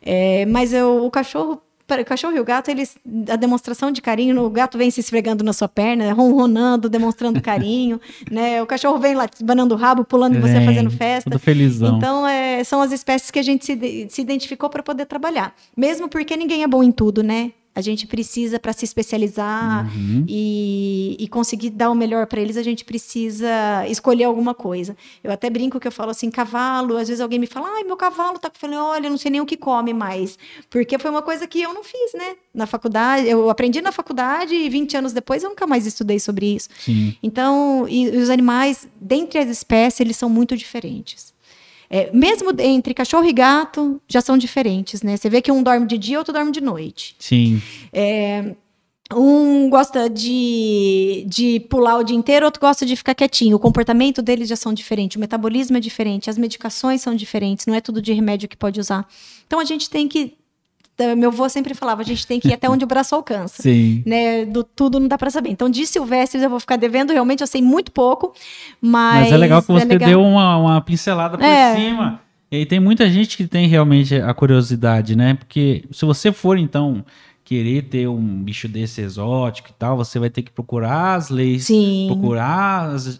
É, 0.00 0.46
mas 0.46 0.72
eu, 0.72 1.04
o 1.04 1.10
cachorro 1.10 1.60
o 2.02 2.04
cachorro 2.04 2.36
e 2.36 2.40
o 2.40 2.44
gato, 2.44 2.70
eles, 2.70 2.96
a 3.30 3.36
demonstração 3.36 3.90
de 3.90 4.02
carinho, 4.02 4.42
o 4.44 4.50
gato 4.50 4.76
vem 4.76 4.90
se 4.90 5.00
esfregando 5.00 5.42
na 5.42 5.52
sua 5.52 5.68
perna, 5.68 6.12
ronronando, 6.12 6.88
demonstrando 6.88 7.40
carinho, 7.40 8.00
né? 8.30 8.62
O 8.62 8.66
cachorro 8.66 8.98
vem 8.98 9.14
lá 9.14 9.28
banando 9.42 9.74
o 9.74 9.78
rabo, 9.78 10.04
pulando 10.04 10.36
em 10.36 10.40
você, 10.40 10.60
fazendo 10.64 10.90
festa. 10.90 11.30
Tudo 11.30 11.40
felizão. 11.40 11.96
Então, 11.96 12.26
é, 12.26 12.62
são 12.64 12.82
as 12.82 12.92
espécies 12.92 13.30
que 13.30 13.38
a 13.38 13.42
gente 13.42 13.64
se, 13.64 14.06
se 14.10 14.20
identificou 14.20 14.68
para 14.68 14.82
poder 14.82 15.06
trabalhar. 15.06 15.54
Mesmo 15.76 16.08
porque 16.08 16.36
ninguém 16.36 16.62
é 16.62 16.66
bom 16.66 16.82
em 16.82 16.92
tudo, 16.92 17.22
né? 17.22 17.52
A 17.74 17.80
gente 17.80 18.06
precisa, 18.06 18.58
para 18.58 18.72
se 18.72 18.84
especializar 18.84 19.86
uhum. 19.86 20.24
e, 20.26 21.16
e, 21.18 21.28
conseguir 21.28 21.70
dar 21.70 21.90
o 21.90 21.94
melhor 21.94 22.26
para 22.26 22.40
eles, 22.40 22.56
a 22.56 22.62
gente 22.62 22.84
precisa 22.84 23.48
escolher 23.88 24.24
alguma 24.24 24.52
coisa. 24.52 24.96
Eu 25.22 25.30
até 25.30 25.48
brinco 25.48 25.78
que 25.78 25.86
eu 25.86 25.92
falo 25.92 26.10
assim, 26.10 26.30
cavalo, 26.30 26.96
às 26.96 27.08
vezes 27.08 27.20
alguém 27.20 27.38
me 27.38 27.46
fala, 27.46 27.68
ai, 27.76 27.84
meu 27.84 27.96
cavalo 27.96 28.38
tá. 28.38 28.48
Eu 28.48 28.58
falei, 28.58 28.78
olha, 28.78 29.06
eu 29.06 29.10
não 29.10 29.18
sei 29.18 29.30
nem 29.30 29.40
o 29.40 29.46
que 29.46 29.56
come 29.56 29.92
mais. 29.92 30.36
Porque 30.68 30.98
foi 30.98 31.10
uma 31.10 31.22
coisa 31.22 31.46
que 31.46 31.62
eu 31.62 31.72
não 31.72 31.84
fiz, 31.84 32.12
né? 32.14 32.36
Na 32.52 32.66
faculdade, 32.66 33.28
eu 33.28 33.48
aprendi 33.48 33.80
na 33.80 33.92
faculdade 33.92 34.54
e 34.54 34.68
20 34.68 34.96
anos 34.96 35.12
depois 35.12 35.42
eu 35.42 35.50
nunca 35.50 35.66
mais 35.66 35.86
estudei 35.86 36.18
sobre 36.18 36.54
isso. 36.56 36.68
Sim. 36.80 37.16
Então, 37.22 37.86
e, 37.88 38.08
os 38.08 38.30
animais, 38.30 38.88
dentre 39.00 39.38
as 39.38 39.48
espécies, 39.48 40.00
eles 40.00 40.16
são 40.16 40.28
muito 40.28 40.56
diferentes. 40.56 41.32
É, 41.90 42.10
mesmo 42.12 42.50
entre 42.58 42.92
cachorro 42.92 43.24
e 43.24 43.32
gato, 43.32 44.00
já 44.06 44.20
são 44.20 44.36
diferentes, 44.36 45.02
né? 45.02 45.16
Você 45.16 45.30
vê 45.30 45.40
que 45.40 45.50
um 45.50 45.62
dorme 45.62 45.86
de 45.86 45.96
dia, 45.96 46.18
outro 46.18 46.34
dorme 46.34 46.52
de 46.52 46.60
noite. 46.60 47.16
Sim. 47.18 47.62
É, 47.92 48.54
um 49.14 49.70
gosta 49.70 50.08
de, 50.08 51.24
de 51.26 51.60
pular 51.60 51.96
o 51.96 52.02
dia 52.02 52.16
inteiro, 52.16 52.44
outro 52.44 52.60
gosta 52.60 52.84
de 52.84 52.94
ficar 52.94 53.14
quietinho. 53.14 53.56
O 53.56 53.58
comportamento 53.58 54.20
deles 54.20 54.48
já 54.48 54.56
são 54.56 54.74
diferentes, 54.74 55.16
o 55.16 55.20
metabolismo 55.20 55.76
é 55.78 55.80
diferente, 55.80 56.28
as 56.28 56.36
medicações 56.36 57.00
são 57.00 57.14
diferentes, 57.14 57.64
não 57.66 57.74
é 57.74 57.80
tudo 57.80 58.02
de 58.02 58.12
remédio 58.12 58.48
que 58.48 58.56
pode 58.56 58.78
usar. 58.78 59.08
Então 59.46 59.58
a 59.58 59.64
gente 59.64 59.88
tem 59.88 60.06
que 60.06 60.34
meu 61.16 61.30
avô 61.30 61.48
sempre 61.48 61.74
falava, 61.74 62.02
a 62.02 62.04
gente 62.04 62.26
tem 62.26 62.40
que 62.40 62.48
ir 62.48 62.54
até 62.54 62.68
onde 62.68 62.84
o 62.84 62.86
braço 62.86 63.14
alcança. 63.14 63.62
Sim. 63.62 64.02
Né? 64.04 64.44
Do 64.44 64.64
tudo 64.64 64.98
não 64.98 65.08
dá 65.08 65.16
para 65.16 65.30
saber. 65.30 65.50
Então, 65.50 65.70
de 65.70 65.86
silvestres 65.86 66.42
eu 66.42 66.50
vou 66.50 66.60
ficar 66.60 66.76
devendo, 66.76 67.12
realmente 67.12 67.40
eu 67.40 67.46
sei 67.46 67.62
muito 67.62 67.92
pouco, 67.92 68.32
mas... 68.80 69.24
Mas 69.24 69.32
é 69.32 69.36
legal 69.36 69.62
que 69.62 69.68
você 69.68 69.84
é 69.84 69.88
legal... 69.88 70.08
deu 70.08 70.22
uma, 70.22 70.56
uma 70.56 70.80
pincelada 70.80 71.38
por 71.38 71.44
é. 71.44 71.74
cima. 71.74 72.20
E 72.50 72.56
aí 72.56 72.66
tem 72.66 72.80
muita 72.80 73.08
gente 73.10 73.36
que 73.36 73.46
tem 73.46 73.68
realmente 73.68 74.14
a 74.14 74.32
curiosidade, 74.32 75.14
né? 75.14 75.34
Porque 75.34 75.84
se 75.90 76.04
você 76.06 76.32
for, 76.32 76.58
então, 76.58 77.04
querer 77.44 77.82
ter 77.82 78.06
um 78.08 78.42
bicho 78.42 78.68
desse 78.68 79.00
exótico 79.00 79.70
e 79.70 79.72
tal, 79.72 79.96
você 79.96 80.18
vai 80.18 80.28
ter 80.28 80.42
que 80.42 80.50
procurar 80.50 81.14
as 81.14 81.30
leis, 81.30 81.64
Sim. 81.64 82.06
procurar 82.08 82.90
as, 82.90 83.18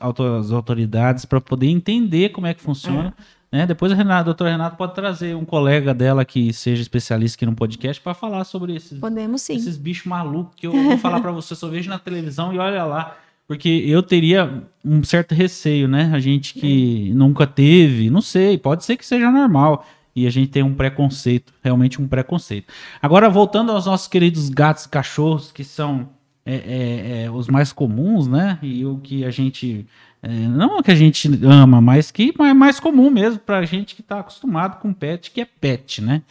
autoridades 0.52 1.24
para 1.24 1.40
poder 1.40 1.68
entender 1.68 2.28
como 2.28 2.46
é 2.46 2.52
que 2.52 2.60
funciona. 2.60 3.14
É 3.18 3.38
né? 3.50 3.66
Depois 3.66 3.90
a, 3.90 3.94
Renata, 3.94 4.20
a 4.20 4.24
doutora 4.24 4.50
Renata 4.50 4.76
pode 4.76 4.94
trazer 4.94 5.34
um 5.34 5.44
colega 5.44 5.94
dela 5.94 6.24
que 6.24 6.52
seja 6.52 6.82
especialista 6.82 7.37
aqui 7.37 7.46
no 7.46 7.54
podcast 7.54 8.02
para 8.02 8.14
falar 8.14 8.44
sobre 8.44 8.74
esses, 8.76 8.98
Podemos, 8.98 9.42
sim. 9.42 9.56
esses 9.56 9.76
bichos 9.76 10.06
malucos 10.06 10.54
que 10.54 10.66
eu 10.66 10.72
vou 10.72 10.98
falar 10.98 11.20
para 11.20 11.32
você, 11.32 11.54
só 11.54 11.68
vejo 11.68 11.88
na 11.88 11.98
televisão 11.98 12.52
e 12.52 12.58
olha 12.58 12.84
lá. 12.84 13.16
Porque 13.46 13.68
eu 13.87 14.02
teria 14.02 14.62
um 14.84 15.02
certo 15.02 15.34
receio, 15.34 15.88
né? 15.88 16.11
A 16.12 16.20
gente 16.20 16.52
que 16.52 17.08
é. 17.11 17.14
nunca 17.14 17.46
teve, 17.46 18.11
não 18.11 18.20
sei, 18.20 18.58
pode 18.58 18.84
ser 18.84 18.98
que 18.98 19.06
seja 19.06 19.30
normal. 19.30 19.87
E 20.14 20.26
a 20.26 20.30
gente 20.30 20.50
tem 20.50 20.62
um 20.62 20.74
preconceito, 20.74 21.54
realmente 21.62 22.02
um 22.02 22.06
preconceito. 22.06 22.70
Agora, 23.00 23.30
voltando 23.30 23.72
aos 23.72 23.87
nossos 23.87 24.08
queridos 24.08 24.50
gatos 24.50 24.84
e 24.84 24.88
cachorros, 24.88 25.50
que 25.50 25.64
são 25.64 26.08
é, 26.44 26.54
é, 26.54 27.24
é, 27.24 27.30
os 27.30 27.46
mais 27.46 27.72
comuns, 27.72 28.26
né? 28.26 28.58
E 28.62 28.84
o 28.84 28.98
que 28.98 29.24
a 29.24 29.30
gente 29.30 29.87
é, 30.22 30.28
não 30.28 30.83
que 30.83 30.90
a 30.90 30.94
gente 30.94 31.28
ama, 31.44 31.81
mas 31.81 32.11
que 32.11 32.35
é 32.38 32.54
mais 32.54 32.81
comum 32.81 33.11
mesmo 33.11 33.38
para 33.38 33.59
a 33.59 33.64
gente 33.64 33.94
que 33.94 34.00
está 34.00 34.20
acostumado 34.20 34.81
com 34.81 34.92
pet, 34.92 35.31
que 35.31 35.40
é 35.40 35.44
pet, 35.44 36.02
né? 36.02 36.22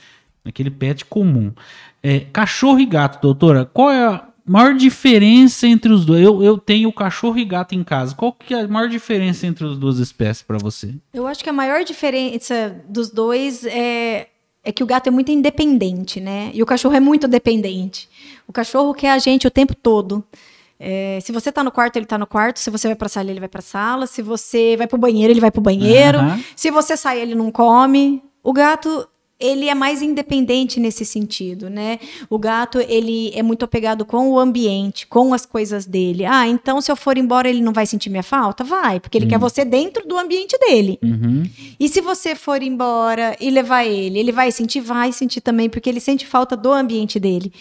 Aquele 0.43 0.69
pet 0.69 1.05
comum. 1.05 1.51
É, 2.03 2.21
cachorro 2.31 2.79
e 2.79 2.85
gato, 2.85 3.21
doutora, 3.21 3.65
qual 3.65 3.91
é 3.91 4.05
a 4.05 4.27
maior 4.45 4.73
diferença 4.73 5.67
entre 5.67 5.91
os 5.91 6.05
dois? 6.05 6.21
Eu, 6.21 6.43
eu 6.43 6.57
tenho 6.57 6.91
cachorro 6.91 7.37
e 7.37 7.45
gato 7.45 7.75
em 7.75 7.83
casa. 7.83 8.15
Qual 8.15 8.31
que 8.33 8.53
é 8.53 8.61
a 8.61 8.67
maior 8.67 8.89
diferença 8.89 9.45
entre 9.45 9.65
as 9.65 9.77
duas 9.77 9.99
espécies 9.99 10.43
para 10.43 10.57
você? 10.57 10.93
Eu 11.13 11.27
acho 11.27 11.43
que 11.43 11.49
a 11.49 11.53
maior 11.53 11.83
diferença 11.83 12.75
dos 12.87 13.09
dois 13.09 13.65
é, 13.65 14.27
é 14.63 14.71
que 14.71 14.83
o 14.83 14.87
gato 14.87 15.07
é 15.07 15.11
muito 15.11 15.31
independente, 15.31 16.19
né? 16.19 16.51
E 16.53 16.61
o 16.61 16.65
cachorro 16.65 16.95
é 16.95 16.99
muito 16.99 17.27
dependente. 17.27 18.09
O 18.47 18.53
cachorro 18.53 18.93
quer 18.93 19.11
a 19.11 19.19
gente 19.19 19.47
o 19.47 19.51
tempo 19.51 19.75
todo. 19.75 20.23
É, 20.79 21.19
se 21.21 21.31
você 21.31 21.51
tá 21.51 21.63
no 21.63 21.71
quarto, 21.71 21.97
ele 21.97 22.05
tá 22.05 22.17
no 22.17 22.27
quarto. 22.27 22.59
Se 22.59 22.69
você 22.69 22.87
vai 22.87 22.95
pra 22.95 23.09
sala, 23.09 23.31
ele 23.31 23.39
vai 23.39 23.49
pra 23.49 23.61
sala. 23.61 24.07
Se 24.07 24.21
você 24.21 24.75
vai 24.77 24.87
pro 24.87 24.97
banheiro, 24.97 25.33
ele 25.33 25.39
vai 25.39 25.51
pro 25.51 25.61
banheiro. 25.61 26.19
Uhum. 26.19 26.43
Se 26.55 26.69
você 26.71 26.95
sai, 26.95 27.19
ele 27.19 27.35
não 27.35 27.51
come. 27.51 28.21
O 28.43 28.53
gato, 28.53 29.07
ele 29.39 29.69
é 29.69 29.75
mais 29.75 30.01
independente 30.01 30.79
nesse 30.79 31.05
sentido, 31.05 31.69
né? 31.69 31.99
O 32.29 32.39
gato, 32.39 32.79
ele 32.79 33.31
é 33.35 33.43
muito 33.43 33.65
apegado 33.65 34.05
com 34.05 34.29
o 34.29 34.39
ambiente, 34.39 35.05
com 35.05 35.33
as 35.33 35.45
coisas 35.45 35.85
dele. 35.85 36.25
Ah, 36.25 36.47
então 36.47 36.81
se 36.81 36.91
eu 36.91 36.95
for 36.95 37.17
embora, 37.17 37.49
ele 37.49 37.61
não 37.61 37.73
vai 37.73 37.85
sentir 37.85 38.09
minha 38.09 38.23
falta? 38.23 38.63
Vai, 38.63 38.99
porque 38.99 39.17
ele 39.17 39.25
uhum. 39.25 39.31
quer 39.31 39.39
você 39.39 39.63
dentro 39.63 40.07
do 40.07 40.17
ambiente 40.17 40.57
dele. 40.59 40.97
Uhum. 41.03 41.43
E 41.79 41.87
se 41.87 42.01
você 42.01 42.35
for 42.35 42.61
embora 42.63 43.35
e 43.39 43.49
levar 43.49 43.85
ele, 43.85 44.19
ele 44.19 44.31
vai 44.31 44.51
sentir? 44.51 44.81
Vai 44.81 45.11
sentir 45.11 45.41
também, 45.41 45.69
porque 45.69 45.89
ele 45.89 45.99
sente 45.99 46.25
falta 46.25 46.55
do 46.55 46.71
ambiente 46.71 47.19
dele. 47.19 47.51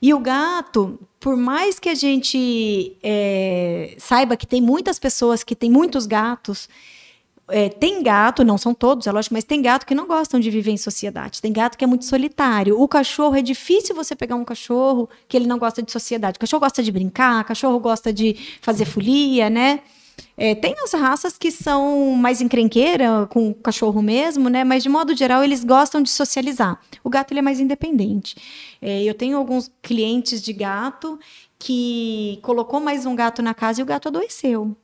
E 0.00 0.14
o 0.14 0.18
gato, 0.18 0.98
por 1.18 1.36
mais 1.36 1.78
que 1.78 1.88
a 1.88 1.94
gente 1.94 2.96
é, 3.02 3.96
saiba 3.98 4.36
que 4.36 4.46
tem 4.46 4.60
muitas 4.60 4.98
pessoas 4.98 5.42
que 5.42 5.56
têm 5.56 5.70
muitos 5.70 6.06
gatos, 6.06 6.68
é, 7.50 7.68
tem 7.68 8.02
gato, 8.02 8.44
não 8.44 8.58
são 8.58 8.74
todos, 8.74 9.06
é 9.06 9.12
lógico, 9.12 9.34
mas 9.34 9.44
tem 9.44 9.62
gato 9.62 9.86
que 9.86 9.94
não 9.94 10.06
gostam 10.06 10.38
de 10.38 10.50
viver 10.50 10.70
em 10.70 10.76
sociedade. 10.76 11.40
Tem 11.40 11.52
gato 11.52 11.76
que 11.76 11.84
é 11.84 11.86
muito 11.86 12.04
solitário. 12.04 12.80
O 12.80 12.86
cachorro, 12.86 13.34
é 13.36 13.42
difícil 13.42 13.94
você 13.94 14.14
pegar 14.14 14.36
um 14.36 14.44
cachorro 14.44 15.08
que 15.26 15.36
ele 15.36 15.46
não 15.46 15.58
gosta 15.58 15.82
de 15.82 15.90
sociedade. 15.90 16.36
O 16.36 16.40
cachorro 16.40 16.60
gosta 16.60 16.82
de 16.82 16.92
brincar, 16.92 17.42
o 17.42 17.46
cachorro 17.46 17.78
gosta 17.80 18.12
de 18.12 18.36
fazer 18.60 18.84
folia, 18.84 19.48
né? 19.48 19.80
É, 20.40 20.54
tem 20.54 20.72
as 20.84 20.92
raças 20.92 21.36
que 21.36 21.50
são 21.50 22.12
mais 22.12 22.40
encrenqueira, 22.40 23.26
com 23.28 23.52
cachorro 23.52 24.00
mesmo, 24.00 24.48
né? 24.48 24.62
Mas 24.62 24.84
de 24.84 24.88
modo 24.88 25.16
geral 25.16 25.42
eles 25.42 25.64
gostam 25.64 26.00
de 26.00 26.08
socializar. 26.08 26.80
O 27.02 27.10
gato 27.10 27.32
ele 27.32 27.40
é 27.40 27.42
mais 27.42 27.58
independente. 27.58 28.36
É, 28.80 29.02
eu 29.02 29.14
tenho 29.14 29.36
alguns 29.36 29.68
clientes 29.82 30.40
de 30.40 30.52
gato 30.52 31.18
que 31.58 32.38
colocou 32.42 32.78
mais 32.78 33.04
um 33.04 33.16
gato 33.16 33.42
na 33.42 33.52
casa 33.52 33.80
e 33.80 33.82
o 33.82 33.86
gato 33.86 34.06
adoeceu. 34.06 34.76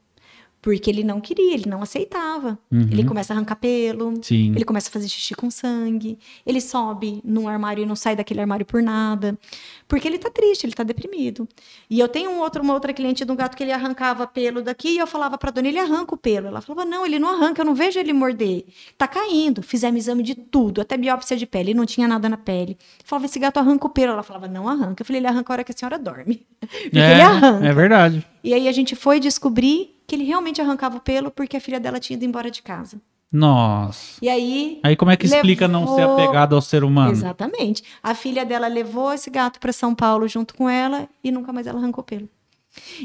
Porque 0.64 0.88
ele 0.88 1.04
não 1.04 1.20
queria, 1.20 1.52
ele 1.52 1.68
não 1.68 1.82
aceitava. 1.82 2.58
Uhum. 2.72 2.88
Ele 2.90 3.04
começa 3.04 3.34
a 3.34 3.36
arrancar 3.36 3.56
pelo, 3.56 4.14
Sim. 4.22 4.50
ele 4.56 4.64
começa 4.64 4.88
a 4.88 4.92
fazer 4.92 5.08
xixi 5.08 5.34
com 5.34 5.50
sangue, 5.50 6.18
ele 6.46 6.58
sobe 6.58 7.20
num 7.22 7.46
armário 7.46 7.82
e 7.82 7.86
não 7.86 7.94
sai 7.94 8.16
daquele 8.16 8.40
armário 8.40 8.64
por 8.64 8.82
nada. 8.82 9.38
Porque 9.86 10.08
ele 10.08 10.16
tá 10.16 10.30
triste, 10.30 10.64
ele 10.64 10.72
tá 10.72 10.82
deprimido. 10.82 11.46
E 11.90 12.00
eu 12.00 12.08
tenho 12.08 12.30
um 12.30 12.38
outro, 12.38 12.62
uma 12.62 12.72
outra 12.72 12.94
cliente 12.94 13.26
de 13.26 13.30
um 13.30 13.36
gato 13.36 13.58
que 13.58 13.62
ele 13.62 13.72
arrancava 13.72 14.26
pelo 14.26 14.62
daqui 14.62 14.88
e 14.88 14.98
eu 14.98 15.06
falava 15.06 15.36
pra 15.36 15.50
dona, 15.50 15.68
ele 15.68 15.78
arranca 15.78 16.14
o 16.14 16.16
pelo. 16.16 16.46
Ela 16.46 16.62
falava, 16.62 16.88
não, 16.88 17.04
ele 17.04 17.18
não 17.18 17.28
arranca, 17.28 17.60
eu 17.60 17.66
não 17.66 17.74
vejo 17.74 18.00
ele 18.00 18.14
morder. 18.14 18.64
Tá 18.96 19.06
caindo. 19.06 19.62
Fizemos 19.62 20.00
exame 20.00 20.22
de 20.22 20.34
tudo, 20.34 20.80
até 20.80 20.96
biópsia 20.96 21.36
de 21.36 21.44
pele, 21.44 21.74
não 21.74 21.84
tinha 21.84 22.08
nada 22.08 22.26
na 22.26 22.38
pele. 22.38 22.78
Eu 23.00 23.04
falava, 23.04 23.26
esse 23.26 23.38
gato 23.38 23.58
arranca 23.58 23.86
o 23.86 23.90
pelo. 23.90 24.12
Ela 24.12 24.22
falava, 24.22 24.48
não 24.48 24.66
arranca. 24.66 25.02
Eu 25.02 25.06
falei, 25.06 25.20
ele 25.20 25.26
arranca 25.26 25.52
a 25.52 25.54
hora 25.56 25.64
que 25.64 25.72
a 25.72 25.76
senhora 25.76 25.98
dorme. 25.98 26.46
Porque 26.58 26.98
é, 26.98 27.12
ele 27.12 27.20
arranca. 27.20 27.66
é 27.66 27.72
verdade. 27.74 28.26
E 28.42 28.54
aí 28.54 28.66
a 28.66 28.72
gente 28.72 28.96
foi 28.96 29.20
descobrir 29.20 29.93
que 30.06 30.14
ele 30.14 30.24
realmente 30.24 30.60
arrancava 30.60 30.96
o 30.96 31.00
pelo 31.00 31.30
porque 31.30 31.56
a 31.56 31.60
filha 31.60 31.80
dela 31.80 31.98
tinha 32.00 32.16
ido 32.16 32.24
embora 32.24 32.50
de 32.50 32.62
casa. 32.62 33.00
Nossa. 33.32 34.18
E 34.22 34.28
aí. 34.28 34.78
Aí 34.82 34.94
como 34.94 35.10
é 35.10 35.16
que 35.16 35.26
explica 35.26 35.66
não 35.66 35.86
ser 35.88 36.02
Levou- 36.02 36.14
apegado 36.20 36.54
ao 36.54 36.62
ser 36.62 36.84
humano? 36.84 37.10
Exatamente. 37.10 37.82
A 38.02 38.14
filha 38.14 38.44
dela 38.44 38.68
levou 38.68 39.12
esse 39.12 39.28
gato 39.28 39.58
para 39.58 39.72
São 39.72 39.92
Paulo 39.94 40.28
junto 40.28 40.54
com 40.54 40.68
ela 40.70 41.08
e 41.22 41.32
nunca 41.32 41.52
mais 41.52 41.66
ela 41.66 41.78
arrancou 41.78 42.02
o 42.02 42.04
pelo. 42.06 42.28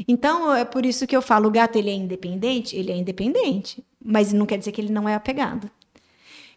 Então, 0.06 0.54
é 0.54 0.64
por 0.64 0.84
isso 0.84 1.06
que 1.06 1.16
eu 1.16 1.22
falo, 1.22 1.48
o 1.48 1.50
gato 1.50 1.76
ele 1.76 1.90
é 1.90 1.94
independente? 1.94 2.76
Ele 2.76 2.90
é 2.92 2.96
independente, 2.96 3.84
mas 4.04 4.32
não 4.32 4.46
quer 4.46 4.58
dizer 4.58 4.72
que 4.72 4.80
ele 4.80 4.92
não 4.92 5.08
é 5.08 5.14
apegado. 5.14 5.70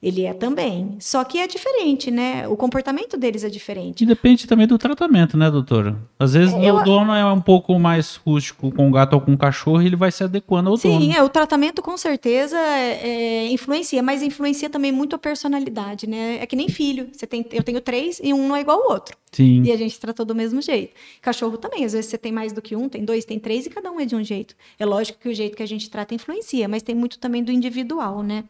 Ele 0.04 0.24
é 0.26 0.34
também. 0.34 0.98
Só 1.00 1.24
que 1.24 1.40
é 1.40 1.48
diferente, 1.48 2.12
né? 2.12 2.46
O 2.50 2.58
comportamento 2.58 3.16
deles 3.16 3.42
é 3.46 3.50
diferente. 3.50 4.04
E 4.04 4.06
depende 4.06 4.46
também 4.46 4.68
do 4.68 4.78
tratamento, 4.78 5.38
né, 5.38 5.50
doutora? 5.50 5.96
Às 6.20 6.34
vezes 6.34 6.54
É, 6.54 6.70
eu- 6.70 6.76
o 6.76 6.84
dono 6.84 7.14
é 7.14 7.24
um 7.32 7.40
pouco 7.40 7.80
mais 7.80 8.18
rústico 8.18 8.70
com 8.74 8.90
o 8.90 8.92
gato 8.92 9.14
ou 9.14 9.22
com 9.22 9.32
o 9.34 9.38
cachorro 9.38 9.82
e 9.82 9.86
ele 9.86 9.96
vai 9.96 10.12
se 10.12 10.22
adequando 10.22 10.70
ao 10.70 10.76
Sim, 10.76 11.00
dono. 11.00 11.14
é, 11.14 11.24
o 11.24 11.30
tratamento 11.30 11.82
com 11.82 11.96
certeza 11.96 12.58
é, 12.58 13.00
é, 13.46 13.52
influencia, 13.54 14.04
mas 14.04 14.22
influencia 14.22 14.70
também 14.70 14.92
muito 14.92 15.16
a 15.16 15.20
personalidade, 15.20 16.06
né? 16.06 16.40
É 16.42 16.46
que 16.46 16.56
nem 16.58 16.68
filho. 16.68 17.08
Você 17.14 17.26
tem, 17.26 17.46
eu 17.54 17.64
tenho 17.64 17.80
três 17.80 18.20
e 18.22 18.34
um 18.34 18.46
não 18.50 18.58
é 18.58 18.60
igual 18.62 18.82
ao 18.84 18.92
outro. 18.92 19.16
Sim. 19.32 19.64
E 19.64 19.72
a 19.72 19.78
gente 19.78 19.98
tratou 20.00 20.26
do 20.26 20.36
mesmo 20.36 20.62
jeito. 20.62 20.94
Cachorro 21.22 21.58
também, 21.58 21.86
às 21.86 21.94
vezes 21.94 22.10
você 22.12 22.18
tem 22.18 22.32
mais 22.32 22.52
do 22.52 22.62
que 22.62 22.76
um, 22.76 22.90
tem 22.90 23.06
dois, 23.06 23.24
tem 23.24 23.40
três 23.40 23.66
e 23.66 23.70
cada 23.70 23.90
um 23.90 24.00
é 24.02 24.06
de 24.06 24.16
um 24.18 24.24
jeito. 24.24 24.54
É 24.78 24.86
lógico 24.86 25.18
que 25.20 25.30
o 25.30 25.34
jeito 25.34 25.56
que 25.56 25.64
a 25.64 25.66
gente 25.66 25.90
trata 25.90 26.14
influencia, 26.14 26.68
mas 26.68 26.84
tem 26.84 26.94
muito 26.94 27.18
também 27.18 27.42
do 27.42 27.52
individual, 27.54 28.22
né? 28.22 28.44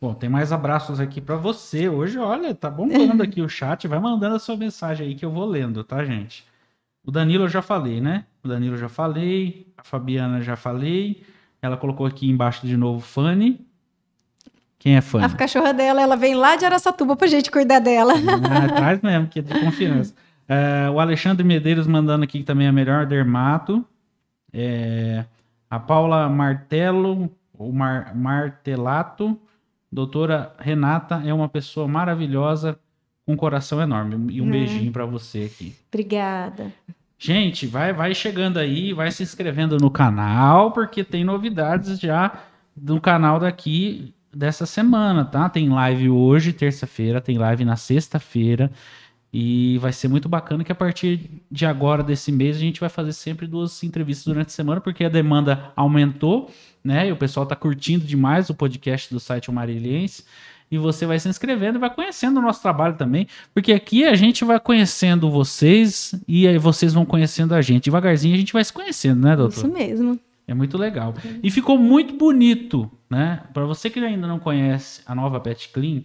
Bom, 0.00 0.14
tem 0.14 0.30
mais 0.30 0.52
abraços 0.52 1.00
aqui 1.00 1.20
pra 1.20 1.36
você. 1.36 1.88
Hoje, 1.88 2.18
olha, 2.18 2.54
tá 2.54 2.70
bombando 2.70 3.22
aqui 3.24 3.40
o 3.42 3.48
chat. 3.48 3.86
Vai 3.88 3.98
mandando 3.98 4.36
a 4.36 4.38
sua 4.38 4.56
mensagem 4.56 5.06
aí 5.08 5.14
que 5.14 5.24
eu 5.24 5.30
vou 5.30 5.44
lendo, 5.44 5.82
tá, 5.82 6.04
gente? 6.04 6.44
O 7.04 7.10
Danilo 7.10 7.44
eu 7.44 7.48
já 7.48 7.62
falei, 7.62 8.00
né? 8.00 8.24
O 8.44 8.48
Danilo 8.48 8.74
eu 8.74 8.78
já 8.78 8.88
falei. 8.88 9.66
A 9.76 9.82
Fabiana 9.82 10.40
já 10.40 10.54
falei. 10.56 11.22
Ela 11.60 11.76
colocou 11.76 12.06
aqui 12.06 12.28
embaixo 12.30 12.66
de 12.66 12.76
novo 12.76 13.00
Fanny. 13.00 13.60
Quem 14.78 14.96
é 14.96 15.00
Fanny? 15.00 15.24
A 15.24 15.30
cachorra 15.30 15.72
dela, 15.74 16.00
ela 16.00 16.14
vem 16.16 16.36
lá 16.36 16.54
de 16.54 16.64
Araçatuba 16.64 17.16
pra 17.16 17.26
gente 17.26 17.50
cuidar 17.50 17.80
dela. 17.80 18.12
Ah, 18.14 18.68
traz 18.76 19.00
mesmo, 19.02 19.26
que 19.26 19.40
é 19.40 19.42
de 19.42 19.58
confiança. 19.58 20.14
É, 20.46 20.88
o 20.88 21.00
Alexandre 21.00 21.42
Medeiros 21.44 21.86
mandando 21.88 22.22
aqui 22.22 22.44
também 22.44 22.68
a 22.68 22.72
melhor 22.72 23.04
dermato. 23.04 23.84
É, 24.52 25.24
a 25.68 25.80
Paula 25.80 26.28
Martelo, 26.28 27.28
ou 27.58 27.72
Mar- 27.72 28.14
Martelato. 28.14 29.38
Doutora 29.90 30.54
Renata 30.58 31.22
é 31.24 31.32
uma 31.32 31.48
pessoa 31.48 31.88
maravilhosa, 31.88 32.78
com 33.24 33.32
um 33.32 33.36
coração 33.36 33.80
enorme. 33.80 34.32
E 34.34 34.40
um 34.40 34.46
Hum. 34.46 34.50
beijinho 34.50 34.92
pra 34.92 35.04
você 35.06 35.50
aqui. 35.52 35.74
Obrigada. 35.92 36.72
Gente, 37.18 37.66
vai, 37.66 37.92
vai 37.92 38.14
chegando 38.14 38.58
aí, 38.58 38.92
vai 38.92 39.10
se 39.10 39.22
inscrevendo 39.22 39.76
no 39.78 39.90
canal, 39.90 40.70
porque 40.72 41.02
tem 41.02 41.24
novidades 41.24 41.98
já 41.98 42.32
do 42.76 43.00
canal 43.00 43.40
daqui 43.40 44.14
dessa 44.32 44.64
semana, 44.66 45.24
tá? 45.24 45.48
Tem 45.48 45.68
live 45.68 46.10
hoje, 46.10 46.52
terça-feira, 46.52 47.20
tem 47.20 47.36
live 47.36 47.64
na 47.64 47.74
sexta-feira. 47.76 48.70
E 49.32 49.76
vai 49.78 49.92
ser 49.92 50.08
muito 50.08 50.28
bacana 50.28 50.62
que 50.64 50.72
a 50.72 50.74
partir 50.76 51.42
de 51.50 51.66
agora, 51.66 52.02
desse 52.02 52.30
mês, 52.32 52.56
a 52.56 52.60
gente 52.60 52.80
vai 52.80 52.88
fazer 52.88 53.12
sempre 53.12 53.46
duas 53.46 53.82
entrevistas 53.82 54.24
durante 54.24 54.46
a 54.48 54.50
semana, 54.52 54.80
porque 54.80 55.04
a 55.04 55.08
demanda 55.08 55.70
aumentou, 55.76 56.50
né? 56.82 57.08
E 57.08 57.12
o 57.12 57.16
pessoal 57.16 57.46
tá 57.46 57.56
curtindo 57.56 58.04
demais 58.04 58.50
o 58.50 58.54
podcast 58.54 59.12
do 59.12 59.20
site 59.20 59.50
O 59.50 59.52
Marilhense. 59.52 60.24
E 60.70 60.76
você 60.76 61.06
vai 61.06 61.18
se 61.18 61.28
inscrevendo 61.28 61.78
e 61.78 61.80
vai 61.80 61.88
conhecendo 61.88 62.38
o 62.38 62.42
nosso 62.42 62.60
trabalho 62.60 62.94
também, 62.94 63.26
porque 63.54 63.72
aqui 63.72 64.04
a 64.04 64.14
gente 64.14 64.44
vai 64.44 64.60
conhecendo 64.60 65.30
vocês 65.30 66.14
e 66.28 66.46
aí 66.46 66.58
vocês 66.58 66.92
vão 66.92 67.06
conhecendo 67.06 67.54
a 67.54 67.62
gente. 67.62 67.84
Devagarzinho 67.84 68.34
a 68.34 68.38
gente 68.38 68.52
vai 68.52 68.62
se 68.62 68.72
conhecendo, 68.72 69.22
né, 69.22 69.34
doutor? 69.34 69.56
Isso 69.56 69.68
mesmo. 69.68 70.20
É 70.46 70.54
muito 70.54 70.78
legal. 70.78 71.14
E 71.42 71.50
ficou 71.50 71.78
muito 71.78 72.14
bonito, 72.14 72.90
né? 73.08 73.42
Para 73.52 73.64
você 73.64 73.90
que 73.90 74.00
ainda 74.00 74.26
não 74.26 74.38
conhece 74.38 75.02
a 75.06 75.14
nova 75.14 75.38
Pet 75.40 75.68
Clean, 75.68 76.02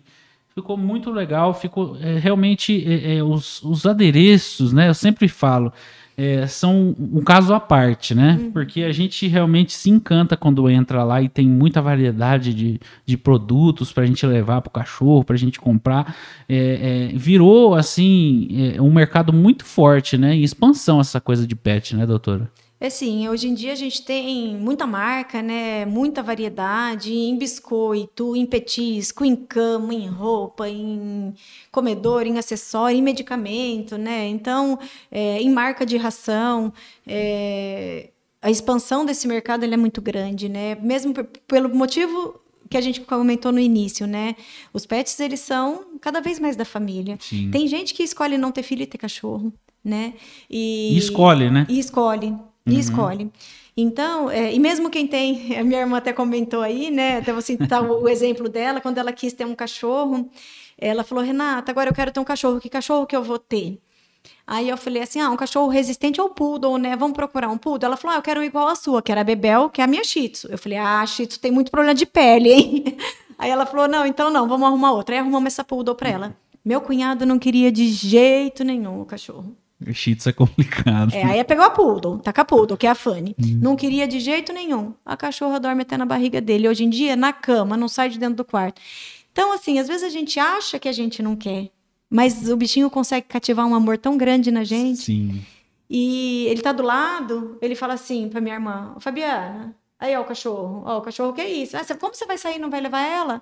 ficou 0.53 0.77
muito 0.77 1.11
legal. 1.11 1.53
Ficou 1.53 1.97
é, 2.01 2.19
realmente 2.19 2.85
é, 2.85 3.17
é, 3.17 3.23
os, 3.23 3.63
os 3.63 3.85
adereços, 3.85 4.73
né? 4.73 4.89
Eu 4.89 4.93
sempre 4.93 5.29
falo, 5.29 5.71
é, 6.17 6.45
são 6.47 6.95
um 6.99 7.21
caso 7.21 7.53
à 7.53 7.59
parte, 7.59 8.13
né? 8.13 8.49
Porque 8.53 8.83
a 8.83 8.91
gente 8.91 9.27
realmente 9.27 9.73
se 9.73 9.89
encanta 9.89 10.37
quando 10.37 10.69
entra 10.69 11.03
lá 11.03 11.21
e 11.21 11.27
tem 11.27 11.47
muita 11.47 11.81
variedade 11.81 12.53
de, 12.53 12.79
de 13.05 13.17
produtos 13.17 13.91
para 13.91 14.03
a 14.03 14.05
gente 14.05 14.25
levar 14.25 14.61
para 14.61 14.69
o 14.69 14.73
cachorro, 14.73 15.23
para 15.23 15.35
a 15.35 15.39
gente 15.39 15.59
comprar. 15.59 16.15
É, 16.47 17.09
é, 17.11 17.17
virou 17.17 17.73
assim 17.73 18.73
é, 18.75 18.81
um 18.81 18.91
mercado 18.91 19.33
muito 19.33 19.65
forte, 19.65 20.17
né? 20.17 20.35
Em 20.35 20.43
expansão 20.43 20.99
essa 20.99 21.19
coisa 21.19 21.47
de 21.47 21.55
pet, 21.55 21.95
né, 21.95 22.05
doutora? 22.05 22.49
É 22.83 22.89
sim, 22.89 23.29
hoje 23.29 23.47
em 23.47 23.53
dia 23.53 23.71
a 23.71 23.75
gente 23.75 24.01
tem 24.01 24.57
muita 24.57 24.85
marca, 24.85 25.41
né? 25.41 25.85
Muita 25.85 26.21
variedade 26.21 27.13
em 27.13 27.37
biscoito, 27.37 28.35
em 28.35 28.45
petisco, 28.45 29.23
em 29.23 29.37
cama, 29.37 29.93
em 29.93 30.05
roupa, 30.05 30.67
em 30.67 31.33
comedor, 31.71 32.27
em 32.27 32.37
acessório, 32.37 32.97
em 32.97 33.01
medicamento, 33.01 33.97
né? 33.97 34.27
Então, 34.27 34.77
é, 35.09 35.41
em 35.41 35.49
marca 35.49 35.85
de 35.85 35.95
ração, 35.95 36.73
é, 37.07 38.09
a 38.41 38.51
expansão 38.51 39.05
desse 39.05 39.29
mercado 39.29 39.63
ele 39.63 39.75
é 39.75 39.77
muito 39.77 40.01
grande, 40.01 40.49
né? 40.49 40.75
Mesmo 40.75 41.13
pelo 41.47 41.73
motivo 41.73 42.37
que 42.69 42.75
a 42.75 42.81
gente 42.81 42.99
comentou 42.99 43.53
no 43.53 43.61
início, 43.61 44.05
né? 44.05 44.35
Os 44.73 44.85
pets 44.85 45.17
eles 45.21 45.39
são 45.39 45.85
cada 46.01 46.19
vez 46.19 46.37
mais 46.37 46.57
da 46.57 46.65
família. 46.65 47.17
Sim. 47.21 47.49
Tem 47.49 47.65
gente 47.65 47.93
que 47.93 48.03
escolhe 48.03 48.37
não 48.37 48.51
ter 48.51 48.61
filho 48.61 48.83
e 48.83 48.87
ter 48.87 48.97
cachorro, 48.97 49.53
né? 49.81 50.15
E, 50.49 50.95
E 50.95 50.97
escolhe, 50.97 51.49
né? 51.49 51.65
e 51.69 51.79
escolhe, 51.79 52.35
e 52.65 52.79
escolhe. 52.79 53.31
Então, 53.75 54.29
é, 54.29 54.53
e 54.53 54.59
mesmo 54.59 54.89
quem 54.89 55.07
tem, 55.07 55.57
a 55.57 55.63
minha 55.63 55.81
irmã 55.81 55.97
até 55.97 56.13
comentou 56.13 56.61
aí, 56.61 56.91
né? 56.91 57.17
Até 57.17 57.31
vou 57.33 57.41
citar 57.41 57.83
o, 57.83 58.03
o 58.03 58.09
exemplo 58.09 58.47
dela, 58.47 58.79
quando 58.79 58.97
ela 58.97 59.11
quis 59.11 59.33
ter 59.33 59.45
um 59.45 59.55
cachorro, 59.55 60.29
ela 60.77 61.03
falou, 61.03 61.23
Renata, 61.23 61.71
agora 61.71 61.89
eu 61.89 61.93
quero 61.93 62.11
ter 62.11 62.19
um 62.19 62.23
cachorro, 62.23 62.59
que 62.59 62.69
cachorro 62.69 63.05
que 63.05 63.15
eu 63.15 63.23
vou 63.23 63.39
ter? 63.39 63.79
Aí 64.45 64.67
eu 64.69 64.77
falei 64.77 65.01
assim, 65.01 65.19
ah, 65.21 65.29
um 65.29 65.37
cachorro 65.37 65.69
resistente 65.69 66.19
ao 66.19 66.29
poodle, 66.29 66.77
né? 66.77 66.95
Vamos 66.95 67.15
procurar 67.15 67.49
um 67.49 67.57
poodle? 67.57 67.87
Ela 67.87 67.97
falou, 67.97 68.15
ah, 68.15 68.19
eu 68.19 68.21
quero 68.21 68.41
um 68.41 68.43
igual 68.43 68.67
a 68.67 68.75
sua, 68.75 69.01
que 69.01 69.11
era 69.11 69.21
a 69.21 69.23
Bebel, 69.23 69.69
que 69.69 69.81
é 69.81 69.83
a 69.83 69.87
minha 69.87 70.03
Shih 70.03 70.29
Tzu. 70.29 70.47
Eu 70.49 70.57
falei, 70.57 70.77
ah, 70.77 71.05
Shih 71.05 71.27
Tzu 71.27 71.39
tem 71.39 71.51
muito 71.51 71.71
problema 71.71 71.95
de 71.95 72.05
pele, 72.05 72.51
hein? 72.51 72.83
Aí 73.37 73.49
ela 73.49 73.65
falou, 73.65 73.87
não, 73.87 74.05
então 74.05 74.29
não, 74.29 74.47
vamos 74.47 74.67
arrumar 74.67 74.91
outra. 74.91 75.15
Aí 75.15 75.19
arrumamos 75.19 75.47
essa 75.47 75.63
poodle 75.63 75.95
pra 75.95 76.09
ela. 76.09 76.37
Meu 76.63 76.79
cunhado 76.79 77.25
não 77.25 77.39
queria 77.39 77.71
de 77.71 77.87
jeito 77.87 78.63
nenhum 78.63 79.01
o 79.01 79.05
cachorro. 79.05 79.55
O 79.87 79.91
Tzu 79.93 80.29
é 80.29 80.33
complicado. 80.33 81.13
É, 81.13 81.23
aí 81.23 81.43
pegou 81.43 81.65
a 81.65 81.69
Poodle, 81.69 82.19
tá 82.19 82.31
com 82.31 82.41
a 82.41 82.45
Poodle, 82.45 82.77
que 82.77 82.87
é 82.87 82.89
a 82.89 82.95
Fanny. 82.95 83.35
Não 83.61 83.75
queria 83.75 84.07
de 84.07 84.19
jeito 84.19 84.51
nenhum. 84.53 84.93
A 85.05 85.15
cachorra 85.17 85.59
dorme 85.59 85.81
até 85.81 85.97
na 85.97 86.05
barriga 86.05 86.39
dele. 86.39 86.67
Hoje 86.67 86.83
em 86.83 86.89
dia, 86.89 87.15
na 87.15 87.33
cama, 87.33 87.75
não 87.77 87.87
sai 87.87 88.09
de 88.09 88.17
dentro 88.19 88.35
do 88.35 88.45
quarto. 88.45 88.81
Então, 89.31 89.51
assim, 89.51 89.79
às 89.79 89.87
vezes 89.87 90.03
a 90.03 90.09
gente 90.09 90.39
acha 90.39 90.77
que 90.79 90.87
a 90.87 90.91
gente 90.91 91.21
não 91.23 91.35
quer, 91.35 91.69
mas 92.09 92.49
o 92.49 92.55
bichinho 92.55 92.89
consegue 92.89 93.27
cativar 93.27 93.65
um 93.65 93.73
amor 93.73 93.97
tão 93.97 94.15
grande 94.17 94.51
na 94.51 94.63
gente. 94.63 94.99
Sim. 95.01 95.41
E 95.89 96.45
ele 96.47 96.61
tá 96.61 96.71
do 96.71 96.83
lado, 96.83 97.57
ele 97.61 97.75
fala 97.75 97.93
assim 97.95 98.29
pra 98.29 98.39
minha 98.41 98.55
irmã, 98.55 98.93
"Ô, 98.95 98.99
Fabiana, 98.99 99.75
aí 99.99 100.15
ó 100.15 100.21
o 100.21 100.25
cachorro, 100.25 100.83
ó, 100.85 100.97
o 100.99 101.01
cachorro, 101.01 101.33
que 101.33 101.41
é 101.41 101.49
isso? 101.49 101.75
Ah, 101.75 101.83
como 101.99 102.13
você 102.13 102.25
vai 102.25 102.37
sair 102.37 102.55
e 102.55 102.59
não 102.59 102.69
vai 102.69 102.79
levar 102.81 103.01
ela? 103.01 103.41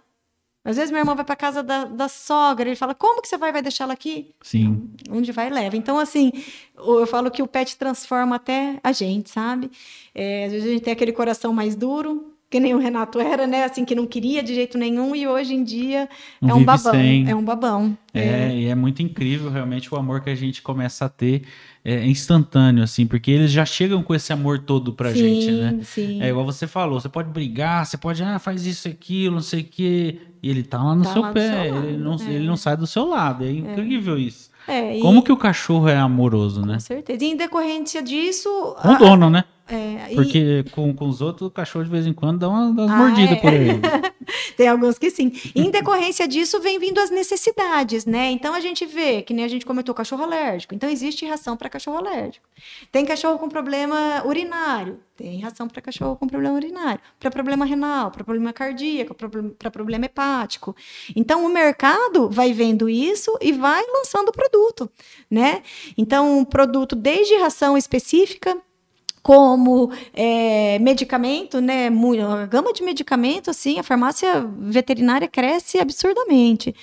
Às 0.63 0.75
vezes 0.75 0.91
minha 0.91 1.01
irmã 1.01 1.15
vai 1.15 1.25
pra 1.25 1.35
casa 1.35 1.63
da, 1.63 1.85
da 1.85 2.07
sogra, 2.07 2.69
ele 2.69 2.75
fala, 2.75 2.93
como 2.93 3.21
que 3.21 3.27
você 3.27 3.37
vai, 3.37 3.51
vai 3.51 3.63
deixar 3.63 3.85
ela 3.85 3.93
aqui? 3.93 4.33
Sim. 4.41 4.91
Onde 5.09 5.31
vai, 5.31 5.49
leva. 5.49 5.75
Então, 5.75 5.97
assim, 5.97 6.31
eu 6.77 7.07
falo 7.07 7.31
que 7.31 7.41
o 7.41 7.47
pet 7.47 7.75
transforma 7.77 8.35
até 8.35 8.79
a 8.83 8.91
gente, 8.91 9.31
sabe? 9.31 9.71
É, 10.13 10.45
às 10.45 10.51
vezes 10.51 10.67
a 10.67 10.71
gente 10.71 10.83
tem 10.83 10.93
aquele 10.93 11.11
coração 11.11 11.51
mais 11.51 11.75
duro, 11.75 12.30
que 12.51 12.59
nem 12.59 12.75
o 12.75 12.77
Renato 12.77 13.17
era, 13.19 13.47
né? 13.47 13.63
Assim, 13.63 13.85
que 13.85 13.95
não 13.95 14.05
queria 14.05 14.43
de 14.43 14.53
jeito 14.53 14.77
nenhum, 14.77 15.15
e 15.15 15.25
hoje 15.25 15.55
em 15.55 15.63
dia 15.63 16.09
Não 16.41 16.49
é 16.49 16.53
um 16.55 16.63
babão. 16.65 16.91
sem. 16.91 17.29
É 17.29 17.33
um 17.33 17.41
babão. 17.43 17.97
É, 18.13 18.53
e 18.53 18.65
é 18.67 18.75
muito 18.75 19.01
incrível 19.01 19.49
realmente 19.49 19.91
o 19.91 19.97
amor 19.97 20.19
que 20.19 20.29
a 20.29 20.35
gente 20.35 20.61
começa 20.61 21.05
a 21.05 21.09
ter 21.09 21.43
é 21.83 22.05
instantâneo, 22.05 22.83
assim, 22.83 23.07
porque 23.07 23.31
eles 23.31 23.51
já 23.51 23.65
chegam 23.65 24.03
com 24.03 24.13
esse 24.13 24.33
amor 24.33 24.59
todo 24.59 24.91
pra 24.93 25.11
sim, 25.13 25.17
gente, 25.19 25.51
né? 25.51 25.79
Sim. 25.81 26.21
É 26.21 26.27
igual 26.27 26.45
você 26.45 26.67
falou, 26.67 26.99
você 26.99 27.07
pode 27.09 27.29
brigar, 27.29 27.85
você 27.85 27.97
pode, 27.97 28.21
ah, 28.21 28.37
faz 28.37 28.65
isso, 28.65 28.87
aquilo, 28.89 29.35
não 29.35 29.41
sei 29.41 29.61
o 29.61 29.63
quê, 29.63 30.19
e 30.43 30.49
ele 30.49 30.61
tá 30.61 30.83
lá 30.83 30.93
no 30.93 31.03
Tá 31.03 31.13
seu 31.13 31.21
lá 31.21 31.31
pé, 31.31 31.49
seu 31.63 31.73
lado, 31.73 31.87
ele, 31.87 31.97
não, 31.97 32.15
é. 32.15 32.33
ele 32.33 32.45
não 32.45 32.57
sai 32.57 32.75
do 32.75 32.85
seu 32.85 33.07
lado, 33.07 33.45
é 33.45 33.51
incrível 33.51 34.19
isso. 34.19 34.51
É, 34.67 34.97
e- 34.97 35.01
Como 35.01 35.23
que 35.23 35.31
o 35.31 35.37
cachorro 35.37 35.87
é 35.87 35.95
amoroso, 35.97 36.65
né? 36.65 36.73
Com 36.73 36.79
certeza. 36.81 37.23
E 37.23 37.27
em 37.29 37.37
decorrência 37.37 38.01
disso. 38.03 38.49
Com 38.81 38.89
o 38.89 38.97
dono, 38.97 39.29
né? 39.29 39.45
É, 39.67 40.11
e- 40.11 40.15
Porque 40.15 40.65
com, 40.71 40.93
com 40.93 41.07
os 41.07 41.21
outros, 41.21 41.47
o 41.47 41.51
cachorro 41.51 41.85
de 41.85 41.91
vez 41.91 42.05
em 42.05 42.13
quando 42.13 42.39
dá 42.39 42.49
uma, 42.49 42.73
dá 42.73 42.83
umas 42.83 42.91
Ah, 42.91 42.97
mordidas 42.97 43.37
é. 43.37 43.41
por 43.41 43.49
aí. 43.53 43.67
Tem 44.55 44.67
alguns 44.67 44.97
que 44.97 45.09
sim. 45.09 45.31
E 45.55 45.61
em 45.61 45.71
decorrência 45.71 46.27
disso, 46.27 46.59
vem 46.61 46.77
vindo 46.79 46.99
as 46.99 47.09
necessidades, 47.09 48.05
né? 48.05 48.31
Então 48.31 48.53
a 48.53 48.59
gente 48.59 48.85
vê, 48.85 49.21
que 49.21 49.33
nem 49.33 49.43
a 49.43 49.47
gente 49.47 49.65
comentou, 49.65 49.93
cachorro 49.95 50.23
alérgico. 50.23 50.73
Então 50.75 50.89
existe 50.89 51.25
ração 51.25 51.57
para 51.57 51.69
cachorro 51.69 51.97
alérgico. 51.97 52.45
Tem 52.91 53.05
cachorro 53.05 53.37
com 53.39 53.49
problema 53.49 54.23
urinário. 54.25 54.99
Tem 55.17 55.39
ração 55.39 55.67
para 55.67 55.81
cachorro 55.81 56.15
com 56.15 56.27
problema 56.27 56.55
urinário. 56.55 56.99
Para 57.19 57.29
problema 57.31 57.65
renal, 57.65 58.11
para 58.11 58.23
problema 58.23 58.53
cardíaco, 58.53 59.13
para 59.13 59.71
problema 59.71 60.05
hepático. 60.05 60.75
Então 61.15 61.45
o 61.45 61.49
mercado 61.49 62.29
vai 62.29 62.53
vendo 62.53 62.89
isso 62.89 63.37
e 63.41 63.51
vai 63.51 63.83
lançando 63.93 64.29
o 64.29 64.31
produto, 64.31 64.89
né? 65.29 65.61
Então, 65.97 66.43
produto 66.45 66.95
desde 66.95 67.35
ração 67.37 67.77
específica 67.77 68.57
como 69.23 69.91
é, 70.13 70.79
medicamento, 70.79 71.61
né? 71.61 71.89
mu- 71.89 72.13
A 72.21 72.45
gama 72.45 72.73
de 72.73 72.83
medicamento, 72.83 73.49
assim, 73.49 73.77
a 73.79 73.83
farmácia 73.83 74.45
veterinária 74.59 75.27
cresce 75.27 75.79
absurdamente. 75.79 76.73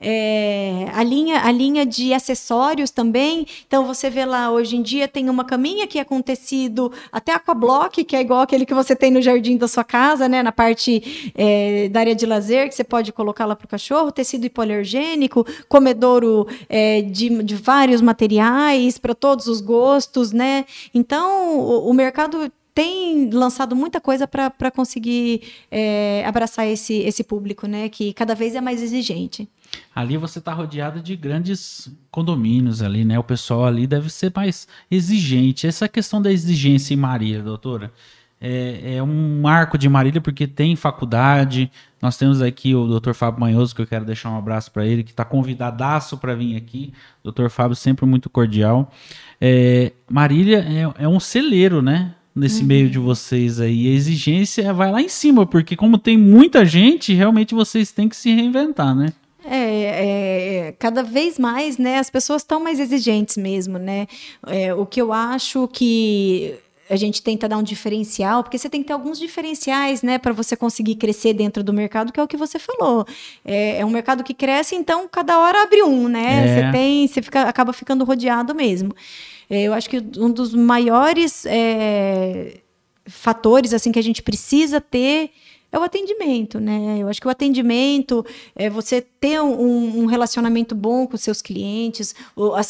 É, 0.00 0.86
a, 0.92 1.02
linha, 1.02 1.40
a 1.42 1.50
linha 1.50 1.86
de 1.86 2.12
acessórios 2.12 2.90
também. 2.90 3.46
Então, 3.66 3.86
você 3.86 4.10
vê 4.10 4.24
lá, 4.24 4.50
hoje 4.50 4.76
em 4.76 4.82
dia, 4.82 5.08
tem 5.08 5.28
uma 5.30 5.44
caminha 5.44 5.86
que 5.86 5.98
é 5.98 6.04
com 6.04 6.20
tecido 6.20 6.92
até 7.10 7.32
aquablock, 7.32 8.04
que 8.04 8.16
é 8.16 8.20
igual 8.20 8.42
aquele 8.42 8.66
que 8.66 8.74
você 8.74 8.94
tem 8.94 9.10
no 9.10 9.22
jardim 9.22 9.56
da 9.56 9.68
sua 9.68 9.84
casa, 9.84 10.28
né? 10.28 10.42
Na 10.42 10.52
parte 10.52 11.32
é, 11.34 11.88
da 11.88 12.00
área 12.00 12.14
de 12.14 12.26
lazer, 12.26 12.68
que 12.68 12.74
você 12.74 12.84
pode 12.84 13.12
colocar 13.12 13.46
lá 13.46 13.56
para 13.56 13.66
o 13.66 13.68
cachorro, 13.68 14.12
tecido 14.12 14.44
hipoalergênico, 14.46 15.46
comedouro 15.68 16.46
é, 16.68 17.02
de, 17.02 17.42
de 17.42 17.54
vários 17.54 18.00
materiais, 18.00 18.98
para 18.98 19.14
todos 19.14 19.46
os 19.46 19.60
gostos, 19.60 20.32
né? 20.32 20.64
Então, 20.92 21.58
o, 21.58 21.90
o 21.90 21.94
mercado 21.94 22.50
tem 22.74 23.30
lançado 23.30 23.76
muita 23.76 24.00
coisa 24.00 24.26
para 24.26 24.70
conseguir 24.70 25.42
é, 25.70 26.24
abraçar 26.26 26.66
esse, 26.66 26.94
esse 26.98 27.22
público, 27.22 27.68
né? 27.68 27.88
Que 27.88 28.12
cada 28.12 28.34
vez 28.34 28.54
é 28.56 28.60
mais 28.60 28.82
exigente. 28.82 29.48
Ali 29.94 30.16
você 30.16 30.40
tá 30.40 30.52
rodeado 30.52 31.00
de 31.00 31.14
grandes 31.16 31.90
condomínios 32.10 32.82
ali, 32.82 33.04
né? 33.04 33.18
O 33.18 33.24
pessoal 33.24 33.64
ali 33.64 33.86
deve 33.86 34.10
ser 34.10 34.32
mais 34.34 34.66
exigente. 34.90 35.66
Essa 35.66 35.88
questão 35.88 36.20
da 36.20 36.32
exigência 36.32 36.94
em 36.94 36.96
Marília, 36.96 37.42
doutora, 37.42 37.92
é, 38.40 38.96
é 38.96 39.02
um 39.02 39.40
marco 39.40 39.78
de 39.78 39.88
Marília 39.88 40.20
porque 40.20 40.46
tem 40.46 40.76
faculdade. 40.76 41.70
Nós 42.02 42.18
temos 42.18 42.42
aqui 42.42 42.74
o 42.74 42.86
doutor 42.86 43.14
Fábio 43.14 43.40
Manhoso, 43.40 43.74
que 43.74 43.80
eu 43.80 43.86
quero 43.86 44.04
deixar 44.04 44.30
um 44.30 44.36
abraço 44.36 44.70
para 44.70 44.84
ele, 44.84 45.02
que 45.02 45.12
está 45.12 45.24
convidadaço 45.24 46.18
para 46.18 46.34
vir 46.34 46.54
aqui. 46.54 46.92
Doutor 47.22 47.48
Fábio, 47.48 47.74
sempre 47.74 48.04
muito 48.04 48.28
cordial. 48.28 48.92
É, 49.40 49.92
Marília 50.10 50.58
é, 50.58 51.04
é 51.04 51.08
um 51.08 51.18
celeiro, 51.18 51.80
né? 51.80 52.14
Nesse 52.36 52.64
meio 52.64 52.90
de 52.90 52.98
vocês 52.98 53.60
aí. 53.60 53.86
A 53.86 53.92
exigência 53.92 54.72
vai 54.74 54.90
lá 54.90 55.00
em 55.00 55.08
cima, 55.08 55.46
porque 55.46 55.76
como 55.76 55.96
tem 55.96 56.18
muita 56.18 56.66
gente, 56.66 57.14
realmente 57.14 57.54
vocês 57.54 57.92
têm 57.92 58.08
que 58.08 58.16
se 58.16 58.34
reinventar, 58.34 58.94
né? 58.94 59.12
É, 59.46 60.68
é, 60.68 60.74
cada 60.78 61.02
vez 61.02 61.38
mais, 61.38 61.78
né? 61.78 61.98
As 61.98 62.10
pessoas 62.10 62.42
estão 62.42 62.60
mais 62.60 62.80
exigentes 62.80 63.36
mesmo, 63.36 63.78
né? 63.78 64.06
É, 64.46 64.74
o 64.74 64.86
que 64.86 65.00
eu 65.00 65.12
acho 65.12 65.68
que 65.68 66.58
a 66.88 66.96
gente 66.96 67.22
tenta 67.22 67.48
dar 67.48 67.56
um 67.56 67.62
diferencial, 67.62 68.42
porque 68.42 68.58
você 68.58 68.68
tem 68.68 68.82
que 68.82 68.88
ter 68.88 68.92
alguns 68.92 69.18
diferenciais, 69.18 70.02
né, 70.02 70.18
para 70.18 70.32
você 70.32 70.54
conseguir 70.54 70.96
crescer 70.96 71.32
dentro 71.32 71.64
do 71.64 71.72
mercado, 71.72 72.12
que 72.12 72.20
é 72.20 72.22
o 72.22 72.28
que 72.28 72.36
você 72.36 72.58
falou. 72.58 73.06
É, 73.44 73.78
é 73.78 73.86
um 73.86 73.90
mercado 73.90 74.22
que 74.22 74.34
cresce, 74.34 74.74
então 74.74 75.08
cada 75.08 75.38
hora 75.38 75.62
abre 75.62 75.82
um, 75.82 76.08
né? 76.08 76.44
É. 76.44 76.46
Você 76.46 76.72
tem, 76.72 77.08
você 77.08 77.22
fica, 77.22 77.42
acaba 77.42 77.72
ficando 77.72 78.04
rodeado 78.04 78.54
mesmo. 78.54 78.94
É, 79.48 79.62
eu 79.62 79.72
acho 79.72 79.88
que 79.88 80.02
um 80.18 80.30
dos 80.30 80.54
maiores 80.54 81.44
é, 81.46 82.60
fatores 83.06 83.72
assim 83.72 83.92
que 83.92 83.98
a 83.98 84.02
gente 84.02 84.22
precisa 84.22 84.80
ter 84.80 85.30
é 85.74 85.78
o 85.78 85.82
atendimento, 85.82 86.60
né? 86.60 86.98
Eu 87.00 87.08
acho 87.08 87.20
que 87.20 87.26
o 87.26 87.30
atendimento 87.30 88.24
é 88.54 88.70
você 88.70 89.00
ter 89.00 89.40
um, 89.40 90.02
um 90.02 90.06
relacionamento 90.06 90.72
bom 90.72 91.04
com 91.04 91.16
seus 91.16 91.42
clientes, 91.42 92.14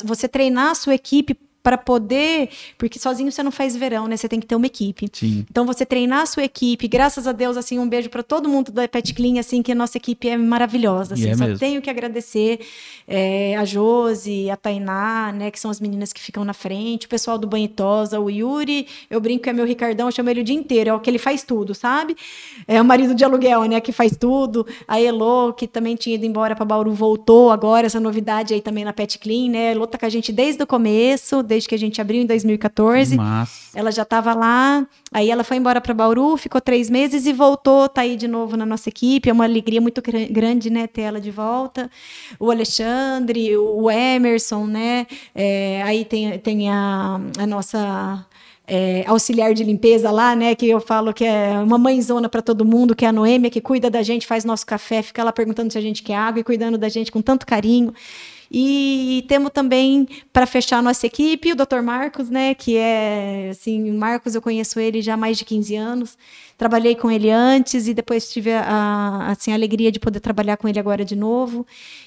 você 0.02 0.26
treinar 0.26 0.70
a 0.70 0.74
sua 0.74 0.94
equipe 0.94 1.36
para 1.64 1.78
poder, 1.78 2.50
porque 2.76 2.98
sozinho 2.98 3.32
você 3.32 3.42
não 3.42 3.50
faz 3.50 3.74
verão, 3.74 4.06
né? 4.06 4.18
Você 4.18 4.28
tem 4.28 4.38
que 4.38 4.46
ter 4.46 4.54
uma 4.54 4.66
equipe. 4.66 5.08
Sim. 5.10 5.46
Então 5.50 5.64
você 5.64 5.86
treinar 5.86 6.20
a 6.20 6.26
sua 6.26 6.44
equipe, 6.44 6.86
graças 6.86 7.26
a 7.26 7.32
Deus, 7.32 7.56
assim, 7.56 7.78
um 7.78 7.88
beijo 7.88 8.10
para 8.10 8.22
todo 8.22 8.50
mundo 8.50 8.70
da 8.70 8.86
Pet 8.86 9.14
Clean, 9.14 9.40
assim, 9.40 9.62
que 9.62 9.72
a 9.72 9.74
nossa 9.74 9.96
equipe 9.96 10.28
é 10.28 10.36
maravilhosa, 10.36 11.14
assim, 11.14 11.30
é 11.30 11.34
só 11.34 11.44
mesmo. 11.44 11.58
tenho 11.58 11.80
que 11.80 11.88
agradecer 11.88 12.60
é, 13.08 13.56
a 13.56 13.64
Josi, 13.64 14.50
a 14.50 14.56
Tainá, 14.58 15.32
né, 15.32 15.50
que 15.50 15.58
são 15.58 15.70
as 15.70 15.80
meninas 15.80 16.12
que 16.12 16.20
ficam 16.20 16.44
na 16.44 16.52
frente, 16.52 17.06
o 17.06 17.08
pessoal 17.08 17.38
do 17.38 17.46
Banhitosa, 17.46 18.20
o 18.20 18.28
Yuri, 18.28 18.86
eu 19.08 19.18
brinco 19.18 19.44
que 19.44 19.48
é 19.48 19.52
meu 19.54 19.64
Ricardão, 19.64 20.08
eu 20.08 20.12
chamo 20.12 20.28
ele 20.28 20.42
o 20.42 20.44
dia 20.44 20.54
inteiro, 20.54 20.90
é 20.90 20.92
o 20.92 21.00
que 21.00 21.08
ele 21.08 21.18
faz 21.18 21.42
tudo, 21.42 21.74
sabe? 21.74 22.14
É 22.68 22.78
o 22.78 22.84
marido 22.84 23.14
de 23.14 23.24
aluguel, 23.24 23.64
né, 23.64 23.80
que 23.80 23.90
faz 23.90 24.14
tudo, 24.14 24.66
a 24.86 25.00
Elo, 25.00 25.54
que 25.54 25.66
também 25.66 25.96
tinha 25.96 26.16
ido 26.16 26.26
embora 26.26 26.54
para 26.54 26.66
Bauru, 26.66 26.92
voltou 26.92 27.50
agora, 27.50 27.86
essa 27.86 27.98
novidade 27.98 28.52
aí 28.52 28.60
também 28.60 28.84
na 28.84 28.92
Pet 28.92 29.18
Clean, 29.18 29.48
né, 29.48 29.68
a 29.68 29.70
Elo 29.72 29.86
tá 29.86 29.96
com 29.96 30.04
a 30.04 30.10
gente 30.10 30.30
desde 30.30 30.62
o 30.62 30.66
começo, 30.66 31.42
desde 31.54 31.68
que 31.68 31.74
a 31.74 31.78
gente 31.78 32.00
abriu 32.00 32.20
em 32.20 32.26
2014, 32.26 33.16
Mas 33.16 33.70
ela 33.74 33.90
já 33.92 34.02
estava 34.02 34.34
lá, 34.34 34.86
aí 35.12 35.30
ela 35.30 35.44
foi 35.44 35.56
embora 35.56 35.80
para 35.80 35.94
Bauru, 35.94 36.36
ficou 36.36 36.60
três 36.60 36.90
meses 36.90 37.26
e 37.26 37.32
voltou, 37.32 37.88
tá 37.88 38.00
aí 38.02 38.16
de 38.16 38.26
novo 38.28 38.56
na 38.56 38.66
nossa 38.66 38.88
equipe. 38.88 39.28
É 39.30 39.32
uma 39.32 39.44
alegria 39.44 39.80
muito 39.80 40.02
gra- 40.02 40.26
grande, 40.28 40.68
né, 40.70 40.86
ter 40.86 41.02
ela 41.02 41.20
de 41.20 41.30
volta. 41.30 41.90
O 42.38 42.50
Alexandre, 42.50 43.56
o 43.56 43.90
Emerson, 43.90 44.66
né? 44.66 45.06
É, 45.34 45.82
aí 45.84 46.04
tem, 46.04 46.38
tem 46.38 46.68
a, 46.70 47.20
a 47.38 47.46
nossa 47.46 48.24
é, 48.66 49.04
auxiliar 49.06 49.54
de 49.54 49.62
limpeza 49.64 50.10
lá, 50.10 50.34
né? 50.34 50.54
Que 50.54 50.68
eu 50.68 50.80
falo 50.80 51.12
que 51.12 51.24
é 51.24 51.50
uma 51.58 51.78
mãezona 51.78 52.28
para 52.28 52.42
todo 52.42 52.64
mundo, 52.64 52.94
que 52.96 53.04
é 53.04 53.08
a 53.08 53.12
Noêmia, 53.12 53.50
que 53.50 53.60
cuida 53.60 53.88
da 53.90 54.02
gente, 54.02 54.26
faz 54.26 54.44
nosso 54.44 54.66
café, 54.66 55.02
fica 55.02 55.22
lá 55.22 55.32
perguntando 55.32 55.72
se 55.72 55.78
a 55.78 55.82
gente 55.82 56.02
quer 56.02 56.16
água 56.16 56.40
e 56.40 56.44
cuidando 56.44 56.76
da 56.78 56.88
gente 56.88 57.12
com 57.12 57.20
tanto 57.22 57.46
carinho. 57.46 57.92
E 58.56 59.24
temos 59.26 59.50
também, 59.50 60.06
para 60.32 60.46
fechar 60.46 60.80
nossa 60.80 61.04
equipe, 61.04 61.50
o 61.50 61.56
Dr. 61.56 61.82
Marcos, 61.82 62.30
né? 62.30 62.54
Que 62.54 62.76
é, 62.76 63.48
assim, 63.50 63.90
o 63.90 63.94
Marcos 63.94 64.36
eu 64.36 64.40
conheço 64.40 64.78
ele 64.78 65.02
já 65.02 65.14
há 65.14 65.16
mais 65.16 65.36
de 65.36 65.44
15 65.44 65.74
anos. 65.74 66.16
Trabalhei 66.56 66.94
com 66.94 67.10
ele 67.10 67.30
antes 67.30 67.88
e 67.88 67.94
depois 67.94 68.30
tive 68.30 68.52
a, 68.52 69.28
assim, 69.30 69.50
a 69.50 69.54
alegria 69.54 69.90
de 69.90 69.98
poder 69.98 70.20
trabalhar 70.20 70.56
com 70.56 70.68
ele 70.68 70.78
agora 70.78 71.04
de 71.04 71.16
novo. 71.16 71.66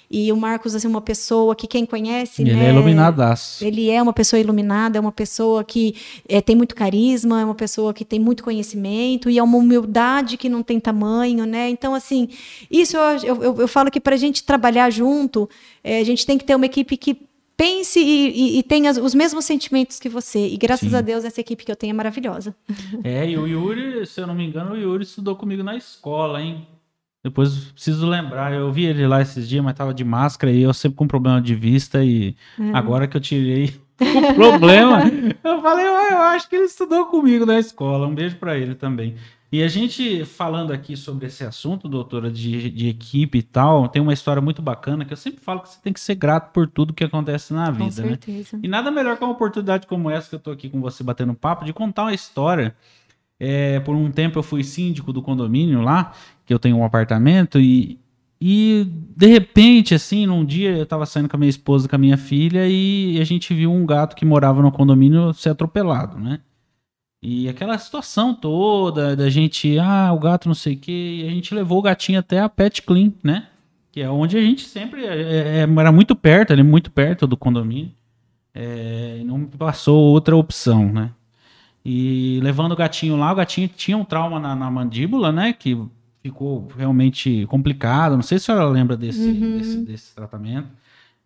E 0.10 0.32
o 0.32 0.38
Marcos, 0.38 0.74
assim, 0.74 0.88
uma 0.88 1.02
pessoa 1.02 1.54
que 1.54 1.68
quem 1.68 1.86
conhece, 1.86 2.42
ele 2.42 2.56
né? 2.56 2.68
é 2.68 2.70
iluminadaço. 2.70 3.64
Ele 3.66 3.90
é 3.90 4.02
uma 4.02 4.14
pessoa 4.14 4.40
iluminada, 4.40 4.98
é 4.98 5.02
uma 5.02 5.12
pessoa 5.12 5.66
que 5.66 5.96
eh, 6.30 6.40
tem 6.40 6.56
muito 6.56 6.76
carisma, 6.76 7.42
é 7.42 7.46
uma 7.46 7.56
pessoa 7.56 7.94
que 7.94 8.06
tem 8.06 8.20
muito 8.20 8.42
conhecimento 8.42 9.30
e 9.30 9.38
é 9.38 9.44
uma 9.44 9.58
humildade 9.58 10.38
que 10.38 10.48
não 10.48 10.64
tem 10.64 10.80
tamanho, 10.80 11.46
né? 11.46 11.70
Então, 11.70 11.94
assim, 11.94 12.30
isso 12.72 12.96
eu, 12.96 13.36
eu, 13.44 13.62
eu 13.62 13.68
falo 13.68 13.92
que 13.92 14.00
para 14.00 14.16
a 14.16 14.18
gente 14.18 14.44
trabalhar 14.44 14.90
junto, 14.90 15.50
eh, 15.84 16.00
a 16.00 16.04
gente 16.06 16.26
tem 16.26 16.38
que 16.38 16.46
ter 16.46 16.56
uma 16.56 16.66
equipe 16.66 16.96
que 16.96 17.28
pense 17.58 18.00
e, 18.00 18.30
e, 18.30 18.60
e 18.60 18.64
tenha 18.64 18.92
os 18.92 19.16
mesmos 19.16 19.44
sentimentos 19.44 20.00
que 20.00 20.08
você. 20.08 20.48
E 20.48 20.56
graças 20.56 20.92
Sim. 20.92 20.96
a 20.96 21.02
Deus, 21.02 21.26
essa 21.26 21.42
equipe 21.42 21.66
que 21.66 21.72
eu 21.72 21.76
tenho 21.76 21.92
é 21.92 21.94
maravilhosa. 21.94 22.56
É, 23.04 23.28
e 23.28 23.38
o 23.38 23.48
Yuri, 23.48 24.06
se 24.06 24.22
eu 24.22 24.28
não 24.28 24.36
me 24.36 24.46
engano, 24.46 24.74
o 24.74 24.78
Yuri 24.78 25.04
estudou 25.04 25.36
comigo 25.36 25.64
na 25.64 25.76
escola, 25.76 26.40
hein? 26.42 26.68
Depois 27.24 27.72
preciso 27.74 28.08
lembrar, 28.08 28.54
eu 28.54 28.72
vi 28.72 28.86
ele 28.86 29.06
lá 29.06 29.22
esses 29.22 29.50
dias, 29.50 29.62
mas 29.64 29.74
tava 29.76 29.94
de 29.94 30.04
máscara 30.04 30.54
e 30.54 30.62
eu 30.62 30.74
sempre 30.74 30.98
com 30.98 31.08
problema 31.08 31.42
de 31.42 31.56
vista 31.56 32.02
e 32.04 32.36
agora 32.74 33.06
que 33.08 33.18
eu 33.18 33.22
tirei 33.22 33.74
o 34.00 34.34
problema, 34.34 35.02
eu 35.44 35.62
falei, 35.62 35.86
"Ué, 35.86 36.14
eu 36.14 36.18
acho 36.20 36.48
que 36.48 36.56
ele 36.56 36.66
estudou 36.66 37.08
comigo 37.08 37.46
na 37.46 37.60
escola. 37.60 38.08
Um 38.08 38.16
beijo 38.16 38.38
pra 38.38 38.58
ele 38.58 38.76
também. 38.76 39.16
E 39.50 39.64
a 39.64 39.68
gente 39.70 40.26
falando 40.26 40.74
aqui 40.74 40.98
sobre 40.98 41.28
esse 41.28 41.44
assunto, 41.44 41.88
doutora, 41.88 42.30
de, 42.30 42.70
de 42.70 42.90
equipe 42.90 43.38
e 43.38 43.42
tal, 43.42 43.88
tem 43.88 44.02
uma 44.02 44.12
história 44.12 44.42
muito 44.42 44.62
bacana 44.62 45.06
que 45.06 45.14
eu 45.14 45.18
sempre 45.18 45.42
falo 45.42 45.62
que 45.62 45.70
você 45.70 45.80
tem 45.82 45.94
que 45.94 46.02
ser 46.02 46.16
grato 46.16 46.52
por 46.52 46.68
tudo 46.68 46.94
que 46.94 47.04
acontece 47.04 47.54
na 47.54 47.68
Com 47.68 47.90
vida, 47.90 48.02
né? 48.02 48.10
certeza. 48.10 48.60
E 48.62 48.68
nada 48.68 48.92
melhor 48.92 49.18
que 49.18 49.24
uma 49.24 49.32
oportunidade 49.32 49.88
como 49.88 50.10
essa 50.10 50.30
que 50.30 50.36
eu 50.36 50.40
tô 50.40 50.52
aqui 50.52 50.70
com 50.70 50.82
você 50.82 51.02
batendo 51.02 51.34
papo, 51.34 51.64
de 51.64 51.72
contar 51.72 52.04
uma 52.04 52.14
história. 52.14 52.76
É, 53.40 53.80
por 53.82 53.96
um 53.96 54.12
tempo 54.12 54.38
eu 54.38 54.44
fui 54.44 54.64
síndico 54.64 55.14
do 55.14 55.22
condomínio 55.22 55.82
lá, 55.82 56.12
que 56.46 56.54
eu 56.54 56.60
tenho 56.60 56.76
um 56.76 56.84
apartamento, 56.84 57.60
e, 57.60 58.00
e 58.42 58.86
de 59.16 59.28
repente, 59.28 59.94
assim, 59.94 60.26
num 60.26 60.44
dia 60.44 60.76
eu 60.76 60.86
tava 60.86 61.06
saindo 61.06 61.30
com 61.30 61.38
a 61.38 61.40
minha 61.40 61.50
esposa 61.50 61.86
e 61.86 61.90
com 61.90 61.96
a 61.96 62.00
minha 62.00 62.18
filha, 62.18 62.68
e 62.68 63.18
a 63.22 63.24
gente 63.24 63.54
viu 63.54 63.72
um 63.72 63.86
gato 63.86 64.16
que 64.16 64.26
morava 64.26 64.62
no 64.62 64.72
condomínio 64.72 65.34
ser 65.34 65.52
atropelado, 65.52 66.20
né? 66.20 66.40
E 67.22 67.50
aquela 67.50 67.78
situação 67.78 68.34
toda 68.34 69.16
da 69.16 69.30
gente, 69.30 69.78
ah, 69.80 70.14
o 70.14 70.20
gato 70.20 70.48
não 70.48 70.56
sei 70.56 70.76
o 70.76 70.78
quê, 70.78 71.22
e 71.24 71.28
a 71.28 71.32
gente 71.32 71.54
levou 71.54 71.80
o 71.80 71.82
gatinho 71.82 72.20
até 72.20 72.40
a 72.40 72.48
Pet 72.48 72.82
Clean, 72.84 73.12
né? 73.24 73.48
Que 73.92 74.02
é 74.02 74.10
onde 74.10 74.38
a 74.38 74.42
gente 74.42 74.64
sempre 74.64 75.06
é, 75.06 75.62
é, 75.62 75.62
era 75.62 75.92
muito 75.92 76.16
perto, 76.16 76.54
ali 76.54 76.62
muito 76.62 76.92
perto 76.92 77.26
do 77.26 77.36
condomínio. 77.36 77.92
É, 78.54 79.22
não 79.26 79.46
passou 79.46 80.00
outra 80.00 80.36
opção, 80.36 80.92
né? 80.92 81.12
E 81.84 82.40
levando 82.44 82.74
o 82.74 82.76
gatinho 82.76 83.16
lá, 83.16 83.32
o 83.32 83.36
gatinho 83.36 83.68
tinha 83.68 83.98
um 83.98 84.04
trauma 84.04 84.40
na, 84.40 84.56
na 84.56 84.70
mandíbula, 84.70 85.32
né? 85.32 85.54
Que 85.54 85.78
ficou 86.22 86.68
realmente 86.78 87.46
complicado. 87.48 88.16
Não 88.16 88.22
sei 88.22 88.38
se 88.38 88.52
a 88.52 88.56
senhora 88.56 88.70
lembra 88.70 88.98
desse, 88.98 89.28
uhum. 89.28 89.58
desse, 89.58 89.78
desse, 89.78 90.16
tratamento. 90.16 90.68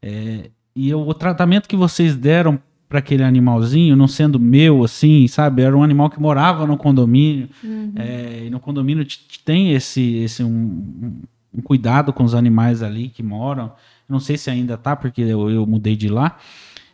É, 0.01 0.49
e 0.75 0.93
o, 0.93 0.99
o 1.01 1.13
tratamento 1.13 1.67
que 1.67 1.75
vocês 1.75 2.15
deram 2.15 2.59
para 2.91 2.99
aquele 2.99 3.23
animalzinho, 3.23 3.95
não 3.95 4.05
sendo 4.05 4.37
meu, 4.37 4.83
assim, 4.83 5.25
sabe? 5.25 5.61
Era 5.61 5.77
um 5.77 5.81
animal 5.81 6.09
que 6.09 6.19
morava 6.19 6.67
no 6.67 6.75
condomínio. 6.75 7.47
Uhum. 7.63 7.93
É, 7.95 8.43
e 8.47 8.49
no 8.49 8.59
condomínio 8.59 9.07
tem 9.45 9.71
esse, 9.71 10.17
esse 10.17 10.43
um, 10.43 11.21
um, 11.53 11.61
cuidado 11.63 12.11
com 12.11 12.25
os 12.25 12.35
animais 12.35 12.83
ali 12.83 13.07
que 13.07 13.23
moram. 13.23 13.71
Não 14.09 14.19
sei 14.19 14.37
se 14.37 14.49
ainda 14.49 14.77
tá, 14.77 14.93
porque 14.93 15.21
eu, 15.21 15.49
eu 15.49 15.65
mudei 15.65 15.95
de 15.95 16.09
lá. 16.09 16.37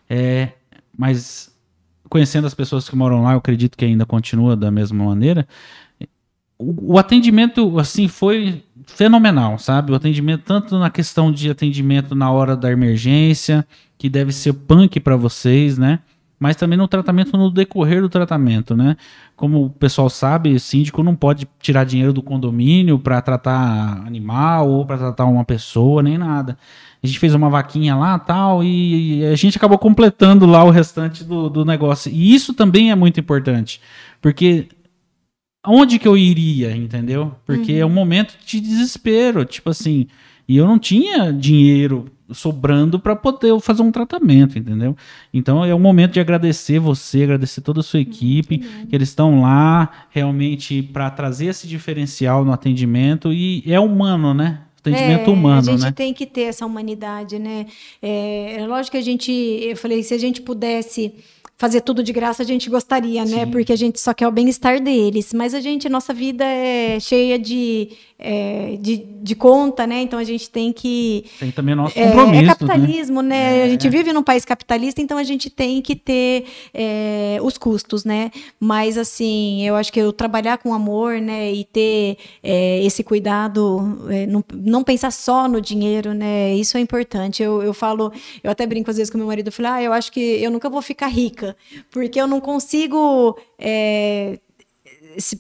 É, 0.08 0.50
mas 0.96 1.52
conhecendo 2.08 2.46
as 2.46 2.54
pessoas 2.54 2.88
que 2.88 2.96
moram 2.96 3.24
lá, 3.24 3.32
eu 3.32 3.40
acredito 3.40 3.76
que 3.76 3.84
ainda 3.84 4.06
continua 4.06 4.56
da 4.56 4.70
mesma 4.70 5.04
maneira. 5.04 5.48
O, 6.60 6.94
o, 6.94 6.98
atendimento, 7.00 7.80
assim, 7.80 8.08
foi 8.08 8.64
fenomenal, 8.86 9.58
sabe? 9.58 9.92
O 9.92 9.96
atendimento, 9.96 10.44
tanto 10.44 10.78
na 10.78 10.92
questão 10.92 11.32
de 11.32 11.50
atendimento 11.50 12.14
na 12.14 12.32
hora 12.32 12.56
da 12.56 12.72
emergência, 12.72 13.66
que 13.98 14.10
deve 14.10 14.32
ser 14.32 14.54
punk 14.54 15.00
para 15.00 15.16
vocês, 15.16 15.78
né? 15.78 16.00
Mas 16.40 16.56
também 16.56 16.78
no 16.78 16.88
tratamento, 16.88 17.36
no 17.36 17.50
decorrer 17.50 18.00
do 18.00 18.10
tratamento, 18.10 18.76
né? 18.76 18.96
Como 19.36 19.66
o 19.66 19.70
pessoal 19.72 20.08
sabe, 20.08 20.54
o 20.54 20.60
síndico 20.60 21.02
não 21.02 21.16
pode 21.16 21.48
tirar 21.60 21.84
dinheiro 21.84 22.14
do 22.14 22.22
condomínio 22.22 23.00
para 23.00 23.20
tratar 23.22 24.04
animal 24.06 24.70
ou 24.70 24.86
para 24.86 24.98
tratar 24.98 25.26
uma 25.26 25.44
pessoa, 25.44 26.04
nem 26.04 26.18
nada 26.18 26.58
a 27.04 27.08
gente 27.08 27.20
fez 27.20 27.34
uma 27.34 27.50
vaquinha 27.50 27.96
lá 27.96 28.18
tal, 28.18 28.64
e, 28.64 29.24
a 29.26 29.36
gente 29.36 29.58
acabou 29.58 29.78
completando 29.78 30.46
lá 30.46 30.64
o 30.64 30.70
restante 30.70 31.24
do, 31.24 31.50
do 31.50 31.64
negócio. 31.64 32.12
E 32.12 32.34
isso 32.34 32.54
também 32.54 32.92
é 32.92 32.96
muito 32.96 33.20
importante, 33.20 33.80
porque 34.22 34.68
onde 35.66 36.00
que 36.00 36.08
eu 36.08 36.18
iria, 36.18 36.76
entendeu? 36.76 37.36
Porque 37.46 37.74
uhum. 37.74 37.80
é 37.80 37.86
um 37.86 37.94
momento 37.94 38.36
de 38.46 38.60
desespero, 38.60 39.46
tipo 39.46 39.70
assim, 39.70 40.08
e 40.48 40.58
eu 40.58 40.66
não 40.66 40.80
tinha 40.80 41.32
dinheiro 41.32 42.06
sobrando 42.32 43.00
para 43.00 43.16
poder 43.16 43.60
fazer 43.60 43.82
um 43.82 43.92
tratamento, 43.92 44.58
entendeu? 44.58 44.96
Então 45.34 45.64
é 45.64 45.74
um 45.74 45.80
momento 45.80 46.14
de 46.14 46.20
agradecer 46.20 46.80
você, 46.80 47.24
agradecer 47.24 47.62
toda 47.62 47.80
a 47.80 47.84
sua 47.84 48.00
equipe, 48.00 48.60
que 48.60 48.96
eles 48.96 49.10
estão 49.10 49.42
lá 49.42 50.06
realmente 50.10 50.82
para 50.82 51.10
trazer 51.10 51.48
esse 51.48 51.68
diferencial 51.68 52.44
no 52.44 52.52
atendimento 52.52 53.32
e 53.32 53.64
é 53.66 53.80
humano, 53.80 54.34
né? 54.34 54.62
atendimento 54.88 55.30
é, 55.30 55.34
humano, 55.34 55.62
né? 55.62 55.72
A 55.72 55.72
gente 55.72 55.82
né? 55.82 55.92
tem 55.92 56.14
que 56.14 56.26
ter 56.26 56.44
essa 56.44 56.66
humanidade, 56.66 57.38
né? 57.40 57.66
É, 58.02 58.62
é 58.62 58.68
lógico 58.68 58.92
que 58.92 58.98
a 58.98 59.04
gente, 59.04 59.32
eu 59.32 59.76
falei, 59.76 60.02
se 60.04 60.14
a 60.14 60.18
gente 60.18 60.42
pudesse 60.42 61.14
fazer 61.58 61.82
tudo 61.82 62.04
de 62.04 62.14
graça 62.14 62.44
a 62.44 62.46
gente 62.46 62.70
gostaria, 62.70 63.22
né? 63.22 63.28
Sim. 63.28 63.36
né? 63.36 63.46
Porque 63.48 63.74
a 63.74 63.76
gente 63.76 64.00
só 64.00 64.14
quer 64.14 64.28
o 64.28 64.32
bem-estar 64.32 64.80
deles. 64.80 65.34
Mas 65.34 65.56
a 65.56 65.60
gente, 65.60 65.90
nossa 65.90 66.14
vida 66.14 66.46
é 66.46 67.00
cheia 67.00 67.40
de, 67.40 67.90
é, 68.20 68.78
de, 68.80 68.98
de, 68.98 69.36
conta, 69.36 69.88
né? 69.88 70.02
Então 70.04 70.20
a 70.20 70.24
gente 70.24 70.50
tem 70.52 70.72
que. 70.72 71.26
Tem 71.40 71.50
também 71.50 71.74
nosso 71.74 71.96
compromisso. 71.96 72.44
É, 72.44 72.46
é 72.46 72.48
capitalismo, 72.48 73.22
né? 73.24 73.28
né? 73.30 73.60
É. 73.60 73.64
A 73.64 73.70
gente 73.70 73.90
vive 73.90 74.14
num 74.14 74.22
país 74.22 74.46
capitalista, 74.46 75.02
então 75.02 75.18
a 75.18 75.24
gente 75.24 75.50
tem 75.50 75.82
que 75.82 75.96
ter 75.96 76.46
é, 76.72 77.40
os 77.42 77.58
custos, 77.58 78.06
né? 78.06 78.30
Mas 78.60 78.96
assim, 78.96 79.66
eu 79.66 79.76
acho 79.76 79.92
que 79.92 80.00
eu 80.00 80.14
trabalhar 80.14 80.60
com 80.60 80.76
amor, 80.76 81.20
né? 81.20 81.52
E 81.52 81.64
ter 81.64 82.18
é, 82.44 82.84
esse 82.84 83.04
cuidado, 83.04 83.98
é, 84.12 84.28
não, 84.28 84.44
não 84.54 84.84
pensar 84.84 85.12
só 85.12 85.48
no 85.48 85.60
dinheiro, 85.60 86.14
né? 86.14 86.54
Isso 86.54 86.78
é 86.78 86.80
importante. 86.80 87.42
Eu, 87.42 87.64
eu 87.64 87.74
falo, 87.74 88.14
eu 88.44 88.52
até 88.52 88.68
brinco 88.68 88.92
às 88.92 88.98
vezes 88.98 89.10
com 89.10 89.18
meu 89.18 89.26
marido, 89.26 89.48
eu 89.48 89.52
falo, 89.52 89.70
ah, 89.70 89.82
eu 89.82 89.92
acho 89.92 90.12
que 90.12 90.20
eu 90.20 90.52
nunca 90.52 90.70
vou 90.70 90.84
ficar 90.84 91.08
rica 91.08 91.47
porque 91.92 92.20
eu 92.20 92.28
não 92.28 92.40
consigo 92.40 93.38
é, 93.60 94.40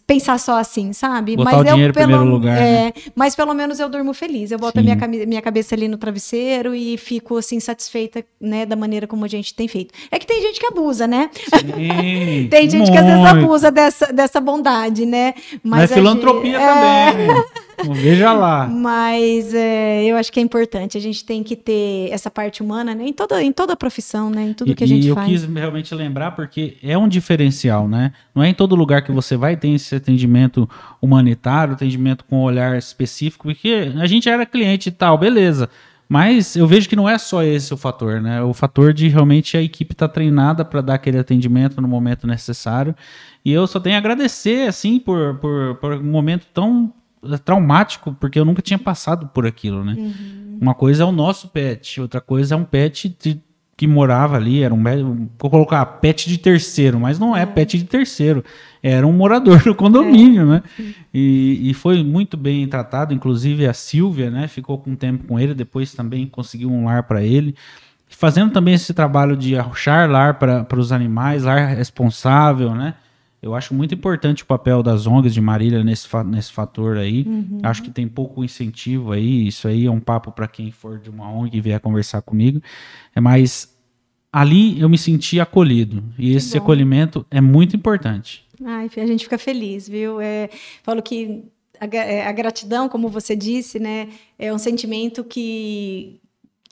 pensar 0.05 0.39
só 0.39 0.57
assim, 0.57 0.93
sabe? 0.93 1.35
Botar 1.35 1.51
mas 1.51 1.61
o 1.61 1.63
dinheiro 1.63 1.93
pelo, 1.93 2.05
em 2.05 2.09
primeiro 2.09 2.31
lugar. 2.31 2.57
É, 2.57 2.85
né? 2.85 2.93
Mas 3.15 3.35
pelo 3.35 3.53
menos 3.53 3.79
eu 3.79 3.89
durmo 3.89 4.13
feliz. 4.13 4.51
Eu 4.51 4.57
boto 4.57 4.79
a 4.79 4.83
minha, 4.83 4.95
minha 5.25 5.41
cabeça 5.41 5.75
ali 5.75 5.87
no 5.87 5.97
travesseiro 5.97 6.73
e 6.73 6.97
fico 6.97 7.37
assim 7.37 7.59
satisfeita, 7.59 8.23
né, 8.39 8.65
da 8.65 8.75
maneira 8.75 9.07
como 9.07 9.25
a 9.25 9.27
gente 9.27 9.53
tem 9.53 9.67
feito. 9.67 9.93
É 10.11 10.17
que 10.17 10.25
tem 10.25 10.41
gente 10.41 10.59
que 10.59 10.65
abusa, 10.65 11.07
né? 11.07 11.29
Sim, 11.33 12.47
tem 12.49 12.69
gente 12.69 12.77
muito. 12.77 12.91
que 12.91 12.97
às 12.97 13.05
vezes 13.05 13.25
abusa 13.25 13.71
dessa, 13.71 14.11
dessa 14.11 14.41
bondade, 14.41 15.05
né? 15.05 15.33
Mas, 15.63 15.81
mas 15.81 15.93
filantropia 15.93 16.59
gente, 16.59 16.67
também. 16.67 17.37
É... 17.37 17.66
Veja 17.93 18.33
lá. 18.33 18.67
Mas 18.67 19.53
é, 19.53 20.03
eu 20.05 20.15
acho 20.15 20.31
que 20.31 20.39
é 20.39 20.43
importante. 20.43 20.97
A 20.97 21.01
gente 21.01 21.23
tem 21.23 21.43
que 21.43 21.55
ter 21.55 22.09
essa 22.11 22.29
parte 22.29 22.61
humana 22.63 22.95
né? 22.95 23.07
em, 23.07 23.13
toda, 23.13 23.41
em 23.41 23.51
toda 23.51 23.73
a 23.73 23.75
profissão, 23.75 24.29
né? 24.29 24.49
Em 24.49 24.53
tudo 24.53 24.71
e, 24.71 24.75
que 24.75 24.83
a 24.83 24.87
gente 24.87 25.07
e 25.07 25.13
faz. 25.13 25.29
E 25.29 25.33
eu 25.33 25.39
quis 25.39 25.55
realmente 25.55 25.93
lembrar 25.93 26.31
porque 26.31 26.77
é 26.81 26.97
um 26.97 27.07
diferencial, 27.07 27.87
né? 27.87 28.13
Não 28.33 28.43
é 28.43 28.49
em 28.49 28.53
todo 28.53 28.75
lugar 28.75 29.03
que 29.03 29.11
você 29.11 29.37
vai 29.37 29.55
ter 29.55 29.69
esse 29.69 29.95
atendimento 29.95 30.67
humanitário, 31.01 31.73
atendimento 31.73 32.25
com 32.25 32.37
um 32.37 32.43
olhar 32.43 32.77
específico, 32.77 33.43
porque 33.45 33.91
a 33.99 34.07
gente 34.07 34.27
era 34.27 34.45
cliente 34.45 34.89
e 34.89 34.91
tal, 34.91 35.17
beleza. 35.17 35.69
Mas 36.09 36.55
eu 36.55 36.65
vejo 36.65 36.87
que 36.87 36.95
não 36.95 37.07
é 37.07 37.17
só 37.17 37.43
esse 37.43 37.73
o 37.73 37.77
fator, 37.77 38.21
né? 38.21 38.41
O 38.41 38.53
fator 38.53 38.93
de 38.93 39.09
realmente 39.09 39.57
a 39.57 39.61
equipe 39.61 39.91
estar 39.91 40.07
tá 40.07 40.13
treinada 40.13 40.63
para 40.63 40.81
dar 40.81 40.93
aquele 40.93 41.19
atendimento 41.19 41.81
no 41.81 41.87
momento 41.87 42.25
necessário. 42.25 42.95
E 43.43 43.51
eu 43.51 43.67
só 43.67 43.79
tenho 43.79 43.95
a 43.95 43.99
agradecer, 43.99 44.67
assim, 44.67 44.99
por, 44.99 45.35
por, 45.35 45.75
por 45.75 45.93
um 45.93 46.03
momento 46.03 46.47
tão 46.53 46.93
traumático, 47.43 48.15
porque 48.19 48.39
eu 48.39 48.45
nunca 48.45 48.61
tinha 48.61 48.79
passado 48.79 49.27
por 49.27 49.45
aquilo, 49.45 49.83
né? 49.83 49.95
Uhum. 49.97 50.57
Uma 50.61 50.73
coisa 50.73 51.03
é 51.03 51.05
o 51.05 51.11
nosso 51.11 51.49
pet, 51.49 52.01
outra 52.01 52.19
coisa 52.19 52.55
é 52.55 52.57
um 52.57 52.63
pet 52.63 53.15
de, 53.19 53.41
que 53.77 53.85
morava 53.85 54.37
ali, 54.37 54.63
era 54.63 54.73
um, 54.73 55.29
vou 55.39 55.51
colocar 55.51 55.85
pet 55.85 56.27
de 56.27 56.39
terceiro, 56.39 56.99
mas 56.99 57.19
não 57.19 57.37
é, 57.37 57.43
é 57.43 57.45
pet 57.45 57.77
de 57.77 57.83
terceiro, 57.83 58.43
era 58.81 59.05
um 59.05 59.13
morador 59.13 59.61
do 59.63 59.75
condomínio, 59.75 60.43
é. 60.43 60.45
né? 60.45 60.63
E, 61.13 61.69
e, 61.69 61.73
foi 61.75 62.03
muito 62.03 62.35
bem 62.35 62.67
tratado, 62.67 63.13
inclusive 63.13 63.67
a 63.67 63.73
Silvia, 63.73 64.31
né? 64.31 64.47
Ficou 64.47 64.79
com 64.79 64.95
tempo 64.95 65.25
com 65.25 65.39
ele, 65.39 65.53
depois 65.53 65.93
também 65.93 66.25
conseguiu 66.25 66.71
um 66.71 66.85
lar 66.85 67.03
para 67.03 67.21
ele. 67.23 67.55
Fazendo 68.09 68.51
também 68.51 68.73
esse 68.73 68.93
trabalho 68.93 69.37
de 69.37 69.55
achar 69.57 70.09
lar 70.09 70.39
para 70.39 70.79
os 70.79 70.91
animais, 70.91 71.43
lar 71.43 71.75
responsável, 71.75 72.73
né? 72.73 72.95
Eu 73.41 73.53
acho 73.53 73.73
muito 73.73 73.93
importante 73.93 74.43
o 74.43 74.45
papel 74.45 74.81
das 74.81 75.05
ONGs 75.05 75.33
de 75.33 75.41
Marília 75.41 75.83
nesse, 75.83 76.07
nesse 76.25 76.51
fator 76.51 76.97
aí. 76.97 77.23
Uhum. 77.27 77.59
Acho 77.63 77.83
que 77.83 77.91
tem 77.91 78.07
pouco 78.07 78.43
incentivo 78.43 79.11
aí. 79.11 79.47
Isso 79.47 79.67
aí 79.67 79.85
é 79.85 79.91
um 79.91 79.99
papo 79.99 80.31
para 80.31 80.47
quem 80.47 80.71
for 80.71 80.99
de 80.99 81.09
uma 81.09 81.31
ONG 81.31 81.55
e 81.55 81.61
vier 81.61 81.79
conversar 81.79 82.21
comigo. 82.21 82.61
É, 83.15 83.21
mas 83.21 83.77
ali 84.33 84.79
eu 84.79 84.89
me 84.89 84.97
senti 84.97 85.39
acolhido. 85.39 86.03
E 86.17 86.31
que 86.31 86.35
esse 86.35 86.57
bom. 86.57 86.63
acolhimento 86.63 87.25
é 87.29 87.39
muito 87.39 87.75
importante. 87.75 88.45
Ai, 88.63 88.89
a 88.97 89.05
gente 89.05 89.23
fica 89.23 89.37
feliz, 89.37 89.87
viu? 89.87 90.19
É, 90.19 90.49
falo 90.81 91.01
que 91.03 91.43
a, 91.79 91.85
é, 91.95 92.25
a, 92.25 92.31
gratidão, 92.31 92.89
como 92.89 93.07
você 93.07 93.35
disse, 93.35 93.79
né, 93.79 94.09
é 94.37 94.51
um 94.51 94.57
sentimento 94.57 95.23
que 95.23 96.19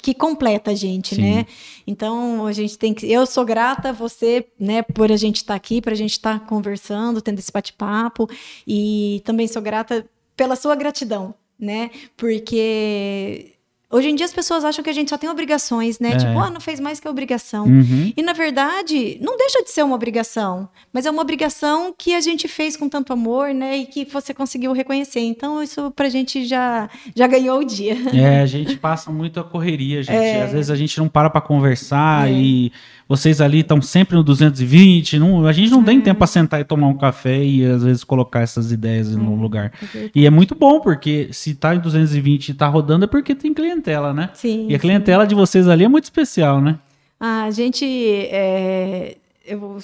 que 0.06 0.14
completa 0.14 0.70
a 0.70 0.76
gente, 0.76 1.16
Sim. 1.16 1.22
né? 1.22 1.48
Então 1.88 2.46
a 2.46 2.52
gente 2.52 2.78
tem 2.78 2.94
que. 2.94 3.12
Eu 3.12 3.26
sou 3.26 3.44
grata 3.44 3.90
a 3.90 3.92
você, 3.92 4.46
né, 4.60 4.84
por 4.84 5.12
a 5.12 5.18
gente 5.18 5.38
estar 5.38 5.54
tá 5.54 5.58
aqui, 5.58 5.82
para 5.82 5.94
a 5.94 5.96
gente 5.96 6.12
estar 6.12 6.40
tá 6.40 6.46
conversando, 6.46 7.24
tendo 7.24 7.40
esse 7.40 7.52
bate-papo, 7.52 8.30
e 8.68 9.24
também 9.26 9.48
sou 9.48 9.64
grata 9.64 10.08
pela 10.38 10.56
sua 10.56 10.76
gratidão, 10.76 11.34
né? 11.60 11.90
Porque 12.16 13.55
Hoje 13.96 14.10
em 14.10 14.16
dia 14.16 14.26
as 14.26 14.34
pessoas 14.34 14.66
acham 14.66 14.84
que 14.84 14.90
a 14.90 14.94
gente 14.94 15.10
só 15.10 15.18
tem 15.18 15.30
obrigações, 15.30 16.00
né? 16.02 16.12
É. 16.12 16.18
Tipo, 16.18 16.38
ah, 16.38 16.50
não 16.50 16.60
fez 16.60 16.82
mais 16.82 17.00
que 17.00 17.08
a 17.08 17.12
obrigação. 17.12 17.66
Uhum. 17.66 18.12
E 18.16 18.22
na 18.22 18.34
verdade, 18.34 19.18
não 19.22 19.38
deixa 19.38 19.64
de 19.64 19.72
ser 19.72 19.84
uma 19.84 19.96
obrigação, 19.96 20.68
mas 20.92 21.06
é 21.06 21.12
uma 21.12 21.22
obrigação 21.22 21.96
que 21.98 22.14
a 22.14 22.20
gente 22.20 22.46
fez 22.50 22.76
com 22.76 22.90
tanto 22.90 23.14
amor, 23.14 23.54
né? 23.54 23.78
E 23.78 23.86
que 23.86 24.04
você 24.04 24.34
conseguiu 24.34 24.74
reconhecer. 24.74 25.22
Então, 25.22 25.64
isso 25.64 25.92
pra 25.92 26.10
gente 26.10 26.46
já, 26.46 26.90
já 27.16 27.26
ganhou 27.26 27.62
o 27.62 27.64
dia. 27.64 27.96
É, 28.14 28.42
a 28.42 28.46
gente 28.46 28.76
passa 28.76 29.12
muito 29.12 29.40
a 29.40 29.44
correria, 29.46 30.04
gente. 30.04 30.16
É. 30.16 30.44
Às 30.44 30.52
vezes 30.52 30.70
a 30.70 30.76
gente 30.76 30.98
não 30.98 31.08
para 31.08 31.30
pra 31.30 31.40
conversar 31.40 32.28
é. 32.28 32.34
e 32.34 32.74
vocês 33.08 33.40
ali 33.40 33.60
estão 33.60 33.82
sempre 33.82 34.16
no 34.16 34.24
220, 34.24 35.20
não, 35.20 35.46
a 35.46 35.54
gente 35.54 35.70
não 35.70 35.84
tem 35.84 36.02
tempo 36.02 36.18
para 36.18 36.28
sentar 36.28 36.60
e 36.60 36.64
tomar 36.64 36.88
um 36.88 36.98
café 36.98 37.44
e 37.44 37.64
às 37.64 37.84
vezes 37.84 38.04
colocar 38.04 38.42
essas 38.42 38.72
ideias 38.72 39.14
é, 39.14 39.16
no 39.16 39.36
lugar. 39.36 39.72
É 39.96 40.10
e 40.16 40.26
é 40.26 40.30
muito 40.30 40.56
bom, 40.56 40.80
porque 40.80 41.30
se 41.32 41.54
tá 41.54 41.76
em 41.76 41.80
220 41.80 42.50
e 42.50 42.54
tá 42.54 42.68
rodando 42.68 43.06
é 43.06 43.08
porque 43.08 43.36
tem 43.36 43.54
clientela, 43.54 44.14
né? 44.14 44.32
Sim. 44.34 44.68
E 44.70 44.76
a 44.76 44.80
clientela 44.80 45.24
sim. 45.24 45.30
de 45.30 45.36
vocês 45.36 45.68
ali 45.68 45.84
é 45.84 45.88
muito 45.88 46.06
especial, 46.06 46.60
né? 46.60 46.80
Ah, 47.20 47.44
a 47.44 47.52
gente. 47.52 47.86
É, 47.86 49.18
eu 49.46 49.60
vou 49.60 49.80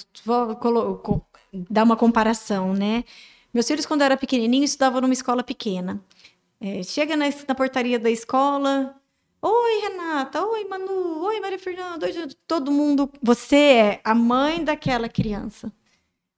dar 1.70 1.84
uma 1.84 1.96
comparação, 1.96 2.74
né? 2.74 3.04
Meus 3.54 3.66
filhos, 3.66 3.86
quando 3.86 4.00
eu 4.00 4.06
era 4.06 4.16
pequenininho, 4.16 4.64
estudavam 4.64 5.00
numa 5.00 5.12
escola 5.12 5.42
pequena. 5.42 6.00
É, 6.60 6.82
chega 6.82 7.16
na, 7.16 7.26
na 7.48 7.54
portaria 7.54 7.98
da 7.98 8.10
escola, 8.10 8.94
Oi, 9.44 9.80
Renata. 9.80 10.44
Oi, 10.46 10.64
Manu. 10.68 11.20
Oi, 11.24 11.40
Maria 11.40 11.58
Fernanda. 11.58 12.06
Oi, 12.06 12.12
todo 12.46 12.70
mundo. 12.70 13.10
Você 13.20 13.56
é 13.56 14.00
a 14.04 14.14
mãe 14.14 14.62
daquela 14.62 15.08
criança. 15.08 15.72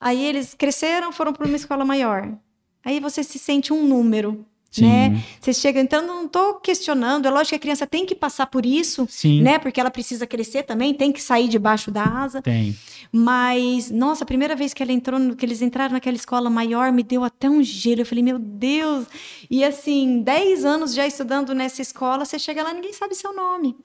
Aí 0.01 0.25
eles 0.25 0.55
cresceram, 0.55 1.13
foram 1.13 1.33
para 1.33 1.47
uma 1.47 1.57
escola 1.57 1.85
maior. 1.85 2.37
Aí 2.85 3.01
você 3.01 3.23
se 3.23 3.39
sente 3.39 3.73
um 3.73 3.87
número. 3.87 4.47
Sim. 4.81 4.87
né? 4.87 5.25
Você 5.41 5.53
chega, 5.53 5.81
então 5.81 6.05
não 6.05 6.27
estou 6.27 6.55
questionando, 6.55 7.27
é 7.27 7.31
lógico 7.31 7.51
que 7.51 7.55
a 7.55 7.59
criança 7.59 7.87
tem 7.87 8.05
que 8.05 8.15
passar 8.15 8.47
por 8.47 8.67
isso, 8.67 9.07
Sim. 9.09 9.43
né? 9.43 9.59
Porque 9.59 9.81
ela 9.81 9.91
precisa 9.91 10.27
crescer 10.27 10.65
também, 10.65 10.93
tem 10.93 11.13
que 11.13 11.23
sair 11.23 11.49
debaixo 11.49 11.91
da 11.91 12.05
asa. 12.05 12.43
Tem. 12.43 12.77
Mas, 13.13 13.91
nossa, 13.91 14.25
a 14.25 14.27
primeira 14.27 14.57
vez 14.57 14.75
que 14.75 14.83
ela 14.83 14.93
entrou, 14.93 15.37
que 15.37 15.47
eles 15.47 15.63
entraram 15.63 15.93
naquela 15.93 16.17
escola 16.17 16.51
maior, 16.51 16.91
me 16.91 17.03
deu 17.03 17.23
até 17.23 17.49
um 17.49 17.63
gelo. 17.63 18.01
Eu 18.01 18.07
falei, 18.07 18.25
meu 18.25 18.39
Deus! 18.39 19.07
E 19.49 19.63
assim, 19.63 20.21
10 20.23 20.65
anos 20.65 20.93
já 20.93 21.07
estudando 21.07 21.55
nessa 21.55 21.81
escola, 21.81 22.25
você 22.25 22.39
chega 22.39 22.63
lá 22.63 22.73
e 22.73 22.75
ninguém 22.75 22.93
sabe 22.93 23.15
seu 23.15 23.33
nome. 23.33 23.77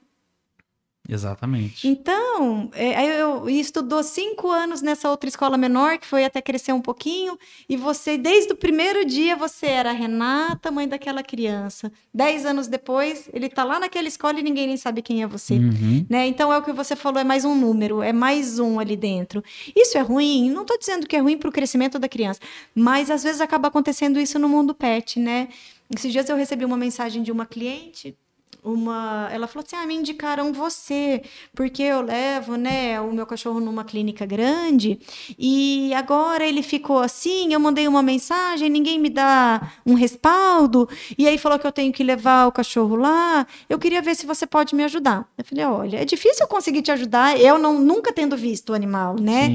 Exatamente. 1.10 1.88
Então, 1.88 2.70
é, 2.74 3.20
eu, 3.20 3.50
estudou 3.50 4.04
cinco 4.04 4.50
anos 4.50 4.82
nessa 4.82 5.10
outra 5.10 5.28
escola 5.28 5.58
menor, 5.58 5.98
que 5.98 6.06
foi 6.06 6.24
até 6.24 6.40
crescer 6.42 6.72
um 6.72 6.82
pouquinho, 6.82 7.38
e 7.68 7.76
você, 7.76 8.18
desde 8.18 8.54
o 8.54 8.56
primeiro 8.56 9.04
dia, 9.04 9.36
você 9.36 9.66
era 9.66 9.90
a 9.90 9.94
Renata, 9.94 10.70
mãe 10.70 10.88
daquela 10.88 11.24
criança. 11.24 11.92
Dez 12.14 12.46
anos 12.46 12.68
depois, 12.68 13.28
ele 13.34 13.48
está 13.48 13.64
lá 13.64 13.80
naquela 13.80 14.08
escola 14.08 14.40
e 14.40 14.44
ninguém 14.44 14.68
nem 14.68 14.78
sabe 14.78 15.02
quem 15.02 15.24
é 15.24 15.28
você. 15.28 15.56
Uhum. 15.56 16.06
Né? 16.08 16.28
Então, 16.28 16.54
é 16.54 16.58
o 16.58 16.62
que 16.62 16.72
você 16.72 16.96
falou, 16.96 17.20
é 17.20 17.24
mais 17.24 17.44
um 17.44 17.56
número, 17.56 18.04
é 18.04 18.14
mais 18.14 18.60
um 18.60 18.80
ali 18.80 18.96
dentro. 18.96 19.44
Isso 19.76 19.98
é 19.98 20.02
ruim? 20.02 20.52
Não 20.52 20.62
estou 20.62 20.78
dizendo 20.78 21.08
que 21.08 21.16
é 21.16 21.20
ruim 21.20 21.38
para 21.38 21.50
o 21.50 21.52
crescimento 21.52 21.98
da 21.98 22.08
criança, 22.08 22.40
mas 22.76 23.10
às 23.10 23.24
vezes 23.24 23.42
acaba 23.42 23.68
acontecendo 23.68 24.20
isso 24.20 24.38
no 24.38 24.48
mundo 24.48 24.76
pet, 24.76 25.20
né? 25.20 25.48
Esses 25.96 26.12
dias 26.12 26.30
eu 26.30 26.36
recebi 26.36 26.64
uma 26.64 26.78
mensagem 26.78 27.24
de 27.24 27.32
uma 27.32 27.48
cliente 27.48 28.16
uma. 28.64 29.30
Ela 29.32 29.48
falou 29.48 29.64
assim: 29.66 29.76
ah, 29.76 29.86
me 29.86 29.96
indicaram 29.96 30.52
você, 30.52 31.22
porque 31.56 31.84
eu 31.84 32.02
levo 32.02 32.56
né, 32.56 33.00
o 33.00 33.12
meu 33.14 33.26
cachorro 33.26 33.60
numa 33.60 33.84
clínica 33.84 34.26
grande 34.26 35.00
e 35.38 35.94
agora 35.94 36.46
ele 36.46 36.62
ficou 36.62 37.00
assim. 37.00 37.54
Eu 37.54 37.60
mandei 37.60 37.88
uma 37.88 38.02
mensagem, 38.02 38.70
ninguém 38.70 39.00
me 39.00 39.10
dá 39.10 39.72
um 39.86 39.94
respaldo, 39.94 40.90
e 41.18 41.28
aí 41.28 41.38
falou 41.38 41.58
que 41.58 41.66
eu 41.66 41.72
tenho 41.72 41.92
que 41.94 42.04
levar 42.04 42.48
o 42.48 42.52
cachorro 42.52 42.96
lá. 42.96 43.46
Eu 43.68 43.80
queria 43.80 44.02
ver 44.02 44.16
se 44.16 44.26
você 44.26 44.46
pode 44.46 44.76
me 44.76 44.84
ajudar. 44.84 45.28
Eu 45.38 45.44
falei: 45.44 45.66
olha, 45.66 46.02
é 46.02 46.06
difícil 46.06 46.46
eu 46.46 46.48
conseguir 46.48 46.82
te 46.82 46.92
ajudar, 46.92 47.40
eu 47.40 47.58
não, 47.58 47.80
nunca 47.80 48.12
tendo 48.12 48.36
visto 48.36 48.72
o 48.72 48.74
animal, 48.74 49.16
né? 49.20 49.50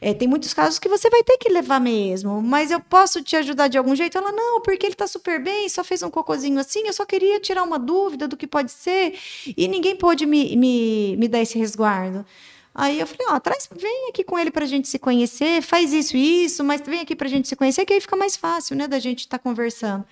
É, 0.00 0.14
tem 0.14 0.28
muitos 0.28 0.52
casos 0.52 0.78
que 0.78 0.88
você 0.88 1.08
vai 1.08 1.22
ter 1.22 1.38
que 1.38 1.48
levar 1.48 1.80
mesmo, 1.80 2.42
mas 2.42 2.70
eu 2.70 2.80
posso 2.80 3.22
te 3.22 3.36
ajudar 3.36 3.68
de 3.68 3.78
algum 3.78 3.94
jeito? 3.94 4.18
Ela: 4.18 4.32
não, 4.32 4.60
porque 4.60 4.86
ele 4.86 4.94
tá 4.94 5.06
super 5.06 5.42
bem, 5.42 5.68
só 5.68 5.82
fez 5.82 6.02
um 6.02 6.10
cocôzinho 6.10 6.58
assim, 6.58 6.86
eu 6.86 6.92
só 6.92 7.04
queria 7.04 7.40
tirar 7.40 7.62
uma 7.62 7.78
dúvida 7.78 8.28
do 8.28 8.36
que 8.36 8.46
pode 8.50 8.72
ser, 8.72 9.14
e 9.56 9.68
ninguém 9.68 9.96
pôde 9.96 10.26
me, 10.26 10.56
me, 10.56 11.16
me 11.16 11.28
dar 11.28 11.40
esse 11.40 11.58
resguardo. 11.58 12.24
Aí 12.74 13.00
eu 13.00 13.06
falei, 13.06 13.26
ó, 13.30 13.40
traz, 13.40 13.68
vem 13.74 14.08
aqui 14.08 14.22
com 14.22 14.38
ele 14.38 14.50
para 14.50 14.64
a 14.64 14.68
gente 14.68 14.88
se 14.88 14.98
conhecer, 14.98 15.60
faz 15.60 15.92
isso 15.92 16.16
e 16.16 16.44
isso, 16.44 16.62
mas 16.62 16.80
vem 16.80 17.00
aqui 17.00 17.16
para 17.16 17.26
a 17.26 17.30
gente 17.30 17.48
se 17.48 17.56
conhecer, 17.56 17.84
que 17.84 17.92
aí 17.92 18.00
fica 18.00 18.16
mais 18.16 18.36
fácil, 18.36 18.76
né, 18.76 18.86
da 18.86 18.98
gente 18.98 19.20
estar 19.20 19.38
tá 19.38 19.42
conversando. 19.42 20.04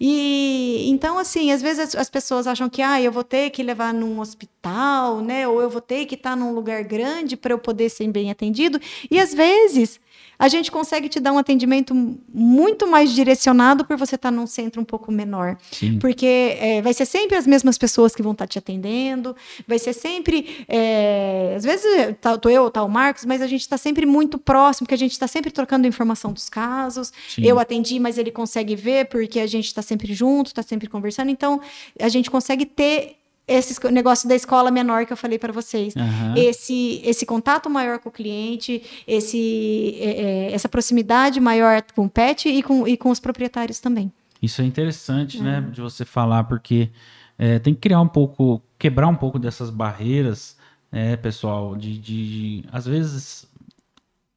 E 0.00 0.88
então, 0.88 1.18
assim, 1.18 1.52
às 1.52 1.60
vezes 1.60 1.88
as, 1.88 1.94
as, 1.94 2.08
pessoas 2.08 2.46
acham 2.46 2.70
que 2.70 2.80
ah, 2.80 3.00
eu 3.02 3.12
vou 3.12 3.22
ter 3.22 3.50
que 3.50 3.62
levar 3.62 3.92
num 3.92 4.18
hospital, 4.18 5.20
né? 5.20 5.46
Ou 5.46 5.60
eu 5.60 5.68
vou 5.68 5.82
ter 5.82 6.06
que 6.06 6.14
estar 6.14 6.30
tá 6.30 6.36
num 6.36 6.54
lugar 6.54 6.82
grande 6.84 7.36
para 7.36 7.52
eu 7.52 7.58
poder 7.58 7.90
ser 7.90 8.08
bem 8.08 8.30
atendido. 8.30 8.80
E 9.10 9.20
às 9.20 9.34
vezes 9.34 10.00
a 10.40 10.48
gente 10.48 10.70
consegue 10.70 11.06
te 11.10 11.20
dar 11.20 11.32
um 11.32 11.38
atendimento 11.38 11.94
muito 12.32 12.86
mais 12.86 13.12
direcionado 13.12 13.84
por 13.84 13.98
você 13.98 14.14
estar 14.14 14.30
num 14.30 14.46
centro 14.46 14.80
um 14.80 14.84
pouco 14.86 15.12
menor. 15.12 15.58
Sim. 15.70 15.98
Porque 15.98 16.56
é, 16.58 16.80
vai 16.80 16.94
ser 16.94 17.04
sempre 17.04 17.36
as 17.36 17.46
mesmas 17.46 17.76
pessoas 17.76 18.14
que 18.14 18.22
vão 18.22 18.32
estar 18.32 18.46
te 18.46 18.58
atendendo, 18.58 19.36
vai 19.68 19.78
ser 19.78 19.92
sempre. 19.92 20.64
É, 20.66 21.52
às 21.54 21.62
vezes 21.62 22.16
tá, 22.22 22.38
tô 22.38 22.48
eu 22.48 22.62
ou 22.62 22.70
tá 22.70 22.82
o 22.82 22.88
Marcos, 22.88 23.26
mas 23.26 23.42
a 23.42 23.46
gente 23.46 23.60
está 23.60 23.76
sempre 23.76 24.06
muito 24.06 24.38
próximo, 24.38 24.86
porque 24.86 24.94
a 24.94 24.98
gente 24.98 25.12
está 25.12 25.26
sempre 25.26 25.50
trocando 25.50 25.86
informação 25.86 26.32
dos 26.32 26.48
casos. 26.48 27.12
Sim. 27.28 27.42
Eu 27.44 27.58
atendi, 27.58 28.00
mas 28.00 28.16
ele 28.16 28.30
consegue 28.30 28.74
ver, 28.74 29.08
porque 29.10 29.40
a 29.40 29.46
gente 29.46 29.66
está 29.66 29.82
sempre 29.90 30.14
junto, 30.14 30.46
está 30.46 30.62
sempre 30.62 30.88
conversando. 30.88 31.30
Então, 31.30 31.60
a 32.00 32.08
gente 32.08 32.30
consegue 32.30 32.64
ter 32.64 33.16
esse 33.46 33.74
negócio 33.90 34.28
da 34.28 34.36
escola 34.36 34.70
menor 34.70 35.04
que 35.04 35.12
eu 35.12 35.16
falei 35.16 35.38
para 35.38 35.52
vocês. 35.52 35.94
Uhum. 35.96 36.34
Esse, 36.36 37.02
esse 37.04 37.26
contato 37.26 37.68
maior 37.68 37.98
com 37.98 38.08
o 38.08 38.12
cliente, 38.12 38.82
esse, 39.06 39.96
é, 39.98 40.10
é, 40.10 40.52
essa 40.52 40.68
proximidade 40.68 41.40
maior 41.40 41.82
com 41.94 42.04
o 42.06 42.08
pet 42.08 42.48
e 42.48 42.62
com, 42.62 42.86
e 42.86 42.96
com 42.96 43.10
os 43.10 43.18
proprietários 43.18 43.80
também. 43.80 44.12
Isso 44.40 44.62
é 44.62 44.64
interessante, 44.64 45.38
uhum. 45.38 45.44
né, 45.44 45.68
de 45.72 45.80
você 45.80 46.04
falar, 46.04 46.44
porque 46.44 46.90
é, 47.36 47.58
tem 47.58 47.74
que 47.74 47.80
criar 47.80 48.00
um 48.00 48.08
pouco, 48.08 48.62
quebrar 48.78 49.08
um 49.08 49.16
pouco 49.16 49.38
dessas 49.38 49.68
barreiras, 49.68 50.56
né, 50.92 51.16
pessoal, 51.16 51.74
de, 51.74 51.98
de, 51.98 52.62
de 52.62 52.64
às 52.70 52.86
vezes 52.86 53.46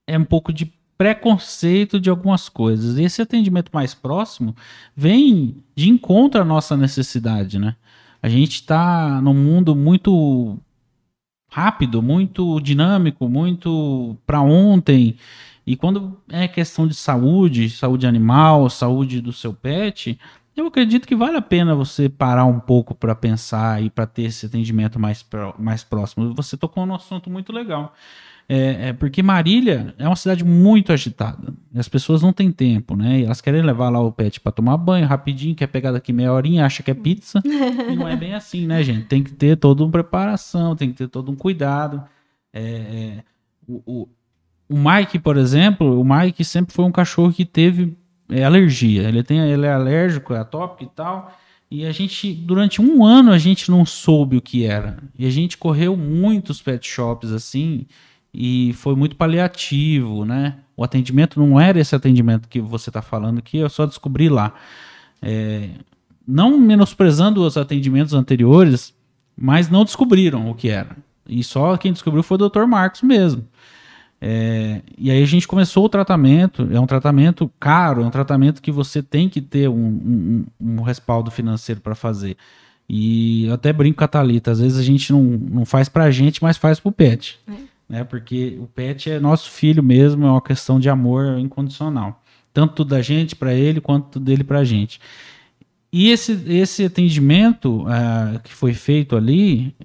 é 0.07 0.17
um 0.17 0.25
pouco 0.25 0.51
de 0.51 0.73
preconceito 0.97 1.99
de 1.99 2.09
algumas 2.09 2.49
coisas. 2.49 2.97
E 2.97 3.03
esse 3.03 3.21
atendimento 3.21 3.71
mais 3.73 3.93
próximo 3.93 4.55
vem 4.95 5.57
de 5.75 5.89
encontro 5.89 6.41
à 6.41 6.45
nossa 6.45 6.77
necessidade, 6.77 7.59
né? 7.59 7.75
A 8.21 8.29
gente 8.29 8.55
está 8.55 9.21
num 9.21 9.33
mundo 9.33 9.75
muito 9.75 10.57
rápido, 11.49 12.01
muito 12.01 12.59
dinâmico, 12.59 13.27
muito 13.27 14.17
para 14.25 14.41
ontem. 14.41 15.17
E 15.67 15.75
quando 15.75 16.17
é 16.29 16.47
questão 16.47 16.87
de 16.87 16.95
saúde, 16.95 17.69
saúde 17.69 18.07
animal, 18.07 18.69
saúde 18.69 19.21
do 19.21 19.31
seu 19.31 19.53
pet, 19.53 20.19
eu 20.55 20.67
acredito 20.67 21.07
que 21.07 21.15
vale 21.15 21.37
a 21.37 21.41
pena 21.41 21.75
você 21.75 22.07
parar 22.07 22.45
um 22.45 22.59
pouco 22.59 22.93
para 22.93 23.15
pensar 23.15 23.81
e 23.83 23.89
para 23.89 24.05
ter 24.05 24.23
esse 24.23 24.45
atendimento 24.45 24.99
mais, 24.99 25.25
mais 25.57 25.83
próximo. 25.83 26.33
Você 26.33 26.55
tocou 26.55 26.85
num 26.85 26.95
assunto 26.95 27.29
muito 27.29 27.51
legal. 27.51 27.93
É, 28.47 28.89
é, 28.89 28.93
porque 28.93 29.23
Marília 29.23 29.95
é 29.97 30.05
uma 30.07 30.15
cidade 30.15 30.43
muito 30.43 30.91
agitada. 30.91 31.53
As 31.73 31.87
pessoas 31.87 32.21
não 32.21 32.33
têm 32.33 32.51
tempo, 32.51 32.95
né? 32.95 33.21
E 33.21 33.25
elas 33.25 33.41
querem 33.41 33.61
levar 33.61 33.89
lá 33.89 33.99
o 33.99 34.11
pet 34.11 34.39
para 34.39 34.51
tomar 34.51 34.77
banho 34.77 35.07
rapidinho, 35.07 35.55
quer 35.55 35.67
pegar 35.67 35.91
daqui 35.91 36.11
meia 36.11 36.31
horinha, 36.31 36.65
acha 36.65 36.83
que 36.83 36.91
é 36.91 36.93
pizza. 36.93 37.41
e 37.45 37.95
não 37.95 38.07
é 38.07 38.15
bem 38.15 38.33
assim, 38.33 38.67
né, 38.67 38.83
gente? 38.83 39.05
Tem 39.05 39.23
que 39.23 39.31
ter 39.31 39.57
toda 39.57 39.83
uma 39.83 39.91
preparação, 39.91 40.75
tem 40.75 40.91
que 40.91 40.97
ter 40.97 41.07
todo 41.07 41.31
um 41.31 41.35
cuidado. 41.35 42.03
É, 42.51 42.61
é 42.61 43.23
o, 43.67 43.81
o, 43.85 44.09
o, 44.69 44.77
Mike, 44.77 45.19
por 45.19 45.37
exemplo, 45.37 45.99
o 45.99 46.03
Mike 46.03 46.43
sempre 46.43 46.73
foi 46.73 46.83
um 46.83 46.91
cachorro 46.91 47.31
que 47.31 47.45
teve 47.45 47.97
é, 48.29 48.43
alergia. 48.43 49.07
Ele, 49.07 49.23
tem, 49.23 49.39
ele 49.39 49.65
é 49.65 49.71
alérgico, 49.71 50.33
é 50.33 50.39
atópico 50.39 50.83
e 50.83 50.93
tal. 50.93 51.33
E 51.71 51.85
a 51.85 51.91
gente, 51.91 52.31
durante 52.33 52.81
um 52.81 53.03
ano, 53.03 53.31
a 53.31 53.37
gente 53.39 53.71
não 53.71 53.85
soube 53.85 54.37
o 54.37 54.41
que 54.41 54.65
era. 54.65 54.97
E 55.17 55.25
a 55.25 55.29
gente 55.31 55.57
correu 55.57 55.95
muitos 55.97 56.61
pet 56.61 56.87
shops 56.87 57.31
assim 57.31 57.87
e 58.33 58.73
foi 58.73 58.95
muito 58.95 59.15
paliativo, 59.15 60.25
né? 60.25 60.55
O 60.75 60.83
atendimento 60.83 61.39
não 61.39 61.59
era 61.59 61.79
esse 61.79 61.95
atendimento 61.95 62.49
que 62.49 62.59
você 62.59 62.89
está 62.89 63.01
falando 63.01 63.41
que 63.41 63.57
eu 63.57 63.69
só 63.69 63.85
descobri 63.85 64.27
lá. 64.27 64.53
É, 65.21 65.69
não 66.27 66.57
menosprezando 66.57 67.45
os 67.45 67.57
atendimentos 67.57 68.13
anteriores, 68.13 68.93
mas 69.37 69.69
não 69.69 69.83
descobriram 69.85 70.49
o 70.49 70.55
que 70.55 70.69
era. 70.69 70.97
E 71.27 71.43
só 71.43 71.77
quem 71.77 71.93
descobriu 71.93 72.23
foi 72.23 72.37
o 72.37 72.49
Dr. 72.49 72.65
Marcos 72.65 73.03
mesmo. 73.03 73.47
É, 74.19 74.81
e 74.97 75.11
aí 75.11 75.21
a 75.21 75.27
gente 75.27 75.47
começou 75.47 75.85
o 75.85 75.89
tratamento. 75.89 76.67
É 76.71 76.79
um 76.79 76.87
tratamento 76.87 77.51
caro, 77.59 78.01
é 78.01 78.05
um 78.05 78.09
tratamento 78.09 78.61
que 78.61 78.71
você 78.71 79.03
tem 79.03 79.29
que 79.29 79.41
ter 79.41 79.69
um, 79.69 79.75
um, 79.75 80.45
um 80.59 80.81
respaldo 80.81 81.29
financeiro 81.29 81.81
para 81.81 81.93
fazer. 81.93 82.35
E 82.89 83.45
eu 83.45 83.53
até 83.53 83.71
brinco 83.71 83.99
com 83.99 84.03
a 84.03 84.07
Thalita, 84.07 84.51
às 84.51 84.59
vezes 84.59 84.77
a 84.77 84.83
gente 84.83 85.11
não, 85.11 85.21
não 85.21 85.65
faz 85.65 85.87
pra 85.87 86.09
gente, 86.09 86.41
mas 86.41 86.57
faz 86.57 86.79
pro 86.79 86.91
pet. 86.91 87.39
É 87.47 87.72
né? 87.87 88.03
Porque 88.03 88.57
o 88.59 88.67
pet 88.67 89.09
é 89.09 89.19
nosso 89.19 89.49
filho 89.51 89.83
mesmo, 89.83 90.25
é 90.25 90.31
uma 90.31 90.41
questão 90.41 90.79
de 90.79 90.89
amor 90.89 91.37
incondicional, 91.39 92.21
tanto 92.53 92.83
da 92.83 93.01
gente 93.01 93.35
para 93.35 93.53
ele 93.53 93.81
quanto 93.81 94.19
dele 94.19 94.43
para 94.43 94.59
a 94.59 94.63
gente. 94.63 94.99
E 95.91 96.09
esse, 96.09 96.31
esse 96.47 96.85
atendimento 96.85 97.83
uh, 97.83 98.39
que 98.43 98.53
foi 98.53 98.73
feito 98.73 99.15
ali, 99.15 99.75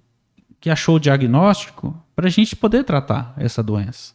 que 0.61 0.70
achou 0.70 0.96
o 0.96 1.01
diagnóstico, 1.01 1.94
para 2.16 2.28
a 2.28 2.30
gente 2.30 2.57
poder 2.57 2.82
tratar 2.82 3.34
essa 3.36 3.62
doença. 3.62 4.14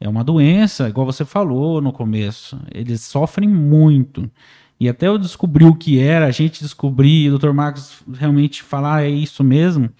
É 0.00 0.08
uma 0.08 0.22
doença, 0.22 0.88
igual 0.88 1.06
você 1.06 1.24
falou 1.24 1.80
no 1.80 1.92
começo, 1.92 2.60
eles 2.72 3.00
sofrem 3.02 3.48
muito. 3.48 4.30
E 4.78 4.88
até 4.88 5.08
eu 5.08 5.18
descobrir 5.18 5.64
o 5.64 5.74
que 5.74 5.98
era, 5.98 6.26
a 6.26 6.30
gente 6.30 6.62
descobrir, 6.62 7.30
o 7.32 7.38
Dr. 7.38 7.52
Marcos 7.52 8.02
realmente 8.12 8.62
falar, 8.62 8.96
ah, 8.96 9.04
é 9.04 9.08
isso 9.08 9.42
mesmo, 9.42 9.90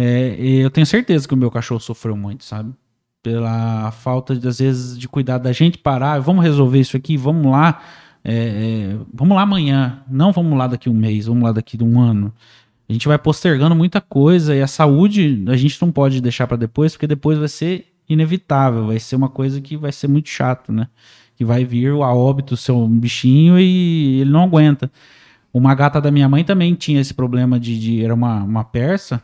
é, 0.00 0.36
eu 0.38 0.70
tenho 0.70 0.86
certeza 0.86 1.26
que 1.26 1.34
o 1.34 1.36
meu 1.36 1.50
cachorro 1.50 1.80
sofreu 1.80 2.16
muito, 2.16 2.44
sabe? 2.44 2.72
Pela 3.20 3.90
falta, 3.90 4.36
de, 4.36 4.46
às 4.46 4.60
vezes, 4.60 4.96
de 4.96 5.08
cuidar 5.08 5.38
da 5.38 5.50
gente, 5.50 5.76
parar, 5.76 6.20
vamos 6.20 6.44
resolver 6.44 6.78
isso 6.78 6.96
aqui, 6.96 7.16
vamos 7.16 7.50
lá, 7.50 7.82
é, 8.22 8.32
é, 8.32 8.96
vamos 9.12 9.34
lá 9.34 9.42
amanhã, 9.42 10.00
não 10.08 10.30
vamos 10.30 10.56
lá 10.56 10.68
daqui 10.68 10.88
um 10.88 10.94
mês, 10.94 11.26
vamos 11.26 11.42
lá 11.42 11.50
daqui 11.50 11.76
um 11.82 12.00
ano. 12.00 12.32
A 12.88 12.92
gente 12.92 13.08
vai 13.08 13.18
postergando 13.18 13.74
muita 13.74 14.00
coisa 14.00 14.54
e 14.54 14.62
a 14.62 14.68
saúde 14.68 15.44
a 15.48 15.56
gente 15.56 15.82
não 15.82 15.90
pode 15.90 16.20
deixar 16.20 16.46
para 16.46 16.56
depois, 16.56 16.92
porque 16.92 17.08
depois 17.08 17.36
vai 17.36 17.48
ser 17.48 17.86
inevitável, 18.08 18.86
vai 18.86 19.00
ser 19.00 19.16
uma 19.16 19.28
coisa 19.28 19.60
que 19.60 19.76
vai 19.76 19.90
ser 19.90 20.06
muito 20.06 20.28
chato, 20.28 20.72
né? 20.72 20.86
Que 21.34 21.44
vai 21.44 21.64
vir 21.64 21.90
a 21.90 22.14
óbito 22.14 22.54
o 22.54 22.56
seu 22.56 22.86
bichinho 22.86 23.58
e 23.58 24.20
ele 24.20 24.30
não 24.30 24.44
aguenta. 24.44 24.92
Uma 25.52 25.74
gata 25.74 26.00
da 26.00 26.12
minha 26.12 26.28
mãe 26.28 26.44
também 26.44 26.74
tinha 26.76 27.00
esse 27.00 27.12
problema 27.12 27.58
de, 27.58 27.76
de 27.80 28.04
era 28.04 28.14
uma, 28.14 28.44
uma 28.44 28.62
persa, 28.62 29.20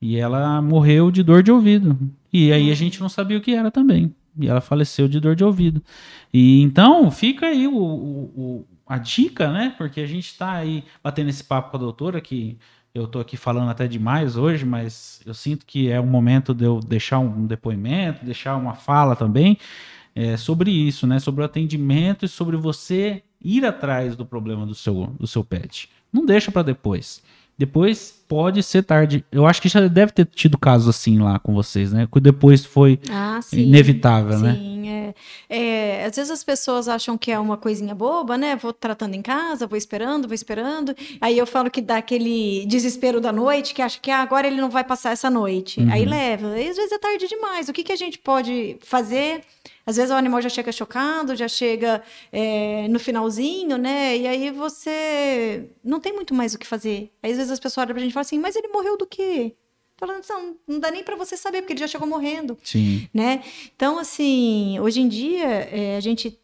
e 0.00 0.16
ela 0.16 0.62
morreu 0.62 1.10
de 1.10 1.22
dor 1.22 1.42
de 1.42 1.52
ouvido. 1.52 1.98
E 2.32 2.52
aí 2.52 2.70
a 2.70 2.74
gente 2.74 3.00
não 3.00 3.08
sabia 3.08 3.36
o 3.36 3.40
que 3.40 3.54
era 3.54 3.70
também. 3.70 4.14
E 4.38 4.48
ela 4.48 4.60
faleceu 4.60 5.08
de 5.08 5.20
dor 5.20 5.34
de 5.34 5.44
ouvido. 5.44 5.82
E 6.32 6.62
então 6.62 7.10
fica 7.10 7.46
aí 7.46 7.66
o, 7.66 7.76
o, 7.76 8.32
o 8.36 8.66
a 8.86 8.98
dica, 8.98 9.52
né? 9.52 9.74
Porque 9.76 10.00
a 10.00 10.06
gente 10.06 10.26
está 10.26 10.52
aí 10.52 10.84
batendo 11.02 11.28
esse 11.28 11.44
papo 11.44 11.70
com 11.70 11.76
a 11.76 11.80
doutora 11.80 12.20
que 12.20 12.58
eu 12.92 13.04
estou 13.04 13.20
aqui 13.20 13.36
falando 13.36 13.70
até 13.70 13.86
demais 13.86 14.36
hoje, 14.36 14.64
mas 14.64 15.20
eu 15.24 15.32
sinto 15.32 15.64
que 15.64 15.88
é 15.88 16.00
o 16.00 16.06
momento 16.06 16.52
de 16.52 16.64
eu 16.64 16.80
deixar 16.80 17.20
um 17.20 17.46
depoimento, 17.46 18.24
deixar 18.24 18.56
uma 18.56 18.74
fala 18.74 19.14
também 19.14 19.58
é, 20.14 20.36
sobre 20.36 20.70
isso, 20.70 21.06
né? 21.06 21.18
Sobre 21.18 21.42
o 21.42 21.44
atendimento 21.44 22.24
e 22.24 22.28
sobre 22.28 22.56
você 22.56 23.22
ir 23.40 23.64
atrás 23.64 24.16
do 24.16 24.26
problema 24.26 24.66
do 24.66 24.74
seu, 24.74 25.14
do 25.18 25.26
seu 25.26 25.44
pet. 25.44 25.88
Não 26.12 26.26
deixa 26.26 26.50
para 26.50 26.62
depois. 26.62 27.22
Depois 27.60 28.14
pode 28.26 28.62
ser 28.62 28.82
tarde. 28.82 29.22
Eu 29.30 29.46
acho 29.46 29.60
que 29.60 29.68
já 29.68 29.86
deve 29.86 30.12
ter 30.12 30.24
tido 30.24 30.56
casos 30.56 30.88
assim 30.88 31.18
lá 31.18 31.38
com 31.38 31.52
vocês, 31.52 31.92
né? 31.92 32.08
Que 32.10 32.18
depois 32.18 32.64
foi 32.64 32.98
ah, 33.10 33.38
inevitável, 33.52 34.38
sim, 34.38 34.42
né? 34.42 34.54
Sim, 34.54 34.88
é, 34.88 35.14
é, 35.50 36.04
Às 36.06 36.16
vezes 36.16 36.30
as 36.30 36.42
pessoas 36.42 36.88
acham 36.88 37.18
que 37.18 37.30
é 37.30 37.38
uma 37.38 37.58
coisinha 37.58 37.94
boba, 37.94 38.38
né? 38.38 38.56
Vou 38.56 38.72
tratando 38.72 39.14
em 39.14 39.20
casa, 39.20 39.66
vou 39.66 39.76
esperando, 39.76 40.26
vou 40.26 40.34
esperando. 40.34 40.96
Aí 41.20 41.36
eu 41.36 41.46
falo 41.46 41.70
que 41.70 41.82
dá 41.82 41.98
aquele 41.98 42.64
desespero 42.64 43.20
da 43.20 43.30
noite, 43.30 43.74
que 43.74 43.82
acha 43.82 44.00
que 44.00 44.10
ah, 44.10 44.22
agora 44.22 44.46
ele 44.46 44.58
não 44.58 44.70
vai 44.70 44.84
passar 44.84 45.10
essa 45.10 45.28
noite. 45.28 45.78
Uhum. 45.78 45.92
Aí 45.92 46.06
leva. 46.06 46.46
Às 46.54 46.76
vezes 46.76 46.92
é 46.92 46.98
tarde 46.98 47.28
demais. 47.28 47.68
O 47.68 47.74
que, 47.74 47.84
que 47.84 47.92
a 47.92 47.96
gente 47.96 48.18
pode 48.18 48.78
fazer? 48.80 49.42
Às 49.84 49.96
vezes 49.96 50.10
o 50.10 50.14
animal 50.14 50.40
já 50.40 50.48
chega 50.48 50.70
chocado, 50.70 51.34
já 51.34 51.48
chega 51.48 52.02
é, 52.30 52.86
no 52.88 52.98
finalzinho, 52.98 53.76
né? 53.78 54.16
E 54.16 54.26
aí 54.26 54.50
você 54.50 55.68
não 55.82 56.00
tem 56.00 56.12
muito 56.12 56.34
mais 56.34 56.54
o 56.54 56.58
que 56.58 56.66
fazer. 56.66 57.10
Aí 57.22 57.30
às 57.32 57.36
vezes 57.36 57.52
as 57.52 57.60
pessoas 57.60 57.84
olham 57.84 57.94
pra 57.94 58.02
gente 58.02 58.10
e 58.10 58.14
falam 58.14 58.22
assim, 58.22 58.38
mas 58.38 58.56
ele 58.56 58.68
morreu 58.68 58.96
do 58.96 59.06
quê? 59.06 59.54
Falando, 59.96 60.24
não, 60.28 60.56
não 60.66 60.80
dá 60.80 60.90
nem 60.90 61.04
para 61.04 61.14
você 61.14 61.36
saber, 61.36 61.60
porque 61.60 61.74
ele 61.74 61.80
já 61.80 61.86
chegou 61.86 62.08
morrendo. 62.08 62.56
Sim. 62.64 63.06
Né? 63.12 63.42
Então, 63.76 63.98
assim, 63.98 64.80
hoje 64.80 65.00
em 65.00 65.08
dia, 65.08 65.46
é, 65.46 65.96
a 65.96 66.00
gente 66.00 66.38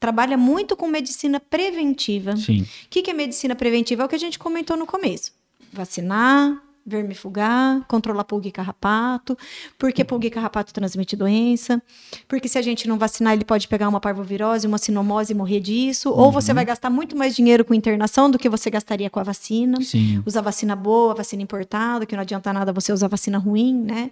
trabalha 0.00 0.36
muito 0.36 0.74
com 0.74 0.88
medicina 0.88 1.38
preventiva. 1.38 2.36
Sim. 2.36 2.62
O 2.62 2.88
que, 2.88 3.02
que 3.02 3.10
é 3.10 3.14
medicina 3.14 3.54
preventiva? 3.54 4.02
É 4.02 4.06
o 4.06 4.08
que 4.08 4.14
a 4.14 4.18
gente 4.18 4.38
comentou 4.38 4.76
no 4.76 4.86
começo. 4.86 5.32
Vacinar, 5.72 6.62
vermifugar, 6.84 7.84
controlar 7.86 8.24
pulga 8.24 8.48
e 8.48 8.52
carrapato, 8.52 9.36
porque 9.78 10.04
pulga 10.04 10.26
e 10.26 10.30
carrapato 10.30 10.72
transmite 10.72 11.14
doença, 11.16 11.80
porque 12.26 12.48
se 12.48 12.58
a 12.58 12.62
gente 12.62 12.88
não 12.88 12.98
vacinar, 12.98 13.34
ele 13.34 13.44
pode 13.44 13.68
pegar 13.68 13.88
uma 13.88 14.00
parvovirose, 14.00 14.66
uma 14.66 14.78
sinomose 14.78 15.32
e 15.32 15.36
morrer 15.36 15.60
disso, 15.60 16.10
uhum. 16.10 16.18
ou 16.18 16.32
você 16.32 16.52
vai 16.52 16.64
gastar 16.64 16.90
muito 16.90 17.16
mais 17.16 17.34
dinheiro 17.34 17.64
com 17.64 17.72
internação 17.74 18.30
do 18.30 18.38
que 18.38 18.48
você 18.48 18.70
gastaria 18.70 19.08
com 19.08 19.20
a 19.20 19.22
vacina. 19.22 19.80
Sim. 19.80 20.22
Usar 20.26 20.40
vacina 20.40 20.74
boa, 20.74 21.14
vacina 21.14 21.42
importada, 21.42 22.04
que 22.04 22.14
não 22.14 22.22
adianta 22.22 22.52
nada 22.52 22.72
você 22.72 22.92
usar 22.92 23.08
vacina 23.08 23.38
ruim, 23.38 23.74
né? 23.74 24.10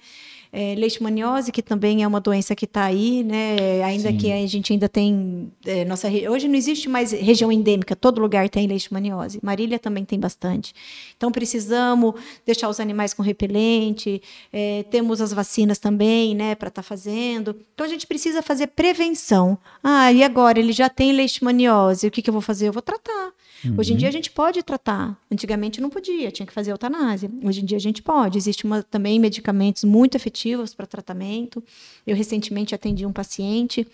É, 0.52 0.74
leishmaniose, 0.74 1.52
que 1.52 1.62
também 1.62 2.02
é 2.02 2.06
uma 2.06 2.20
doença 2.20 2.56
que 2.56 2.64
está 2.64 2.84
aí, 2.84 3.22
né? 3.22 3.82
Ainda 3.84 4.10
Sim. 4.10 4.16
que 4.16 4.32
a 4.32 4.46
gente 4.46 4.72
ainda 4.72 4.88
tem. 4.88 5.52
É, 5.64 5.84
nossa, 5.84 6.08
hoje 6.08 6.48
não 6.48 6.56
existe 6.56 6.88
mais 6.88 7.12
região 7.12 7.52
endêmica, 7.52 7.94
todo 7.94 8.20
lugar 8.20 8.48
tem 8.48 8.66
leishmaniose. 8.66 9.38
Marília 9.42 9.78
também 9.78 10.04
tem 10.04 10.18
bastante. 10.18 10.74
Então 11.16 11.30
precisamos 11.30 12.14
deixar 12.44 12.68
os 12.68 12.80
animais 12.80 13.14
com 13.14 13.22
repelente, 13.22 14.20
é, 14.52 14.84
temos 14.90 15.20
as 15.20 15.32
vacinas 15.32 15.78
também, 15.78 16.34
né, 16.34 16.54
para 16.54 16.68
estar 16.68 16.82
tá 16.82 16.88
fazendo. 16.88 17.56
Então 17.74 17.86
a 17.86 17.88
gente 17.88 18.06
precisa 18.06 18.42
fazer 18.42 18.68
prevenção. 18.68 19.56
Ah, 19.82 20.12
e 20.12 20.22
agora 20.22 20.58
ele 20.58 20.72
já 20.72 20.88
tem 20.88 21.12
leishmaniose, 21.12 22.06
o 22.06 22.10
que, 22.10 22.22
que 22.22 22.30
eu 22.30 22.34
vou 22.34 22.42
fazer? 22.42 22.68
Eu 22.68 22.72
vou 22.72 22.82
tratar. 22.82 23.32
Uhum. 23.64 23.74
Hoje 23.78 23.92
em 23.92 23.96
dia 23.96 24.08
a 24.08 24.12
gente 24.12 24.30
pode 24.30 24.62
tratar. 24.62 25.18
Antigamente 25.30 25.80
não 25.80 25.90
podia, 25.90 26.30
tinha 26.30 26.46
que 26.46 26.52
fazer 26.52 26.72
eutanásia. 26.72 27.30
Hoje 27.42 27.60
em 27.60 27.64
dia 27.64 27.76
a 27.76 27.80
gente 27.80 28.02
pode. 28.02 28.38
Existe 28.38 28.64
uma, 28.64 28.82
também 28.82 29.18
medicamentos 29.18 29.84
muito 29.84 30.14
efetivos 30.16 30.74
para 30.74 30.86
tratamento. 30.86 31.62
Eu 32.06 32.16
recentemente 32.16 32.74
atendi 32.74 33.04
um 33.04 33.12
paciente, 33.12 33.86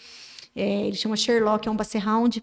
é, 0.55 0.87
ele 0.87 0.97
chama 0.97 1.17
Sherlock, 1.17 1.67
é 1.67 1.71
um 1.71 1.77
Basserhound. 1.77 2.43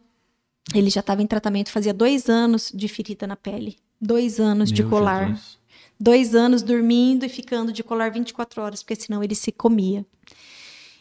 Ele 0.73 0.89
já 0.89 1.01
estava 1.01 1.21
em 1.21 1.27
tratamento 1.27 1.69
fazia 1.69 1.93
dois 1.93 2.29
anos 2.29 2.71
de 2.73 2.87
ferida 2.87 3.27
na 3.27 3.35
pele. 3.35 3.77
Dois 3.99 4.39
anos 4.39 4.71
Meu 4.71 4.75
de 4.75 4.83
colar. 4.83 5.29
Jesus. 5.29 5.57
Dois 5.99 6.35
anos 6.35 6.61
dormindo 6.61 7.25
e 7.25 7.29
ficando 7.29 7.71
de 7.71 7.83
colar 7.83 8.11
24 8.11 8.61
horas, 8.61 8.83
porque 8.83 8.95
senão 8.95 9.23
ele 9.23 9.35
se 9.35 9.51
comia. 9.51 10.05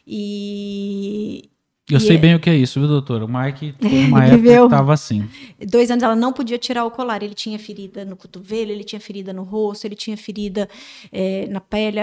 E, 0.07 1.51
eu 1.95 2.01
sei 2.01 2.17
é... 2.17 2.19
bem 2.19 2.35
o 2.35 2.41
que 2.41 2.49
é 2.49 2.57
isso, 2.57 2.81
viu, 2.81 2.89
doutora? 2.89 3.25
O 3.25 3.29
Mike, 3.29 3.75
uma 4.09 4.25
época, 4.25 4.65
estava 4.65 4.93
assim. 4.93 5.29
Dois 5.67 5.91
anos 5.91 6.03
ela 6.03 6.17
não 6.17 6.33
podia 6.33 6.59
tirar 6.59 6.85
o 6.85 6.91
colar. 6.91 7.23
Ele 7.23 7.35
tinha 7.35 7.59
ferida 7.59 8.05
no 8.05 8.17
cotovelo, 8.17 8.71
ele 8.71 8.85
tinha 8.85 9.01
ferida 9.01 9.33
no 9.33 9.43
rosto, 9.43 9.87
ele 9.87 9.95
tinha 9.95 10.17
ferida 10.17 10.69
é, 11.11 11.47
na 11.49 11.61
pele, 11.61 11.99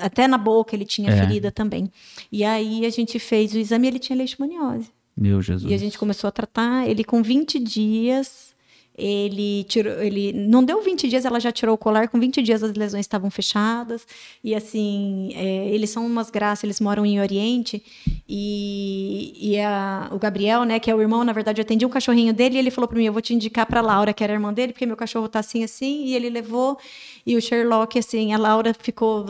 até 0.00 0.26
na 0.26 0.38
boca 0.38 0.74
ele 0.74 0.84
tinha 0.84 1.10
é. 1.10 1.16
ferida 1.16 1.52
também. 1.52 1.90
E 2.32 2.44
aí 2.44 2.86
a 2.86 2.90
gente 2.90 3.18
fez 3.18 3.52
o 3.52 3.58
exame 3.58 3.86
e 3.86 3.90
ele 3.90 3.98
tinha 3.98 4.16
leishmaniose. 4.16 4.90
Meu 5.16 5.40
Jesus. 5.40 5.70
E 5.70 5.74
a 5.74 5.78
gente 5.78 5.98
começou 5.98 6.28
a 6.28 6.30
tratar 6.30 6.88
ele 6.88 7.04
com 7.04 7.22
20 7.22 7.58
dias 7.58 8.55
ele 8.96 9.64
tirou, 9.64 9.92
ele 10.02 10.32
não 10.32 10.64
deu 10.64 10.82
20 10.82 11.08
dias, 11.08 11.24
ela 11.24 11.38
já 11.38 11.52
tirou 11.52 11.74
o 11.74 11.78
colar, 11.78 12.08
com 12.08 12.18
20 12.18 12.42
dias 12.42 12.62
as 12.62 12.72
lesões 12.74 13.02
estavam 13.02 13.30
fechadas. 13.30 14.06
E 14.42 14.54
assim, 14.54 15.30
é, 15.34 15.68
eles 15.68 15.90
são 15.90 16.06
umas 16.06 16.30
graças, 16.30 16.64
eles 16.64 16.80
moram 16.80 17.04
em 17.04 17.20
Oriente. 17.20 17.82
E, 18.28 19.34
e 19.38 19.60
a, 19.60 20.08
o 20.10 20.18
Gabriel, 20.18 20.64
né, 20.64 20.80
que 20.80 20.90
é 20.90 20.94
o 20.94 21.00
irmão, 21.00 21.22
na 21.24 21.32
verdade, 21.32 21.60
eu 21.60 21.62
atendi 21.62 21.84
um 21.84 21.90
cachorrinho 21.90 22.32
dele 22.32 22.56
e 22.56 22.58
ele 22.58 22.70
falou 22.70 22.88
para 22.88 22.98
mim: 22.98 23.04
eu 23.04 23.12
vou 23.12 23.22
te 23.22 23.34
indicar 23.34 23.66
para 23.66 23.80
Laura, 23.80 24.14
que 24.14 24.24
era 24.24 24.32
irmã 24.32 24.52
dele, 24.52 24.72
porque 24.72 24.86
meu 24.86 24.96
cachorro 24.96 25.28
tá 25.28 25.40
assim, 25.40 25.62
assim. 25.62 26.04
E 26.06 26.14
ele 26.14 26.30
levou. 26.30 26.78
E 27.26 27.36
o 27.36 27.42
Sherlock, 27.42 27.98
assim, 27.98 28.32
a 28.32 28.38
Laura 28.38 28.72
ficou 28.72 29.26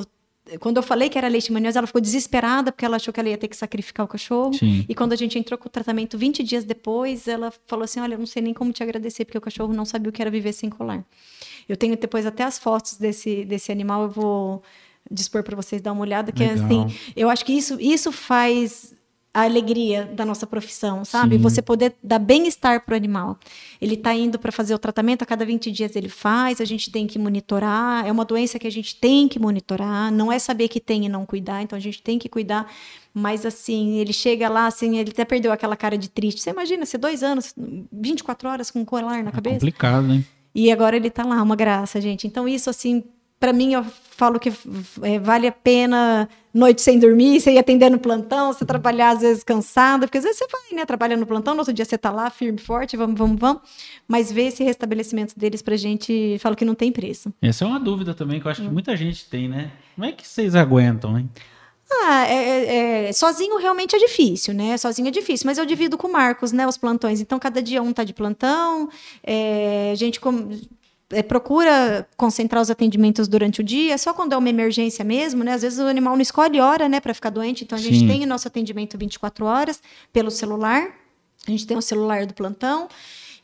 quando 0.60 0.76
eu 0.76 0.82
falei 0.82 1.08
que 1.08 1.18
era 1.18 1.28
leishmaniose, 1.28 1.76
ela 1.76 1.86
ficou 1.86 2.00
desesperada 2.00 2.70
porque 2.70 2.84
ela 2.84 2.96
achou 2.96 3.12
que 3.12 3.18
ela 3.18 3.28
ia 3.28 3.38
ter 3.38 3.48
que 3.48 3.56
sacrificar 3.56 4.06
o 4.06 4.08
cachorro. 4.08 4.54
Sim. 4.54 4.84
E 4.88 4.94
quando 4.94 5.12
a 5.12 5.16
gente 5.16 5.38
entrou 5.38 5.58
com 5.58 5.66
o 5.66 5.70
tratamento 5.70 6.16
20 6.16 6.42
dias 6.42 6.64
depois, 6.64 7.26
ela 7.26 7.52
falou 7.66 7.84
assim: 7.84 8.00
Olha, 8.00 8.14
eu 8.14 8.18
não 8.18 8.26
sei 8.26 8.42
nem 8.42 8.54
como 8.54 8.72
te 8.72 8.82
agradecer, 8.82 9.24
porque 9.24 9.38
o 9.38 9.40
cachorro 9.40 9.72
não 9.72 9.84
sabia 9.84 10.08
o 10.08 10.12
que 10.12 10.22
era 10.22 10.30
viver 10.30 10.52
sem 10.52 10.70
colar. 10.70 11.04
Eu 11.68 11.76
tenho 11.76 11.96
depois 11.96 12.24
até 12.24 12.44
as 12.44 12.58
fotos 12.58 12.96
desse, 12.96 13.44
desse 13.44 13.72
animal, 13.72 14.04
eu 14.04 14.10
vou 14.10 14.62
dispor 15.10 15.42
para 15.42 15.56
vocês 15.56 15.80
dar 15.80 15.92
uma 15.92 16.02
olhada, 16.02 16.32
que 16.32 16.42
é 16.42 16.52
assim, 16.52 16.86
eu 17.14 17.30
acho 17.30 17.44
que 17.44 17.52
isso, 17.52 17.80
isso 17.80 18.10
faz 18.10 18.95
a 19.36 19.42
alegria 19.42 20.06
da 20.14 20.24
nossa 20.24 20.46
profissão, 20.46 21.04
sabe? 21.04 21.36
Sim. 21.36 21.42
Você 21.42 21.60
poder 21.60 21.94
dar 22.02 22.18
bem-estar 22.18 22.82
para 22.82 22.94
o 22.94 22.96
animal. 22.96 23.38
Ele 23.78 23.92
está 23.92 24.14
indo 24.14 24.38
para 24.38 24.50
fazer 24.50 24.74
o 24.74 24.78
tratamento, 24.78 25.20
a 25.20 25.26
cada 25.26 25.44
20 25.44 25.70
dias 25.70 25.94
ele 25.94 26.08
faz, 26.08 26.58
a 26.58 26.64
gente 26.64 26.90
tem 26.90 27.06
que 27.06 27.18
monitorar. 27.18 28.06
É 28.06 28.10
uma 28.10 28.24
doença 28.24 28.58
que 28.58 28.66
a 28.66 28.72
gente 28.72 28.96
tem 28.96 29.28
que 29.28 29.38
monitorar, 29.38 30.10
não 30.10 30.32
é 30.32 30.38
saber 30.38 30.68
que 30.68 30.80
tem 30.80 31.04
e 31.04 31.08
não 31.10 31.26
cuidar, 31.26 31.60
então 31.60 31.76
a 31.76 31.80
gente 31.80 32.00
tem 32.00 32.18
que 32.18 32.30
cuidar. 32.30 32.66
Mas 33.12 33.44
assim, 33.44 33.98
ele 33.98 34.14
chega 34.14 34.48
lá, 34.48 34.68
assim, 34.68 34.96
ele 34.96 35.10
até 35.10 35.26
perdeu 35.26 35.52
aquela 35.52 35.76
cara 35.76 35.98
de 35.98 36.08
triste. 36.08 36.40
Você 36.40 36.48
imagina, 36.48 36.86
ser 36.86 36.96
dois 36.96 37.22
anos, 37.22 37.54
24 37.92 38.48
horas 38.48 38.70
com 38.70 38.80
um 38.80 38.84
colar 38.86 39.22
na 39.22 39.28
é 39.28 39.32
cabeça? 39.32 39.56
complicado, 39.56 40.14
hein? 40.14 40.26
E 40.54 40.72
agora 40.72 40.96
ele 40.96 41.08
está 41.08 41.26
lá, 41.26 41.42
uma 41.42 41.56
graça, 41.56 42.00
gente. 42.00 42.26
Então, 42.26 42.48
isso, 42.48 42.70
assim, 42.70 43.04
para 43.38 43.52
mim, 43.52 43.74
eu 43.74 43.84
falo 44.10 44.40
que 44.40 44.50
é, 45.02 45.18
vale 45.18 45.46
a 45.46 45.52
pena 45.52 46.28
noite 46.52 46.80
sem 46.80 46.98
dormir, 46.98 47.38
você 47.38 47.52
ir 47.52 47.58
atendendo 47.58 47.98
plantão, 47.98 48.52
você 48.52 48.64
trabalhar 48.64 49.10
às 49.10 49.20
vezes 49.20 49.44
cansada, 49.44 50.06
porque 50.06 50.16
às 50.16 50.24
vezes 50.24 50.38
você 50.38 50.46
vai, 50.50 50.78
né, 50.78 50.86
trabalhando 50.86 51.20
no 51.20 51.26
plantão, 51.26 51.52
no 51.54 51.60
outro 51.60 51.74
dia 51.74 51.84
você 51.84 51.98
tá 51.98 52.10
lá, 52.10 52.30
firme, 52.30 52.58
forte, 52.58 52.96
vamos, 52.96 53.18
vamos, 53.18 53.38
vamos, 53.38 53.62
mas 54.08 54.32
ver 54.32 54.46
esse 54.46 54.64
restabelecimento 54.64 55.38
deles 55.38 55.60
pra 55.60 55.76
gente, 55.76 56.38
falo 56.40 56.56
que 56.56 56.64
não 56.64 56.74
tem 56.74 56.90
preço. 56.90 57.32
Essa 57.42 57.64
é 57.64 57.68
uma 57.68 57.78
dúvida 57.78 58.14
também, 58.14 58.40
que 58.40 58.46
eu 58.46 58.50
acho 58.50 58.62
que 58.62 58.68
muita 58.68 58.96
gente 58.96 59.28
tem, 59.28 59.48
né? 59.48 59.70
Como 59.94 60.06
é 60.06 60.12
que 60.12 60.26
vocês 60.26 60.54
aguentam, 60.54 61.18
hein? 61.18 61.28
Ah, 61.88 62.26
é, 62.26 62.34
é, 62.34 63.08
é, 63.08 63.12
sozinho 63.12 63.58
realmente 63.58 63.94
é 63.94 63.98
difícil, 63.98 64.52
né? 64.52 64.76
Sozinho 64.76 65.06
é 65.06 65.10
difícil, 65.10 65.46
mas 65.46 65.56
eu 65.56 65.64
divido 65.64 65.96
com 65.96 66.08
o 66.08 66.12
Marcos, 66.12 66.50
né? 66.50 66.66
Os 66.66 66.76
plantões. 66.76 67.20
Então, 67.20 67.38
cada 67.38 67.62
dia 67.62 67.80
um 67.80 67.92
tá 67.92 68.02
de 68.02 68.12
plantão, 68.12 68.88
é, 69.22 69.90
a 69.92 69.94
gente 69.94 70.18
com, 70.18 70.50
é, 71.10 71.22
procura 71.22 72.08
concentrar 72.16 72.60
os 72.60 72.70
atendimentos 72.70 73.28
durante 73.28 73.60
o 73.60 73.64
dia, 73.64 73.96
só 73.96 74.12
quando 74.12 74.32
é 74.32 74.36
uma 74.36 74.48
emergência 74.48 75.04
mesmo, 75.04 75.44
né? 75.44 75.52
Às 75.52 75.62
vezes 75.62 75.78
o 75.78 75.86
animal 75.86 76.14
não 76.14 76.22
escolhe 76.22 76.60
hora, 76.60 76.88
né, 76.88 77.00
para 77.00 77.14
ficar 77.14 77.30
doente, 77.30 77.64
então 77.64 77.78
a 77.78 77.80
gente 77.80 78.00
Sim. 78.00 78.08
tem 78.08 78.24
o 78.24 78.26
nosso 78.26 78.48
atendimento 78.48 78.98
24 78.98 79.44
horas 79.44 79.80
pelo 80.12 80.30
celular. 80.30 80.90
A 81.46 81.50
gente 81.50 81.66
tem 81.66 81.76
o 81.76 81.82
celular 81.82 82.26
do 82.26 82.34
plantão. 82.34 82.88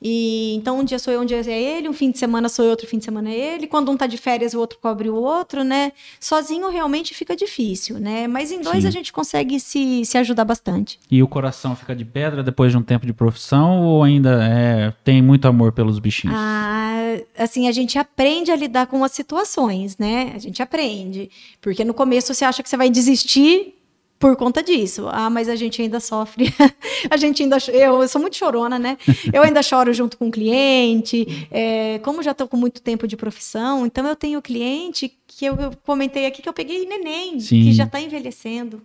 E 0.03 0.55
então 0.57 0.80
um 0.80 0.84
dia 0.84 0.98
sou 0.98 1.12
eu, 1.12 1.20
um 1.20 1.24
dia 1.24 1.40
é 1.46 1.62
ele, 1.62 1.88
um 1.88 1.92
fim 1.92 2.11
de 2.11 2.18
semana 2.18 2.48
sou 2.48 2.64
eu, 2.64 2.72
outro 2.72 2.86
fim 2.88 2.98
de 2.98 3.05
semana 3.05 3.30
é 3.30 3.55
ele. 3.55 3.68
Quando 3.68 3.90
um 3.90 3.96
tá 3.96 4.07
de 4.07 4.18
férias, 4.18 4.53
o 4.53 4.59
outro 4.59 4.78
cobre 4.80 5.09
o 5.09 5.14
outro, 5.14 5.62
né? 5.62 5.92
Sozinho 6.18 6.68
realmente 6.68 7.14
fica 7.14 7.36
difícil, 7.36 8.00
né? 8.00 8.26
Mas 8.26 8.50
em 8.50 8.61
dois 8.61 8.82
Sim. 8.82 8.88
a 8.88 8.90
gente 8.90 9.12
consegue 9.12 9.61
se, 9.61 10.05
se 10.05 10.18
ajudar 10.18 10.44
bastante. 10.44 10.98
E 11.09 11.22
o 11.22 11.28
coração 11.28 11.76
fica 11.76 11.94
de 11.94 12.05
pedra 12.05 12.42
depois 12.42 12.72
de 12.72 12.78
um 12.78 12.82
tempo 12.82 13.07
de 13.07 13.12
profissão 13.12 13.82
ou 13.82 14.03
ainda 14.03 14.42
é, 14.42 14.92
tem 15.05 15.22
muito 15.22 15.46
amor 15.46 15.70
pelos 15.70 16.00
bichinhos? 16.00 16.36
Ah, 16.36 17.16
assim, 17.38 17.68
a 17.68 17.72
gente 17.72 17.96
aprende 17.98 18.50
a 18.50 18.57
lidar 18.57 18.86
com 18.86 19.05
as 19.05 19.12
situações, 19.12 19.96
né? 19.98 20.32
A 20.34 20.38
gente 20.38 20.61
aprende. 20.61 21.30
Porque 21.61 21.84
no 21.84 21.94
começo 21.94 22.34
você 22.34 22.44
acha 22.44 22.62
que 22.62 22.68
você 22.68 22.76
vai 22.76 22.90
desistir 22.90 23.74
por 24.23 24.37
conta 24.37 24.62
disso. 24.62 25.09
Ah, 25.11 25.29
mas 25.29 25.49
a 25.49 25.57
gente 25.57 25.83
ainda 25.83 25.99
sofre. 25.99 26.55
a 27.11 27.16
gente 27.16 27.43
ainda. 27.43 27.59
Eu, 27.73 28.01
eu, 28.01 28.09
sou 28.09 28.20
muito 28.20 28.37
chorona, 28.37 28.79
né? 28.79 28.97
Eu 29.35 29.43
ainda 29.43 29.61
choro 29.64 29.93
junto 29.93 30.16
com 30.16 30.29
o 30.29 30.31
cliente. 30.31 31.49
É, 31.51 31.99
como 32.05 32.23
já 32.23 32.31
estou 32.31 32.47
com 32.47 32.57
muito 32.57 32.81
tempo 32.81 33.09
de 33.09 33.16
profissão, 33.16 33.85
então 33.85 34.07
eu 34.07 34.14
tenho 34.14 34.41
cliente 34.41 35.12
que 35.27 35.45
eu, 35.45 35.57
eu 35.57 35.73
comentei 35.85 36.27
aqui 36.27 36.41
que 36.41 36.49
eu 36.49 36.53
peguei 36.53 36.87
neném, 36.87 37.41
Sim. 37.41 37.62
que 37.62 37.73
já 37.73 37.85
está 37.85 38.01
envelhecendo 38.01 38.81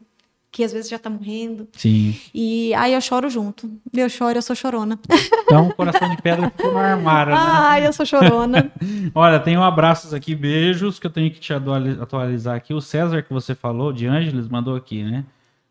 que 0.58 0.64
às 0.64 0.74
vezes 0.74 0.90
já 0.90 0.98
tá 0.98 1.08
morrendo. 1.08 1.68
Sim. 1.74 2.16
E 2.34 2.74
aí 2.74 2.92
eu 2.92 3.00
choro 3.00 3.30
junto. 3.30 3.70
Eu 3.94 4.10
choro, 4.10 4.40
eu 4.40 4.42
sou 4.42 4.56
chorona. 4.56 4.98
Então, 5.44 5.70
coração 5.70 6.10
de 6.10 6.20
pedra 6.20 6.50
ficou 6.50 6.72
no 6.72 6.80
armário, 6.80 7.32
né? 7.32 7.40
Ai, 7.40 7.86
eu 7.86 7.94
sou 7.94 8.08
chorona. 8.08 8.72
Olha, 9.14 9.40
tenho 9.40 9.62
abraços 9.62 10.16
aqui, 10.16 10.34
beijos, 10.34 10.98
que 10.98 11.06
eu 11.06 11.12
tenho 11.12 11.30
que 11.30 11.40
te 11.40 11.54
atuali- 11.54 12.00
atualizar 12.02 12.56
aqui. 12.56 12.74
O 12.74 12.82
César 12.82 13.22
que 13.22 13.32
você 13.32 13.54
falou, 13.54 13.94
de 13.94 14.08
Ângeles, 14.08 14.48
mandou 14.48 14.76
aqui, 14.76 15.04
né? 15.04 15.26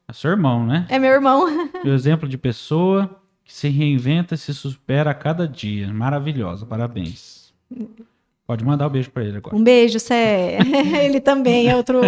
É 0.07 0.13
seu 0.13 0.31
irmão, 0.31 0.65
né? 0.65 0.87
É 0.89 1.01
meu 1.01 1.11
irmão. 1.11 1.47
O 1.85 1.89
exemplo 1.89 2.29
de 2.29 2.39
pessoa 2.39 3.11
que 3.45 3.53
se 3.53 3.69
reinventa 3.69 4.37
e 4.37 4.39
se 4.39 4.55
supera 4.55 5.11
a 5.11 5.15
cada 5.15 5.49
dia. 5.49 5.93
Maravilhosa, 5.93 6.65
parabéns. 6.65 7.53
Pode 8.47 8.65
mandar 8.65 8.87
o 8.87 8.91
beijo 8.91 9.11
pra 9.11 9.25
ele 9.25 9.37
agora. 9.39 9.57
Um 9.57 9.63
beijo, 9.65 9.99
Sé. 9.99 10.59
Ele 11.03 11.21
também 11.21 11.69
é, 11.69 11.75
outro, 11.75 12.01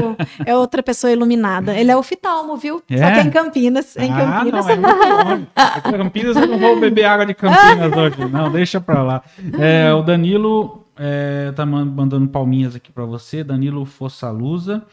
é 0.47 0.55
outra 0.55 0.85
pessoa 0.85 1.13
iluminada. 1.13 1.77
Ele 1.77 1.91
é 1.91 1.97
oftalmo, 1.97 2.57
viu? 2.57 2.77
Só 2.89 2.95
É? 2.95 3.13
que 3.15 3.19
é 3.19 3.23
em 3.23 3.31
Campinas. 3.31 3.97
É 3.97 4.05
em 4.05 4.13
ah, 4.13 4.17
Campinas. 4.17 4.67
não, 4.67 4.73
é 4.73 4.77
muito 4.77 4.99
longe. 5.29 5.47
Em 5.85 5.91
Campinas 5.99 6.37
eu 6.37 6.47
não 6.47 6.59
vou 6.59 6.79
beber 6.79 7.05
água 7.07 7.27
de 7.27 7.35
Campinas 7.35 7.93
hoje. 7.97 8.25
Não, 8.31 8.53
deixa 8.53 8.81
pra 8.81 9.03
lá. 9.03 9.23
É, 9.59 9.93
o 9.93 10.01
Danilo 10.03 10.87
é, 10.97 11.51
tá 11.57 11.67
man- 11.67 11.85
mandando 11.87 12.29
palminhas 12.29 12.77
aqui 12.77 12.93
pra 12.93 13.05
você. 13.05 13.43
Danilo 13.43 13.85
Fossalusa. 13.85 14.85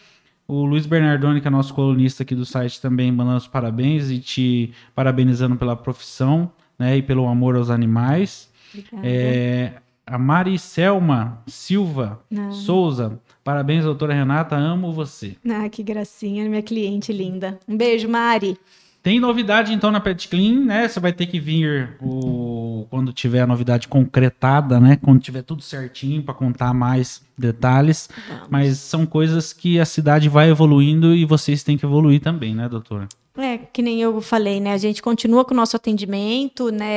O 0.48 0.66
Luiz 0.66 0.88
Bernardoni, 0.88 1.42
que 1.42 1.48
é 1.48 1.52
nosso 1.52 1.76
colunista 1.76 2.24
aqui 2.24 2.34
do 2.34 2.46
site, 2.46 2.82
também 2.82 3.12
mandando 3.12 3.38
os 3.38 3.48
parabéns 3.48 4.10
e 4.10 4.18
te 4.20 4.74
parabenizando 4.96 5.56
pela 5.56 5.76
profissão 5.76 6.52
né, 6.78 6.98
e 6.98 7.02
pelo 7.04 7.28
amor 7.28 7.56
aos 7.56 7.70
animais. 7.70 8.50
Obrigada. 8.74 9.08
É, 9.08 9.74
a 10.06 10.18
Maricelma 10.18 11.42
Silva 11.48 12.20
Ah. 12.36 12.52
Souza. 12.52 13.20
Parabéns, 13.44 13.84
doutora 13.84 14.14
Renata. 14.14 14.56
Amo 14.56 14.92
você. 14.92 15.36
Ah, 15.50 15.68
que 15.70 15.84
gracinha, 15.84 16.48
minha 16.50 16.62
cliente 16.62 17.14
linda. 17.14 17.60
Um 17.68 17.78
beijo, 17.78 18.08
Mari. 18.10 18.58
Tem 19.04 19.20
novidade 19.20 19.72
então 19.72 19.92
na 19.92 20.00
Pet 20.00 20.28
Clean, 20.28 20.62
né? 20.66 20.88
Você 20.88 21.00
vai 21.00 21.14
ter 21.14 21.28
que 21.28 21.40
vir 21.40 21.96
o... 22.02 22.88
quando 22.90 23.14
tiver 23.14 23.42
a 23.42 23.46
novidade 23.46 23.88
concretada, 23.88 24.80
né? 24.80 24.96
Quando 25.00 25.22
tiver 25.22 25.44
tudo 25.44 25.62
certinho 25.62 26.24
para 26.24 26.34
contar 26.34 26.74
mais 26.74 27.22
detalhes. 27.38 28.10
Vamos. 28.28 28.48
Mas 28.50 28.78
são 28.80 29.06
coisas 29.06 29.54
que 29.54 29.80
a 29.80 29.86
cidade 29.86 30.28
vai 30.28 30.50
evoluindo 30.50 31.14
e 31.14 31.24
vocês 31.24 31.62
têm 31.62 31.78
que 31.78 31.86
evoluir 31.86 32.20
também, 32.20 32.56
né, 32.56 32.68
doutora? 32.68 33.08
É, 33.38 33.60
que 33.60 33.84
nem 33.84 34.02
eu 34.02 34.20
falei, 34.22 34.60
né? 34.60 34.74
A 34.74 34.78
gente 34.78 35.04
continua 35.04 35.46
com 35.46 35.54
o 35.54 35.58
nosso 35.58 35.76
atendimento, 35.76 36.72
né? 36.72 36.88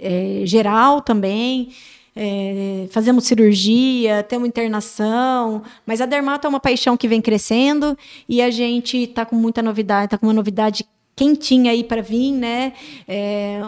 é, 0.00 0.42
geral 0.44 1.02
também. 1.02 1.68
É, 2.16 2.86
fazemos 2.90 3.24
cirurgia, 3.24 4.22
temos 4.22 4.48
internação, 4.48 5.62
mas 5.86 6.00
a 6.00 6.06
dermato 6.06 6.46
é 6.46 6.50
uma 6.50 6.60
paixão 6.60 6.96
que 6.96 7.06
vem 7.08 7.20
crescendo 7.20 7.96
e 8.28 8.40
a 8.42 8.50
gente 8.50 9.06
tá 9.08 9.24
com 9.24 9.36
muita 9.36 9.62
novidade, 9.62 10.10
tá 10.10 10.18
com 10.18 10.26
uma 10.26 10.32
novidade 10.32 10.84
quentinha 11.16 11.70
aí 11.72 11.84
para 11.84 12.02
vir, 12.02 12.32
né? 12.32 12.72
É, 13.06 13.60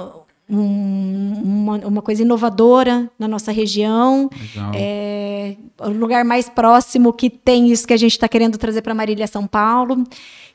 um- 0.51 1.41
uma, 1.45 1.77
uma 1.87 2.03
coisa 2.03 2.23
inovadora 2.23 3.11
na 3.19 3.27
nossa 3.29 3.51
região. 3.53 4.29
Legal. 4.55 4.73
É, 4.75 5.57
o 5.81 5.89
lugar 5.91 6.25
mais 6.25 6.49
próximo 6.49 7.13
que 7.13 7.31
tem 7.31 7.71
isso 7.71 7.87
que 7.87 7.93
a 7.95 7.97
gente 7.97 8.13
está 8.13 8.29
querendo 8.29 8.59
trazer 8.59 8.83
para 8.83 8.95
Marília 8.95 9.27
São 9.27 9.47
Paulo. 9.47 10.05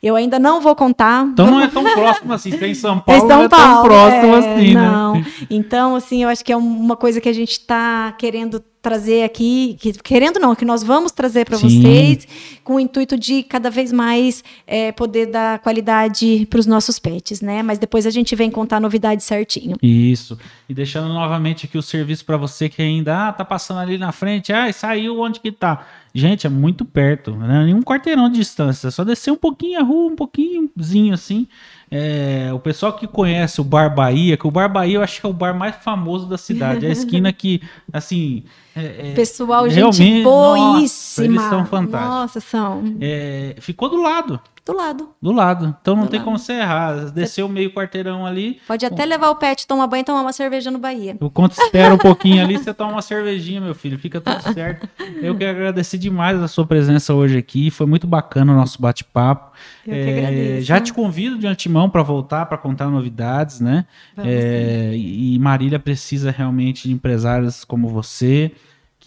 Eu 0.02 0.14
ainda 0.16 0.38
não 0.38 0.60
vou 0.60 0.74
contar. 0.76 1.24
Então 1.26 1.50
não 1.50 1.60
é 1.60 1.68
tão 1.68 1.82
próximo 1.94 2.32
assim. 2.32 2.50
Você 2.50 2.70
é 2.70 2.74
São 2.74 2.98
Paulo, 3.00 3.24
Em 3.24 3.28
não 3.28 3.42
é 3.42 3.48
tão 3.48 3.82
próximo 3.82 4.34
é, 4.34 4.38
assim, 4.38 4.74
não. 4.74 5.14
né? 5.14 5.26
Então, 5.50 5.96
assim, 5.96 6.22
eu 6.22 6.28
acho 6.28 6.44
que 6.44 6.52
é 6.52 6.56
uma 6.56 6.96
coisa 6.96 7.20
que 7.20 7.28
a 7.28 7.32
gente 7.32 7.52
está 7.52 8.12
querendo 8.18 8.62
trazer 8.80 9.24
aqui, 9.24 9.76
que- 9.80 9.92
querendo 9.92 10.38
não, 10.38 10.54
que 10.54 10.64
nós 10.64 10.82
vamos 10.84 11.10
trazer 11.10 11.44
para 11.44 11.58
vocês, 11.58 12.26
com 12.62 12.76
o 12.76 12.80
intuito 12.80 13.18
de 13.18 13.42
cada 13.42 13.68
vez 13.70 13.92
mais 13.92 14.42
é, 14.66 14.92
poder 14.92 15.26
dar 15.26 15.58
qualidade 15.58 16.46
para 16.48 16.60
os 16.60 16.64
nossos 16.66 16.98
pets, 16.98 17.40
né? 17.40 17.60
Mas 17.62 17.78
depois 17.78 18.06
a 18.06 18.10
gente 18.10 18.34
vem 18.36 18.50
contar 18.50 18.76
a 18.76 18.80
novidade 18.80 19.22
certinho. 19.22 19.76
Isso. 19.82 20.38
E 20.68 20.72
deixando 20.74 21.08
novamente 21.08 21.66
aqui 21.66 21.76
o 21.76 21.82
serviço 21.82 22.24
para 22.24 22.36
você 22.36 22.68
que 22.68 22.80
ainda 22.80 23.28
ah, 23.28 23.32
tá 23.32 23.44
passando 23.44 23.80
ali 23.80 23.98
na 23.98 24.12
frente, 24.12 24.52
ah, 24.52 24.72
saiu 24.72 25.20
onde 25.20 25.40
que 25.40 25.50
tá. 25.50 25.84
Gente, 26.18 26.48
é 26.48 26.50
muito 26.50 26.84
perto, 26.84 27.30
né? 27.36 27.72
Um 27.72 27.80
quarteirão 27.82 28.28
de 28.28 28.38
distância, 28.38 28.88
é 28.88 28.90
só 28.90 29.04
descer 29.04 29.30
um 29.30 29.36
pouquinho 29.36 29.78
a 29.78 29.82
rua, 29.84 30.10
um 30.10 30.16
pouquinhozinho 30.16 31.14
assim. 31.14 31.46
É, 31.88 32.50
o 32.52 32.58
pessoal 32.58 32.92
que 32.92 33.06
conhece 33.06 33.60
o 33.60 33.64
Bar 33.64 33.94
Bahia, 33.94 34.36
que 34.36 34.44
o 34.46 34.50
Bar 34.50 34.68
Bahia 34.68 34.96
eu 34.96 35.02
acho 35.02 35.20
que 35.20 35.26
é 35.26 35.28
o 35.28 35.32
bar 35.32 35.54
mais 35.54 35.76
famoso 35.76 36.26
da 36.26 36.36
cidade, 36.36 36.84
é 36.84 36.88
a 36.88 36.92
esquina 36.92 37.32
que, 37.32 37.62
assim, 37.92 38.42
é- 38.74 39.10
é- 39.10 39.14
Pessoal, 39.14 39.70
gente 39.70 40.22
boíssima. 40.24 40.64
nossa, 40.72 41.24
eles 41.24 41.42
são 41.42 41.64
fantásticos. 41.66 42.14
Nossa, 42.16 42.40
são 42.40 42.96
é, 43.00 43.54
ficou 43.60 43.88
do 43.88 44.02
lado, 44.02 44.40
do 44.68 44.76
lado. 44.76 45.08
do 45.20 45.32
lado. 45.32 45.76
Então 45.80 45.96
não 45.96 46.04
Do 46.04 46.10
tem 46.10 46.18
lado. 46.18 46.24
como 46.26 46.38
você 46.38 46.52
errar. 46.52 47.10
Desceu 47.10 47.48
meio 47.48 47.72
quarteirão 47.72 48.26
ali, 48.26 48.60
Pode 48.68 48.84
até 48.84 49.04
levar 49.04 49.30
o 49.30 49.36
pet, 49.36 49.66
tomar 49.66 49.86
banho 49.86 50.02
e 50.02 50.04
tomar 50.04 50.20
uma 50.20 50.32
cerveja 50.32 50.70
no 50.70 50.78
Bahia. 50.78 51.16
Enquanto 51.20 51.52
espera 51.52 51.94
um 51.94 51.98
pouquinho 51.98 52.42
ali, 52.42 52.58
você 52.58 52.74
toma 52.74 52.92
uma 52.92 53.02
cervejinha, 53.02 53.60
meu 53.60 53.74
filho. 53.74 53.98
Fica 53.98 54.20
tudo 54.20 54.40
certo. 54.52 54.88
Eu 55.22 55.34
quero 55.36 55.56
agradecer 55.56 55.96
demais 55.98 56.38
a 56.42 56.46
sua 56.48 56.66
presença 56.66 57.14
hoje 57.14 57.38
aqui. 57.38 57.70
Foi 57.70 57.86
muito 57.86 58.06
bacana 58.06 58.52
o 58.52 58.56
nosso 58.56 58.80
bate-papo. 58.82 59.56
Eu 59.86 59.92
que 59.94 59.98
É, 60.00 60.18
agradeço. 60.18 60.66
já 60.66 60.80
te 60.80 60.92
convido 60.92 61.38
de 61.38 61.46
antemão 61.46 61.88
para 61.88 62.02
voltar, 62.02 62.46
para 62.46 62.58
contar 62.58 62.88
novidades, 62.88 63.60
né? 63.60 63.86
É, 64.18 64.92
e 64.94 65.38
Marília 65.38 65.78
precisa 65.78 66.30
realmente 66.30 66.88
de 66.88 66.94
empresários 66.94 67.64
como 67.64 67.88
você, 67.88 68.52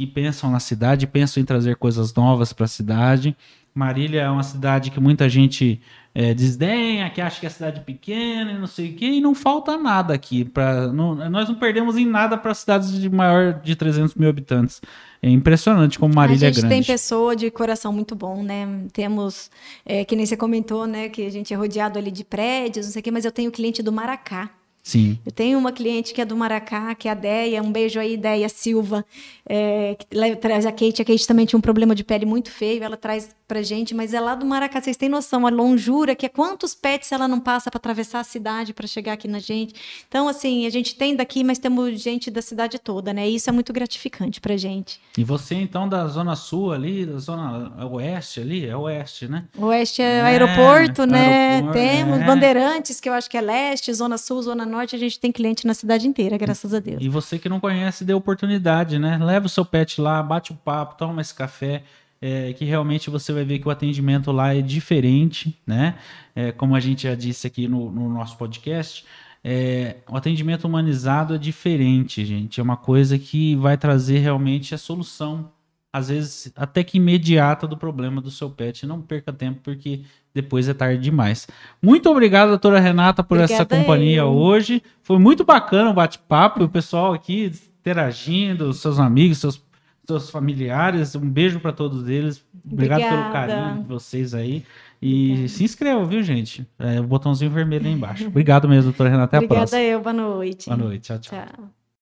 que 0.02 0.08
pensam 0.08 0.50
na 0.50 0.60
cidade, 0.60 1.06
pensam 1.06 1.42
em 1.42 1.46
trazer 1.46 1.76
coisas 1.76 2.14
novas 2.14 2.52
para 2.54 2.66
a 2.66 2.68
cidade. 2.68 3.36
Marília 3.74 4.22
é 4.24 4.30
uma 4.30 4.44
cidade 4.44 4.90
que 4.92 5.00
muita 5.00 5.30
gente 5.30 5.80
é, 6.14 6.34
desdenha, 6.34 7.10
que 7.10 7.22
acha 7.22 7.40
que 7.40 7.46
é 7.46 7.50
cidade 7.50 7.80
pequena 7.82 8.52
e 8.52 8.58
não 8.58 8.68
sei 8.68 8.90
o 8.90 8.96
quê, 8.96 9.06
e 9.06 9.22
não 9.22 9.34
falta 9.34 9.78
nada 9.78 10.14
aqui. 10.14 10.44
Pra, 10.44 10.88
não- 10.88 11.16
nós 11.30 11.48
não 11.48 11.56
perdemos 11.56 11.96
em 11.98 12.06
nada 12.06 12.38
para 12.38 12.54
cidades 12.54 12.92
de 13.00 13.10
maior 13.10 13.54
de 13.62 13.76
300 13.76 14.16
mil 14.16 14.28
habitantes. 14.30 14.82
É 15.22 15.30
impressionante 15.30 15.98
como 16.00 16.14
Marília 16.14 16.48
a 16.48 16.50
é 16.50 16.54
gente 16.54 16.62
grande. 16.62 16.76
tem 16.76 16.84
pessoa 16.84 17.34
de 17.36 17.50
coração 17.52 17.94
muito 17.94 18.14
bom, 18.16 18.44
né? 18.44 18.68
Temos, 18.92 19.50
é, 19.86 20.04
que 20.04 20.16
nem 20.18 20.26
você 20.26 20.36
comentou, 20.36 20.86
né? 20.88 21.08
Que 21.10 21.26
a 21.26 21.30
gente 21.32 21.54
é 21.54 21.56
rodeado 21.56 21.98
ali 21.98 22.12
de 22.12 22.26
prédios, 22.26 22.88
não 22.88 22.92
sei 22.94 23.00
o 23.00 23.04
quê, 23.04 23.12
mas 23.12 23.24
eu 23.24 23.32
tenho 23.32 23.52
cliente 23.52 23.82
do 23.84 23.92
Maracá. 23.92 24.50
Sim. 24.84 25.18
Eu 25.26 25.32
tenho 25.32 25.60
uma 25.60 25.72
cliente 25.72 26.14
que 26.14 26.22
é 26.22 26.26
do 26.26 26.36
Maracá, 26.36 26.94
que 26.96 27.08
é 27.08 27.12
a 27.12 27.14
Deia. 27.14 27.62
Um 27.62 27.72
beijo 27.72 28.00
aí, 28.00 28.18
Deia 28.18 28.50
Silva. 28.50 29.06
é, 29.48 29.96
que 30.00 30.36
traz 30.38 30.66
a 30.66 30.72
Kate. 30.72 31.02
A 31.02 31.06
Kate 31.06 31.28
também 31.28 31.46
tinha 31.46 31.58
um 31.58 31.62
problema 31.62 31.94
de 31.94 32.04
pele 32.04 32.26
muito 32.26 32.50
feio. 32.52 32.84
Ela 32.84 32.96
traz 32.98 33.30
pra 33.48 33.62
gente, 33.62 33.94
mas 33.94 34.14
é 34.14 34.20
lá 34.20 34.34
do 34.34 34.46
Maracá. 34.46 34.80
Vocês 34.82 34.96
têm 34.96 35.10
noção, 35.10 35.46
a 35.46 35.50
longura, 35.50 36.16
que 36.16 36.26
é 36.26 36.30
quantos 36.30 36.74
pets 36.74 37.12
ela 37.12 37.28
não 37.28 37.40
passa 37.40 37.70
para 37.70 37.78
atravessar 37.78 38.22
a 38.22 38.24
cidade 38.24 38.74
para 38.74 38.88
chegar 38.88 39.14
aqui 39.14 39.28
na 39.28 39.40
gente. 39.40 39.76
Então, 40.08 40.28
assim, 40.30 40.66
a 40.66 40.70
gente 40.70 40.96
tem 40.96 41.16
daqui, 41.16 41.44
mas 41.44 41.60
temos 41.60 42.02
gente 42.02 42.32
da 42.32 42.42
cidade 42.42 42.80
toda, 42.80 43.12
né? 43.14 43.30
E 43.30 43.36
isso 43.36 43.50
é 43.50 43.54
muito 43.54 43.74
gratificante 43.74 44.40
pra 44.40 44.56
gente. 44.56 45.02
E 45.18 45.24
você, 45.24 45.56
então, 45.56 45.88
da 45.90 46.08
Zona 46.08 46.36
Sul 46.38 46.72
ali, 46.72 47.06
da 47.06 47.18
Zona 47.18 47.86
Oeste 47.92 48.40
ali? 48.40 48.66
É 48.66 48.76
Oeste, 48.78 49.28
né? 49.28 49.44
Oeste 49.58 50.02
é, 50.02 50.06
É, 50.20 50.22
aeroporto, 50.22 51.06
né? 51.06 51.56
aeroporto, 51.56 51.74
Temos 51.78 52.20
é. 52.20 52.26
Bandeirantes, 52.26 53.00
que 53.02 53.10
eu 53.10 53.14
acho 53.14 53.30
que 53.30 53.38
é 53.38 53.42
leste, 53.42 53.94
Zona 53.94 54.18
Sul, 54.18 54.42
Zona 54.42 54.66
Norte. 54.72 54.96
A 54.96 55.00
gente 55.00 55.20
tem 55.20 55.32
cliente 55.32 55.68
na 55.68 55.74
cidade 55.74 56.08
inteira, 56.08 56.38
graças 56.38 56.74
a 56.74 56.80
Deus. 56.80 57.02
E 57.02 57.10
você 57.10 57.38
que 57.38 57.50
não 57.50 57.60
conhece, 57.60 58.04
dê 58.04 58.14
oportunidade, 58.14 58.98
né? 58.98 59.18
Leva 59.18 59.46
o 59.46 59.50
seu 59.50 59.66
pet 59.66 60.02
lá, 60.02 60.24
bate 60.24 60.52
o 60.52 60.56
papo, 60.56 60.98
toma 60.98 61.22
esse 61.22 61.34
café, 61.36 61.84
é, 62.22 62.54
que 62.54 62.66
realmente 62.66 63.10
você 63.10 63.34
vai 63.34 63.44
ver 63.44 63.60
que 63.60 63.68
o 63.68 63.72
atendimento 63.72 64.32
lá 64.32 64.56
é 64.56 64.62
diferente, 64.62 65.60
né? 65.66 65.96
É, 66.36 66.52
como 66.52 66.76
a 66.76 66.80
gente 66.80 67.04
já 67.04 67.16
disse 67.16 67.46
aqui 67.46 67.68
no, 67.68 67.92
no 67.92 68.10
nosso 68.10 68.38
podcast, 68.38 69.06
é, 69.44 69.98
o 70.08 70.16
atendimento 70.16 70.66
humanizado 70.66 71.36
é 71.36 71.38
diferente, 71.38 72.24
gente. 72.24 72.60
É 72.60 72.64
uma 72.64 72.78
coisa 72.78 73.18
que 73.18 73.56
vai 73.56 73.78
trazer 73.78 74.20
realmente 74.20 74.76
a 74.76 74.78
solução, 74.78 75.52
às 75.94 76.10
vezes 76.10 76.52
até 76.56 76.84
que 76.84 76.98
imediata, 76.98 77.68
do 77.68 77.78
problema 77.78 78.22
do 78.22 78.32
seu 78.32 78.50
pet. 78.50 78.86
Não 78.86 79.02
perca 79.02 79.34
tempo, 79.34 79.60
porque 79.64 80.02
depois 80.34 80.70
é 80.70 80.74
tarde 80.74 81.02
demais. 81.02 81.48
Muito 81.82 82.10
obrigado, 82.10 82.50
doutora 82.50 82.80
Renata, 82.80 83.24
por 83.24 83.38
essa 83.38 83.64
Obrigada 83.64 83.78
companhia 83.78 84.20
eu. 84.20 84.30
hoje. 84.30 84.82
Foi 85.04 85.20
muito 85.20 85.44
bacana 85.44 85.90
o 85.90 85.94
bate-papo, 85.94 86.64
o 86.64 86.70
pessoal 86.70 87.14
aqui 87.14 87.52
interagindo, 87.80 88.72
seus 88.74 89.00
amigos, 89.00 89.40
seus, 89.40 89.62
seus 90.06 90.30
familiares. 90.30 91.16
Um 91.16 91.30
beijo 91.30 91.60
para 91.60 91.74
todos 91.74 92.08
eles. 92.08 92.44
Obrigado 92.66 93.02
pelo 93.02 93.20
Obrigada. 93.22 93.48
carinho 93.54 93.82
de 93.84 93.88
vocês 93.90 94.34
aí. 94.34 94.64
E 95.02 95.50
se 95.50 95.64
inscreva, 95.64 96.06
viu, 96.06 96.22
gente? 96.22 96.66
É, 96.78 97.00
o 97.00 97.04
botãozinho 97.04 97.50
vermelho 97.50 97.88
aí 97.88 97.92
embaixo. 97.94 98.28
Obrigado 98.28 98.70
mesmo, 98.70 98.92
doutora 98.92 99.10
Renata. 99.10 99.36
Até 99.36 99.38
a 99.38 99.40
Obrigada 99.40 99.70
próxima. 99.72 99.82
eu, 99.82 100.00
boa 100.00 100.14
noite. 100.14 100.66
Boa 100.70 100.78
noite. 100.78 101.02
Tchau, 101.02 101.20
tchau. 101.20 101.46
Tchau. 101.46 101.81